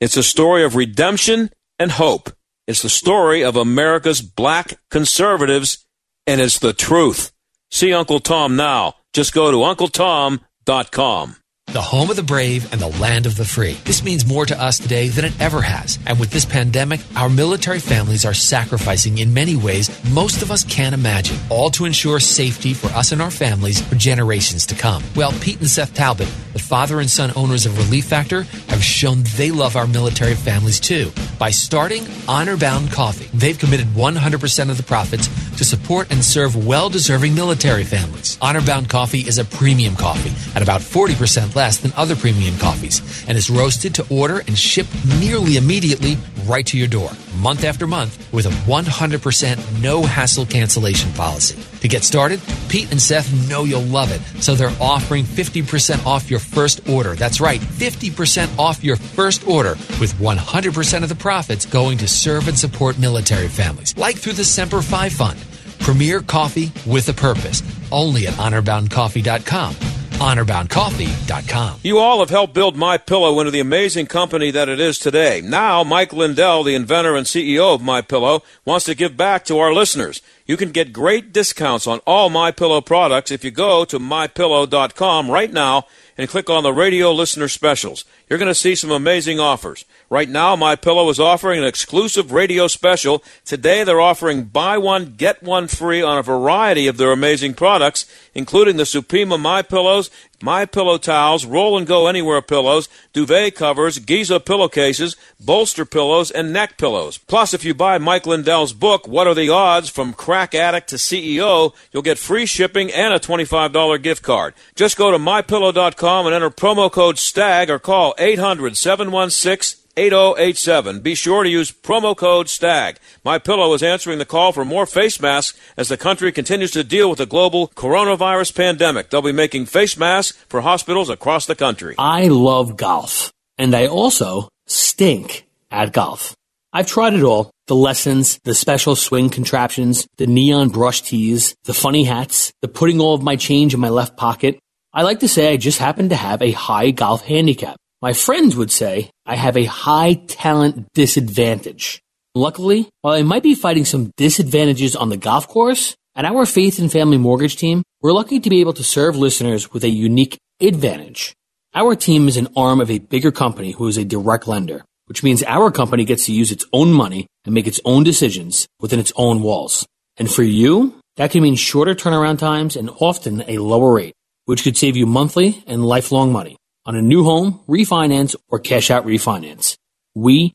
It's 0.00 0.16
a 0.16 0.22
story 0.22 0.64
of 0.64 0.74
redemption 0.74 1.50
and 1.78 1.92
hope. 1.92 2.30
It's 2.66 2.82
the 2.82 2.88
story 2.88 3.42
of 3.42 3.56
America's 3.56 4.20
black 4.20 4.78
conservatives, 4.90 5.86
and 6.26 6.40
it's 6.40 6.58
the 6.58 6.72
truth. 6.72 7.32
See 7.70 7.92
Uncle 7.92 8.20
Tom 8.20 8.56
now. 8.56 8.94
Just 9.12 9.32
go 9.32 9.50
to 9.50 9.58
UncleTom.com. 9.58 11.36
the 11.72 11.80
home 11.80 12.10
of 12.10 12.16
the 12.16 12.22
brave 12.22 12.70
and 12.72 12.80
the 12.80 12.88
land 13.00 13.26
of 13.26 13.36
the 13.36 13.44
free. 13.44 13.74
This 13.84 14.02
means 14.02 14.26
more 14.26 14.44
to 14.44 14.60
us 14.60 14.78
today 14.78 15.08
than 15.08 15.24
it 15.24 15.40
ever 15.40 15.60
has. 15.60 16.00
And 16.04 16.18
with 16.18 16.30
this 16.30 16.44
pandemic, 16.44 17.00
our 17.14 17.28
military 17.28 17.78
families 17.78 18.24
are 18.24 18.34
sacrificing 18.34 19.18
in 19.18 19.32
many 19.32 19.54
ways 19.54 19.88
most 20.10 20.42
of 20.42 20.50
us 20.50 20.64
can't 20.64 20.94
imagine, 20.94 21.38
all 21.48 21.70
to 21.70 21.84
ensure 21.84 22.18
safety 22.18 22.74
for 22.74 22.88
us 22.88 23.12
and 23.12 23.22
our 23.22 23.30
families 23.30 23.80
for 23.80 23.94
generations 23.94 24.66
to 24.66 24.74
come. 24.74 25.02
Well, 25.14 25.32
Pete 25.40 25.60
and 25.60 25.68
Seth 25.68 25.94
Talbot, 25.94 26.28
the 26.52 26.58
father 26.58 26.98
and 26.98 27.08
son 27.08 27.32
owners 27.36 27.66
of 27.66 27.78
Relief 27.78 28.06
Factor, 28.06 28.42
have 28.68 28.82
shown 28.82 29.22
they 29.36 29.52
love 29.52 29.76
our 29.76 29.86
military 29.86 30.34
families 30.34 30.80
too 30.80 31.12
by 31.38 31.50
starting 31.50 32.04
Honor 32.26 32.56
Bound 32.56 32.90
Coffee. 32.90 33.28
They've 33.32 33.58
committed 33.58 33.86
100% 33.88 34.70
of 34.70 34.76
the 34.76 34.82
profits 34.82 35.28
to 35.56 35.64
support 35.64 36.10
and 36.10 36.24
serve 36.24 36.66
well 36.66 36.90
deserving 36.90 37.34
military 37.34 37.84
families. 37.84 38.38
Honor 38.42 38.60
Bound 38.60 38.88
Coffee 38.88 39.20
is 39.20 39.38
a 39.38 39.44
premium 39.44 39.94
coffee 39.94 40.32
at 40.56 40.62
about 40.62 40.80
40% 40.80 41.54
less 41.54 41.59
than 41.60 41.92
other 41.94 42.16
premium 42.16 42.56
coffees 42.56 43.02
and 43.28 43.36
is 43.36 43.50
roasted 43.50 43.94
to 43.94 44.06
order 44.08 44.38
and 44.38 44.58
shipped 44.58 44.90
nearly 45.20 45.56
immediately 45.58 46.16
right 46.46 46.66
to 46.66 46.78
your 46.78 46.88
door, 46.88 47.10
month 47.36 47.64
after 47.64 47.86
month, 47.86 48.32
with 48.32 48.46
a 48.46 48.50
100% 48.70 49.82
no 49.82 50.02
hassle 50.02 50.46
cancellation 50.46 51.12
policy. 51.12 51.58
To 51.80 51.88
get 51.88 52.02
started, 52.02 52.40
Pete 52.70 52.90
and 52.90 53.00
Seth 53.00 53.30
know 53.48 53.64
you'll 53.64 53.82
love 53.82 54.10
it, 54.10 54.22
so 54.42 54.54
they're 54.54 54.72
offering 54.80 55.24
50% 55.24 56.06
off 56.06 56.30
your 56.30 56.40
first 56.40 56.88
order. 56.88 57.14
That's 57.14 57.42
right, 57.42 57.60
50% 57.60 58.58
off 58.58 58.82
your 58.82 58.96
first 58.96 59.46
order, 59.46 59.76
with 60.00 60.14
100% 60.14 61.02
of 61.02 61.08
the 61.10 61.14
profits 61.14 61.66
going 61.66 61.98
to 61.98 62.08
serve 62.08 62.48
and 62.48 62.58
support 62.58 62.98
military 62.98 63.48
families, 63.48 63.94
like 63.98 64.16
through 64.16 64.32
the 64.32 64.44
Semper 64.44 64.80
Fi 64.80 65.10
Fund. 65.10 65.38
Premier 65.80 66.20
coffee 66.20 66.72
with 66.86 67.08
a 67.10 67.14
purpose, 67.14 67.62
only 67.92 68.26
at 68.26 68.34
honorboundcoffee.com 68.34 69.89
honorboundcoffee.com. 70.20 71.80
You 71.82 71.98
all 71.98 72.20
have 72.20 72.28
helped 72.28 72.52
build 72.52 72.76
My 72.76 72.98
Pillow 72.98 73.40
into 73.40 73.50
the 73.50 73.60
amazing 73.60 74.06
company 74.06 74.50
that 74.50 74.68
it 74.68 74.78
is 74.78 74.98
today. 74.98 75.40
Now, 75.40 75.82
Mike 75.82 76.12
Lindell, 76.12 76.62
the 76.62 76.74
inventor 76.74 77.16
and 77.16 77.26
CEO 77.26 77.74
of 77.74 77.80
My 77.80 78.02
Pillow, 78.02 78.42
wants 78.66 78.84
to 78.84 78.94
give 78.94 79.16
back 79.16 79.46
to 79.46 79.58
our 79.58 79.72
listeners. 79.72 80.20
You 80.46 80.58
can 80.58 80.72
get 80.72 80.92
great 80.92 81.32
discounts 81.32 81.86
on 81.86 82.00
all 82.06 82.28
My 82.28 82.50
Pillow 82.50 82.82
products 82.82 83.30
if 83.30 83.44
you 83.44 83.50
go 83.50 83.86
to 83.86 83.98
mypillow.com 83.98 85.30
right 85.30 85.50
now 85.50 85.86
and 86.18 86.28
click 86.28 86.50
on 86.50 86.64
the 86.64 86.72
radio 86.72 87.12
listener 87.12 87.48
specials. 87.48 88.04
You're 88.28 88.38
going 88.38 88.48
to 88.48 88.54
see 88.54 88.74
some 88.74 88.90
amazing 88.90 89.40
offers. 89.40 89.86
Right 90.12 90.28
now, 90.28 90.56
My 90.56 90.74
Pillow 90.74 91.08
is 91.08 91.20
offering 91.20 91.60
an 91.60 91.64
exclusive 91.64 92.32
radio 92.32 92.66
special. 92.66 93.22
Today, 93.44 93.84
they're 93.84 94.00
offering 94.00 94.42
buy 94.42 94.76
one 94.76 95.14
get 95.16 95.40
one 95.40 95.68
free 95.68 96.02
on 96.02 96.18
a 96.18 96.22
variety 96.22 96.88
of 96.88 96.96
their 96.96 97.12
amazing 97.12 97.54
products, 97.54 98.06
including 98.34 98.76
the 98.76 98.82
Supima 98.82 99.38
My 99.38 99.62
Pillows, 99.62 100.10
My 100.42 100.66
Pillow 100.66 100.98
towels, 100.98 101.46
roll 101.46 101.78
and 101.78 101.86
go 101.86 102.08
anywhere 102.08 102.42
pillows, 102.42 102.88
duvet 103.12 103.54
covers, 103.54 104.00
Giza 104.00 104.40
pillowcases, 104.40 105.14
bolster 105.38 105.84
pillows, 105.84 106.32
and 106.32 106.52
neck 106.52 106.76
pillows. 106.76 107.16
Plus, 107.16 107.54
if 107.54 107.64
you 107.64 107.72
buy 107.72 107.96
Mike 107.98 108.26
Lindell's 108.26 108.72
book, 108.72 109.06
What 109.06 109.28
Are 109.28 109.34
the 109.34 109.50
Odds? 109.50 109.90
From 109.90 110.12
Crack 110.12 110.56
Addict 110.56 110.88
to 110.88 110.96
CEO, 110.96 111.72
you'll 111.92 112.02
get 112.02 112.18
free 112.18 112.46
shipping 112.46 112.90
and 112.90 113.14
a 113.14 113.20
$25 113.20 114.02
gift 114.02 114.24
card. 114.24 114.54
Just 114.74 114.96
go 114.96 115.12
to 115.12 115.18
mypillow.com 115.18 116.26
and 116.26 116.34
enter 116.34 116.50
promo 116.50 116.90
code 116.90 117.16
STAG 117.16 117.70
or 117.70 117.78
call 117.78 118.12
800 118.18 118.76
716 118.76 119.79
8087. 119.96 121.00
Be 121.00 121.14
sure 121.14 121.42
to 121.42 121.48
use 121.48 121.72
promo 121.72 122.16
code 122.16 122.48
STAG. 122.48 122.98
My 123.24 123.38
Pillow 123.38 123.72
is 123.74 123.82
answering 123.82 124.18
the 124.18 124.24
call 124.24 124.52
for 124.52 124.64
more 124.64 124.86
face 124.86 125.20
masks 125.20 125.58
as 125.76 125.88
the 125.88 125.96
country 125.96 126.32
continues 126.32 126.70
to 126.72 126.84
deal 126.84 127.08
with 127.08 127.18
the 127.18 127.26
global 127.26 127.68
coronavirus 127.68 128.54
pandemic. 128.54 129.10
They'll 129.10 129.22
be 129.22 129.32
making 129.32 129.66
face 129.66 129.96
masks 129.96 130.36
for 130.48 130.60
hospitals 130.60 131.10
across 131.10 131.46
the 131.46 131.56
country. 131.56 131.94
I 131.98 132.28
love 132.28 132.76
golf, 132.76 133.32
and 133.58 133.74
I 133.74 133.86
also 133.86 134.48
stink 134.66 135.46
at 135.70 135.92
golf. 135.92 136.34
I've 136.72 136.86
tried 136.86 137.14
it 137.14 137.22
all 137.22 137.50
the 137.66 137.74
lessons, 137.76 138.40
the 138.42 138.54
special 138.54 138.96
swing 138.96 139.30
contraptions, 139.30 140.06
the 140.18 140.26
neon 140.26 140.70
brush 140.70 141.02
tees, 141.02 141.54
the 141.64 141.74
funny 141.74 142.04
hats, 142.04 142.52
the 142.62 142.68
putting 142.68 143.00
all 143.00 143.14
of 143.14 143.22
my 143.22 143.36
change 143.36 143.74
in 143.74 143.80
my 143.80 143.88
left 143.88 144.16
pocket. 144.16 144.58
I 144.92 145.02
like 145.02 145.20
to 145.20 145.28
say 145.28 145.52
I 145.52 145.56
just 145.56 145.78
happen 145.78 146.08
to 146.08 146.16
have 146.16 146.42
a 146.42 146.50
high 146.50 146.90
golf 146.90 147.24
handicap. 147.24 147.76
My 148.02 148.14
friends 148.14 148.56
would 148.56 148.70
say 148.70 149.10
I 149.26 149.36
have 149.36 149.58
a 149.58 149.64
high 149.64 150.14
talent 150.14 150.86
disadvantage. 150.94 152.00
Luckily, 152.34 152.88
while 153.02 153.12
I 153.12 153.22
might 153.22 153.42
be 153.42 153.54
fighting 153.54 153.84
some 153.84 154.10
disadvantages 154.16 154.96
on 154.96 155.10
the 155.10 155.18
golf 155.18 155.46
course, 155.46 155.94
at 156.16 156.24
our 156.24 156.46
Faith 156.46 156.78
and 156.78 156.90
Family 156.90 157.18
Mortgage 157.18 157.56
team, 157.56 157.82
we're 158.00 158.14
lucky 158.14 158.40
to 158.40 158.48
be 158.48 158.62
able 158.62 158.72
to 158.72 158.82
serve 158.82 159.18
listeners 159.18 159.70
with 159.74 159.84
a 159.84 159.90
unique 159.90 160.38
advantage. 160.62 161.34
Our 161.74 161.94
team 161.94 162.26
is 162.26 162.38
an 162.38 162.48
arm 162.56 162.80
of 162.80 162.90
a 162.90 163.00
bigger 163.00 163.30
company 163.30 163.72
who 163.72 163.86
is 163.86 163.98
a 163.98 164.04
direct 164.06 164.48
lender, 164.48 164.82
which 165.04 165.22
means 165.22 165.42
our 165.42 165.70
company 165.70 166.06
gets 166.06 166.24
to 166.24 166.32
use 166.32 166.50
its 166.50 166.64
own 166.72 166.94
money 166.94 167.26
and 167.44 167.54
make 167.54 167.66
its 167.66 167.80
own 167.84 168.02
decisions 168.02 168.66
within 168.80 168.98
its 168.98 169.12
own 169.14 169.42
walls. 169.42 169.86
And 170.16 170.32
for 170.32 170.42
you, 170.42 170.98
that 171.16 171.32
can 171.32 171.42
mean 171.42 171.54
shorter 171.54 171.94
turnaround 171.94 172.38
times 172.38 172.76
and 172.76 172.88
often 172.98 173.44
a 173.46 173.58
lower 173.58 173.92
rate, 173.92 174.14
which 174.46 174.62
could 174.62 174.78
save 174.78 174.96
you 174.96 175.04
monthly 175.04 175.62
and 175.66 175.84
lifelong 175.84 176.32
money 176.32 176.56
on 176.86 176.96
a 176.96 177.02
new 177.02 177.24
home, 177.24 177.60
refinance, 177.68 178.34
or 178.48 178.58
cash 178.58 178.90
out 178.90 179.04
refinance. 179.04 179.76
We 180.14 180.54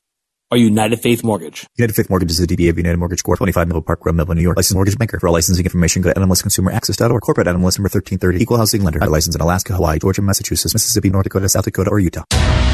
are 0.51 0.57
United 0.57 0.99
Faith 0.99 1.23
Mortgage. 1.23 1.65
United 1.77 1.93
Faith 1.95 2.09
Mortgage 2.09 2.31
is 2.31 2.39
a 2.39 2.47
DBA 2.47 2.69
of 2.69 2.77
United 2.77 2.97
Mortgage 2.97 3.23
Corp. 3.23 3.37
25 3.37 3.67
Middle 3.67 3.81
Park 3.81 4.05
Road, 4.05 4.15
Melville, 4.15 4.35
New 4.35 4.41
York. 4.41 4.57
Licensed 4.57 4.75
mortgage 4.75 4.97
banker. 4.97 5.19
For 5.19 5.27
all 5.27 5.33
licensing 5.33 5.65
information, 5.65 6.01
go 6.01 6.11
to 6.11 6.19
NMLSconsumeraccess.org. 6.19 7.21
Corporate 7.21 7.47
NMLS 7.47 7.77
number 7.77 7.89
1330. 7.89 8.41
Equal 8.41 8.57
housing 8.57 8.83
lender. 8.83 8.99
Licensed 8.99 9.35
in 9.35 9.41
Alaska, 9.41 9.73
Hawaii, 9.73 9.99
Georgia, 9.99 10.21
Massachusetts, 10.21 10.73
Mississippi, 10.73 11.09
North 11.09 11.23
Dakota, 11.23 11.49
South 11.49 11.65
Dakota, 11.65 11.89
or 11.89 11.99
Utah. 11.99 12.23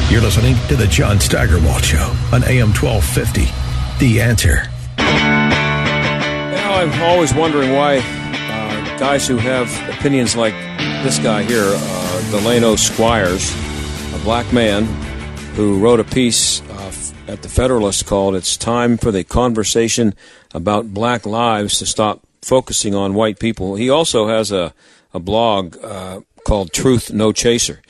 You're 0.10 0.22
listening 0.22 0.56
to 0.68 0.76
the 0.76 0.88
John 0.88 1.20
Steigerwald 1.20 1.84
Show 1.84 2.14
on 2.34 2.44
AM 2.44 2.74
1250. 2.74 3.46
The 4.00 4.22
Answer. 4.22 4.64
Well, 4.98 6.90
I'm 6.90 7.02
always 7.02 7.34
wondering 7.34 7.72
why 7.74 7.98
uh, 7.98 8.98
guys 8.98 9.28
who 9.28 9.38
have 9.38 9.70
opinions 9.98 10.36
like 10.36 10.54
this 11.04 11.20
guy 11.20 11.44
here, 11.44 11.66
uh, 11.66 12.32
Delano 12.32 12.76
Squires, 12.76 13.54
a 14.14 14.20
black 14.24 14.52
man 14.54 14.86
who 15.56 15.80
wrote 15.80 16.00
a 16.00 16.04
piece 16.04 16.62
uh, 16.70 16.92
at 17.28 17.42
the 17.42 17.50
Federalist 17.50 18.06
called 18.06 18.36
It's 18.36 18.58
Time 18.58 18.98
for 18.98 19.12
the 19.12 19.24
Conversation 19.24 20.14
About 20.54 20.94
Black 20.94 21.26
Lives 21.26 21.80
to 21.80 21.86
Stop 21.86 22.22
Focusing 22.42 22.96
on 22.96 23.14
White 23.14 23.40
People. 23.40 23.76
He 23.76 23.90
also 23.90 24.28
has 24.28 24.52
a, 24.52 24.74
a 25.14 25.20
blog 25.20 25.78
uh, 25.84 26.22
called 26.46 26.74
Truth 26.74 27.12
No 27.12 27.32
Chaser. 27.32 27.82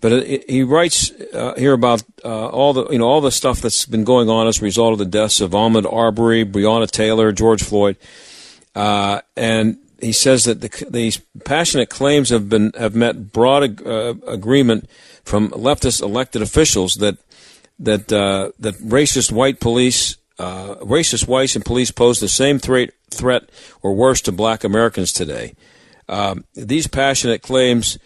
But 0.00 0.26
he 0.26 0.62
writes 0.62 1.10
uh, 1.10 1.54
here 1.56 1.72
about 1.72 2.04
uh, 2.24 2.48
all 2.48 2.72
the 2.72 2.88
you 2.90 2.98
know 2.98 3.08
all 3.08 3.20
the 3.20 3.32
stuff 3.32 3.60
that's 3.60 3.84
been 3.84 4.04
going 4.04 4.28
on 4.28 4.46
as 4.46 4.60
a 4.60 4.64
result 4.64 4.92
of 4.92 4.98
the 4.98 5.04
deaths 5.04 5.40
of 5.40 5.50
Ahmaud 5.50 5.92
Arbery, 5.92 6.44
Breonna 6.44 6.88
Taylor, 6.88 7.32
George 7.32 7.64
Floyd, 7.64 7.96
uh, 8.76 9.22
and 9.36 9.76
he 10.00 10.12
says 10.12 10.44
that 10.44 10.60
the, 10.60 10.86
these 10.88 11.18
passionate 11.44 11.90
claims 11.90 12.30
have 12.30 12.48
been 12.48 12.72
have 12.78 12.94
met 12.94 13.32
broad 13.32 13.84
uh, 13.86 14.14
agreement 14.26 14.88
from 15.24 15.50
leftist 15.50 16.02
elected 16.02 16.42
officials 16.42 16.94
that 16.94 17.18
that 17.78 18.12
uh, 18.12 18.50
that 18.58 18.76
racist 18.76 19.32
white 19.32 19.60
police, 19.60 20.16
uh, 20.38 20.76
racist 20.76 21.26
whites 21.26 21.56
and 21.56 21.64
police 21.64 21.90
pose 21.90 22.20
the 22.20 22.28
same 22.28 22.58
threat 22.58 22.90
threat 23.10 23.48
or 23.82 23.94
worse 23.94 24.20
to 24.22 24.32
Black 24.32 24.64
Americans 24.64 25.12
today. 25.12 25.54
Um, 26.08 26.44
these 26.54 26.86
passionate 26.86 27.42
claims. 27.42 27.98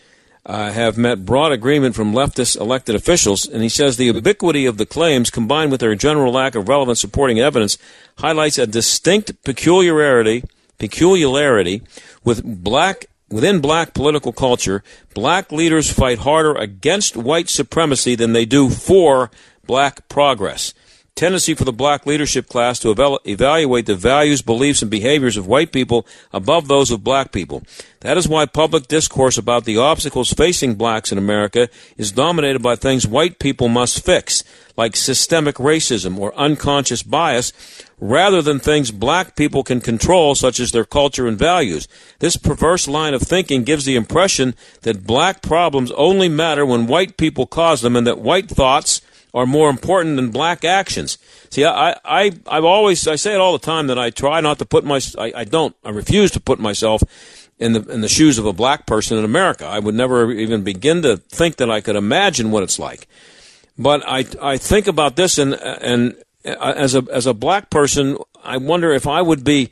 Uh, 0.44 0.72
have 0.72 0.98
met 0.98 1.24
broad 1.24 1.52
agreement 1.52 1.94
from 1.94 2.12
leftist 2.12 2.60
elected 2.60 2.96
officials, 2.96 3.46
and 3.46 3.62
he 3.62 3.68
says 3.68 3.96
the 3.96 4.06
ubiquity 4.06 4.66
of 4.66 4.76
the 4.76 4.84
claims, 4.84 5.30
combined 5.30 5.70
with 5.70 5.78
their 5.78 5.94
general 5.94 6.32
lack 6.32 6.56
of 6.56 6.68
relevant 6.68 6.98
supporting 6.98 7.38
evidence, 7.38 7.78
highlights 8.18 8.58
a 8.58 8.66
distinct 8.66 9.40
peculiarity 9.44 10.42
peculiarity 10.78 11.82
with 12.24 12.42
black 12.44 13.06
within 13.28 13.60
black 13.60 13.94
political 13.94 14.32
culture, 14.32 14.84
black 15.14 15.50
leaders 15.50 15.90
fight 15.90 16.18
harder 16.18 16.54
against 16.54 17.16
white 17.16 17.48
supremacy 17.48 18.14
than 18.14 18.32
they 18.34 18.44
do 18.44 18.68
for 18.68 19.30
black 19.66 20.06
progress. 20.08 20.74
Tendency 21.22 21.54
for 21.54 21.62
the 21.62 21.72
black 21.72 22.04
leadership 22.04 22.48
class 22.48 22.80
to 22.80 22.90
eval- 22.90 23.20
evaluate 23.24 23.86
the 23.86 23.94
values, 23.94 24.42
beliefs, 24.42 24.82
and 24.82 24.90
behaviors 24.90 25.36
of 25.36 25.46
white 25.46 25.70
people 25.70 26.04
above 26.32 26.66
those 26.66 26.90
of 26.90 27.04
black 27.04 27.30
people. 27.30 27.62
That 28.00 28.18
is 28.18 28.26
why 28.26 28.44
public 28.46 28.88
discourse 28.88 29.38
about 29.38 29.64
the 29.64 29.76
obstacles 29.76 30.32
facing 30.32 30.74
blacks 30.74 31.12
in 31.12 31.18
America 31.18 31.68
is 31.96 32.10
dominated 32.10 32.60
by 32.60 32.74
things 32.74 33.06
white 33.06 33.38
people 33.38 33.68
must 33.68 34.04
fix, 34.04 34.42
like 34.76 34.96
systemic 34.96 35.58
racism 35.58 36.18
or 36.18 36.34
unconscious 36.34 37.04
bias, 37.04 37.52
rather 38.00 38.42
than 38.42 38.58
things 38.58 38.90
black 38.90 39.36
people 39.36 39.62
can 39.62 39.80
control, 39.80 40.34
such 40.34 40.58
as 40.58 40.72
their 40.72 40.84
culture 40.84 41.28
and 41.28 41.38
values. 41.38 41.86
This 42.18 42.36
perverse 42.36 42.88
line 42.88 43.14
of 43.14 43.22
thinking 43.22 43.62
gives 43.62 43.84
the 43.84 43.94
impression 43.94 44.56
that 44.80 45.06
black 45.06 45.40
problems 45.40 45.92
only 45.92 46.28
matter 46.28 46.66
when 46.66 46.88
white 46.88 47.16
people 47.16 47.46
cause 47.46 47.80
them 47.80 47.94
and 47.94 48.08
that 48.08 48.18
white 48.18 48.48
thoughts 48.48 49.02
are 49.34 49.46
more 49.46 49.70
important 49.70 50.16
than 50.16 50.30
black 50.30 50.64
actions. 50.64 51.18
See, 51.50 51.64
I, 51.64 51.96
I, 52.04 52.32
I've 52.46 52.64
always, 52.64 53.06
I 53.08 53.16
say 53.16 53.34
it 53.34 53.40
all 53.40 53.52
the 53.52 53.64
time 53.64 53.86
that 53.86 53.98
I 53.98 54.10
try 54.10 54.40
not 54.40 54.58
to 54.58 54.66
put 54.66 54.84
my, 54.84 55.00
I, 55.18 55.32
I 55.36 55.44
don't, 55.44 55.74
I 55.84 55.90
refuse 55.90 56.30
to 56.32 56.40
put 56.40 56.58
myself 56.58 57.02
in 57.62 57.74
the 57.74 57.88
in 57.92 58.00
the 58.00 58.08
shoes 58.08 58.38
of 58.38 58.46
a 58.46 58.52
black 58.52 58.86
person 58.86 59.16
in 59.18 59.24
America. 59.24 59.64
I 59.64 59.78
would 59.78 59.94
never 59.94 60.32
even 60.32 60.64
begin 60.64 61.02
to 61.02 61.16
think 61.16 61.56
that 61.56 61.70
I 61.70 61.80
could 61.80 61.96
imagine 61.96 62.50
what 62.50 62.64
it's 62.64 62.78
like. 62.78 63.06
But 63.78 64.02
I 64.06 64.26
I 64.40 64.56
think 64.56 64.88
about 64.88 65.16
this 65.16 65.38
and 65.38 65.54
and 65.54 66.16
uh, 66.44 66.72
as 66.76 66.94
a 66.96 67.04
as 67.12 67.26
a 67.26 67.34
black 67.34 67.70
person, 67.70 68.18
I 68.42 68.56
wonder 68.56 68.92
if 68.92 69.06
I 69.06 69.22
would 69.22 69.44
be 69.44 69.70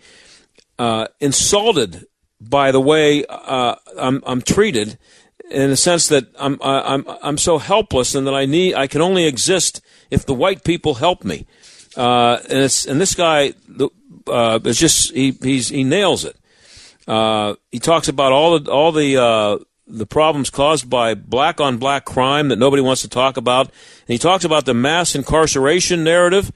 uh, 0.79 1.09
insulted 1.19 2.07
by 2.41 2.71
the 2.71 2.81
way 2.81 3.25
uh, 3.29 3.75
I'm 3.99 4.23
I'm 4.25 4.41
treated, 4.41 4.97
in 5.51 5.71
the 5.71 5.77
sense 5.77 6.09
that 6.09 6.27
I'm 6.39 6.59
I'm 6.63 7.05
I'm 7.23 7.39
so 7.39 7.59
helpless 7.59 8.15
and 8.15 8.27
that 8.27 8.35
I 8.35 8.47
need 8.47 8.75
I 8.75 8.87
can 8.87 9.01
only 9.01 9.27
exist 9.27 9.81
if 10.11 10.25
the 10.25 10.35
white 10.35 10.65
people 10.65 10.95
help 10.95 11.25
me. 11.25 11.47
Uh, 11.97 12.39
and 12.49 12.59
it's 12.59 12.87
and 12.87 13.01
this 13.01 13.15
guy 13.15 13.53
uh, 14.27 14.61
is 14.65 14.79
just 14.79 15.13
he 15.13 15.33
he 15.33 15.85
nails 15.85 16.25
it. 16.25 16.37
Uh, 17.07 17.57
he 17.73 17.79
talks 17.79 18.09
about 18.09 18.33
all 18.33 18.59
the 18.59 18.71
all 18.71 18.93
the 18.93 19.17
uh, 19.17 19.59
the 19.87 20.07
problems 20.07 20.51
caused 20.51 20.89
by 20.89 21.15
black 21.15 21.61
on 21.61 21.79
black 21.79 22.05
crime 22.05 22.49
that 22.49 22.59
nobody 22.59 22.83
wants 22.83 23.03
to 23.03 23.09
talk 23.09 23.37
about, 23.37 23.67
and 23.67 24.09
he 24.09 24.19
talks 24.19 24.45
about 24.45 24.65
the 24.65 24.75
mass 24.75 25.15
incarceration 25.15 26.05
narrative. 26.05 26.53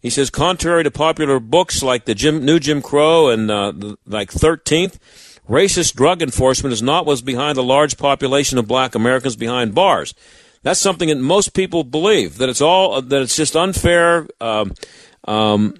He 0.00 0.10
says, 0.10 0.30
contrary 0.30 0.84
to 0.84 0.92
popular 0.92 1.40
books 1.40 1.82
like 1.82 2.04
the 2.04 2.14
Jim, 2.14 2.44
New 2.44 2.60
Jim 2.60 2.80
Crow 2.82 3.30
and 3.30 3.50
uh, 3.50 3.72
the, 3.72 3.98
like 4.06 4.30
Thirteenth, 4.30 5.00
racist 5.48 5.94
drug 5.94 6.22
enforcement 6.22 6.72
is 6.72 6.82
not 6.82 7.06
what's 7.06 7.20
behind 7.20 7.56
the 7.56 7.62
large 7.62 7.96
population 7.96 8.58
of 8.58 8.68
black 8.68 8.94
Americans 8.94 9.36
behind 9.36 9.74
bars. 9.74 10.14
That's 10.62 10.80
something 10.80 11.08
that 11.08 11.18
most 11.18 11.54
people 11.54 11.84
believe 11.84 12.38
that 12.38 12.48
it's 12.48 12.60
all 12.60 13.00
that 13.00 13.22
it's 13.22 13.36
just 13.36 13.56
unfair 13.56 14.26
um, 14.40 14.74
um, 15.24 15.76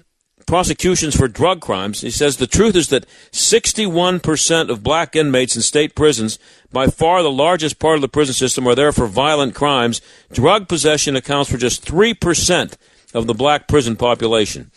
prosecutions 0.47 1.15
for 1.15 1.27
drug 1.27 1.61
crimes. 1.61 2.01
He 2.01 2.09
says 2.09 2.37
the 2.37 2.47
truth 2.47 2.75
is 2.75 2.87
that 2.87 3.05
61% 3.31 4.69
of 4.69 4.81
black 4.81 5.15
inmates 5.15 5.55
in 5.55 5.61
state 5.61 5.95
prisons, 5.95 6.39
by 6.71 6.87
far 6.87 7.21
the 7.21 7.31
largest 7.31 7.77
part 7.77 7.95
of 7.95 8.01
the 8.01 8.09
prison 8.09 8.33
system, 8.33 8.67
are 8.67 8.75
there 8.75 8.91
for 8.91 9.05
violent 9.05 9.53
crimes. 9.53 10.01
Drug 10.31 10.67
possession 10.67 11.15
accounts 11.15 11.51
for 11.51 11.57
just 11.57 11.85
3% 11.85 12.75
of 13.13 13.27
the 13.27 13.33
black 13.35 13.67
prison 13.67 13.95
population. 13.95 14.71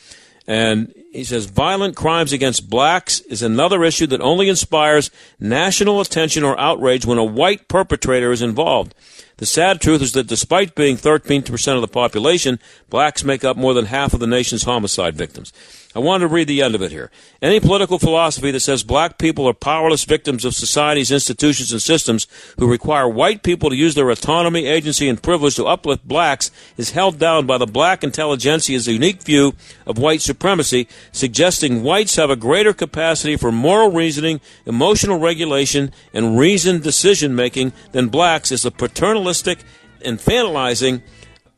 And 0.47 0.93
he 1.13 1.25
says 1.25 1.45
violent 1.45 1.95
crimes 1.95 2.33
against 2.33 2.71
blacks 2.71 3.21
is 3.21 3.43
another 3.43 3.85
issue 3.85 4.07
that 4.07 4.23
only 4.23 4.49
inspires 4.49 5.11
national 5.39 6.01
attention 6.01 6.43
or 6.43 6.59
outrage 6.59 7.05
when 7.05 7.19
a 7.19 7.25
white 7.25 7.69
perpetrator 7.69 8.33
is 8.33 8.41
involved. 8.41 8.95
The 9.37 9.47
sad 9.47 9.81
truth 9.81 10.01
is 10.01 10.13
that 10.13 10.27
despite 10.27 10.75
being 10.75 10.97
13% 10.97 11.75
of 11.75 11.81
the 11.83 11.89
population, 11.89 12.59
blacks 12.89 13.25
make 13.25 13.45
up 13.45 13.57
more 13.57 13.75
than 13.75 13.87
half 13.87 14.15
of 14.15 14.21
the 14.21 14.27
nation's 14.27 14.63
homicide 14.63 15.15
victims. 15.15 15.53
I 15.95 15.99
want 15.99 16.23
to 16.23 16.27
read 16.27 16.49
the 16.49 16.63
end 16.63 16.75
of 16.75 16.81
it 16.81 16.91
here. 16.91 17.11
Any 17.43 17.61
political 17.61 17.99
philosophy 17.99 18.51
that 18.51 18.61
says 18.61 18.83
black 18.83 19.19
people 19.19 19.47
are 19.47 19.53
powerless 19.53 20.05
victims 20.05 20.47
of 20.47 20.55
society's 20.55 21.11
institutions 21.11 21.71
and 21.71 21.83
systems 21.83 22.27
who 22.59 22.71
require 22.71 23.07
white 23.07 23.43
people 23.43 23.69
to 23.69 23.77
use 23.77 23.95
their 23.95 24.09
autonomy, 24.09 24.67
agency, 24.67 25.07
and 25.07 25.23
privilege 25.23 25.57
to 25.57 25.67
uplift 25.67 26.09
blacks 26.09 26.51
is 26.79 26.93
held 26.93 27.19
down 27.19 27.47
by 27.47 27.59
the 27.59 27.67
black 27.67 28.01
intelligentsia's 28.01 28.89
unique 28.89 29.23
view 29.23 29.53
of 29.87 29.99
white 29.99 30.23
supremacy, 30.23 30.89
suggesting 31.13 31.83
whites 31.83 32.17
have 32.17 32.31
a 32.31 32.37
greater 32.37 32.73
capacity 32.73 33.37
for 33.37 33.53
moral 33.53 33.91
reasoning, 33.91 34.41
emotional 34.65 35.19
regulation, 35.19 35.93
and 36.15 36.39
reasoned 36.39 36.83
decision 36.83 37.35
making 37.35 37.71
than 37.93 38.09
blacks 38.09 38.51
is 38.51 38.65
a 38.65 38.71
paternalistic, 38.71 39.59
infantilizing 40.01 41.03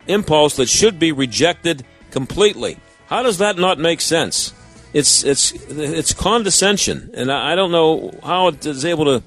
impulse 0.08 0.56
that 0.56 0.68
should 0.68 0.98
be 0.98 1.12
rejected 1.12 1.84
completely. 2.10 2.78
How 3.14 3.22
does 3.22 3.38
that 3.38 3.56
not 3.56 3.78
make 3.78 4.00
sense? 4.00 4.52
It's 4.92 5.22
it's 5.22 5.52
it's 5.70 6.12
condescension, 6.12 7.12
and 7.14 7.30
I 7.30 7.54
don't 7.54 7.70
know 7.70 8.10
how 8.24 8.48
it 8.48 8.66
is 8.66 8.84
able 8.84 9.04
to 9.04 9.22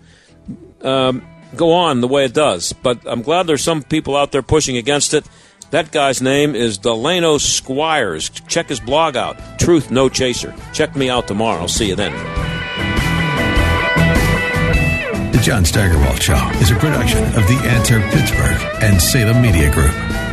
um, 0.85 1.25
go 1.55 1.71
on 1.71 2.01
the 2.01 2.07
way 2.09 2.25
it 2.25 2.33
does. 2.33 2.73
But 2.73 2.99
I'm 3.05 3.21
glad 3.21 3.47
there's 3.47 3.63
some 3.63 3.83
people 3.83 4.17
out 4.17 4.33
there 4.33 4.41
pushing 4.41 4.75
against 4.75 5.13
it. 5.13 5.25
That 5.69 5.93
guy's 5.93 6.21
name 6.21 6.53
is 6.53 6.77
Delano 6.77 7.37
Squires. 7.37 8.29
Check 8.29 8.67
his 8.67 8.81
blog 8.81 9.15
out. 9.15 9.37
Truth 9.57 9.89
No 9.89 10.09
Chaser. 10.09 10.53
Check 10.73 10.97
me 10.97 11.09
out 11.09 11.29
tomorrow. 11.29 11.61
I'll 11.61 11.69
see 11.69 11.87
you 11.87 11.95
then. 11.95 12.11
The 15.31 15.39
John 15.41 15.63
Steigerwald 15.63 16.21
Show 16.21 16.49
is 16.55 16.71
a 16.71 16.75
production 16.75 17.23
of 17.23 17.47
The 17.47 17.61
Answer 17.69 18.01
Pittsburgh 18.09 18.83
and 18.83 19.01
Salem 19.01 19.41
Media 19.41 19.71
Group. 19.71 20.26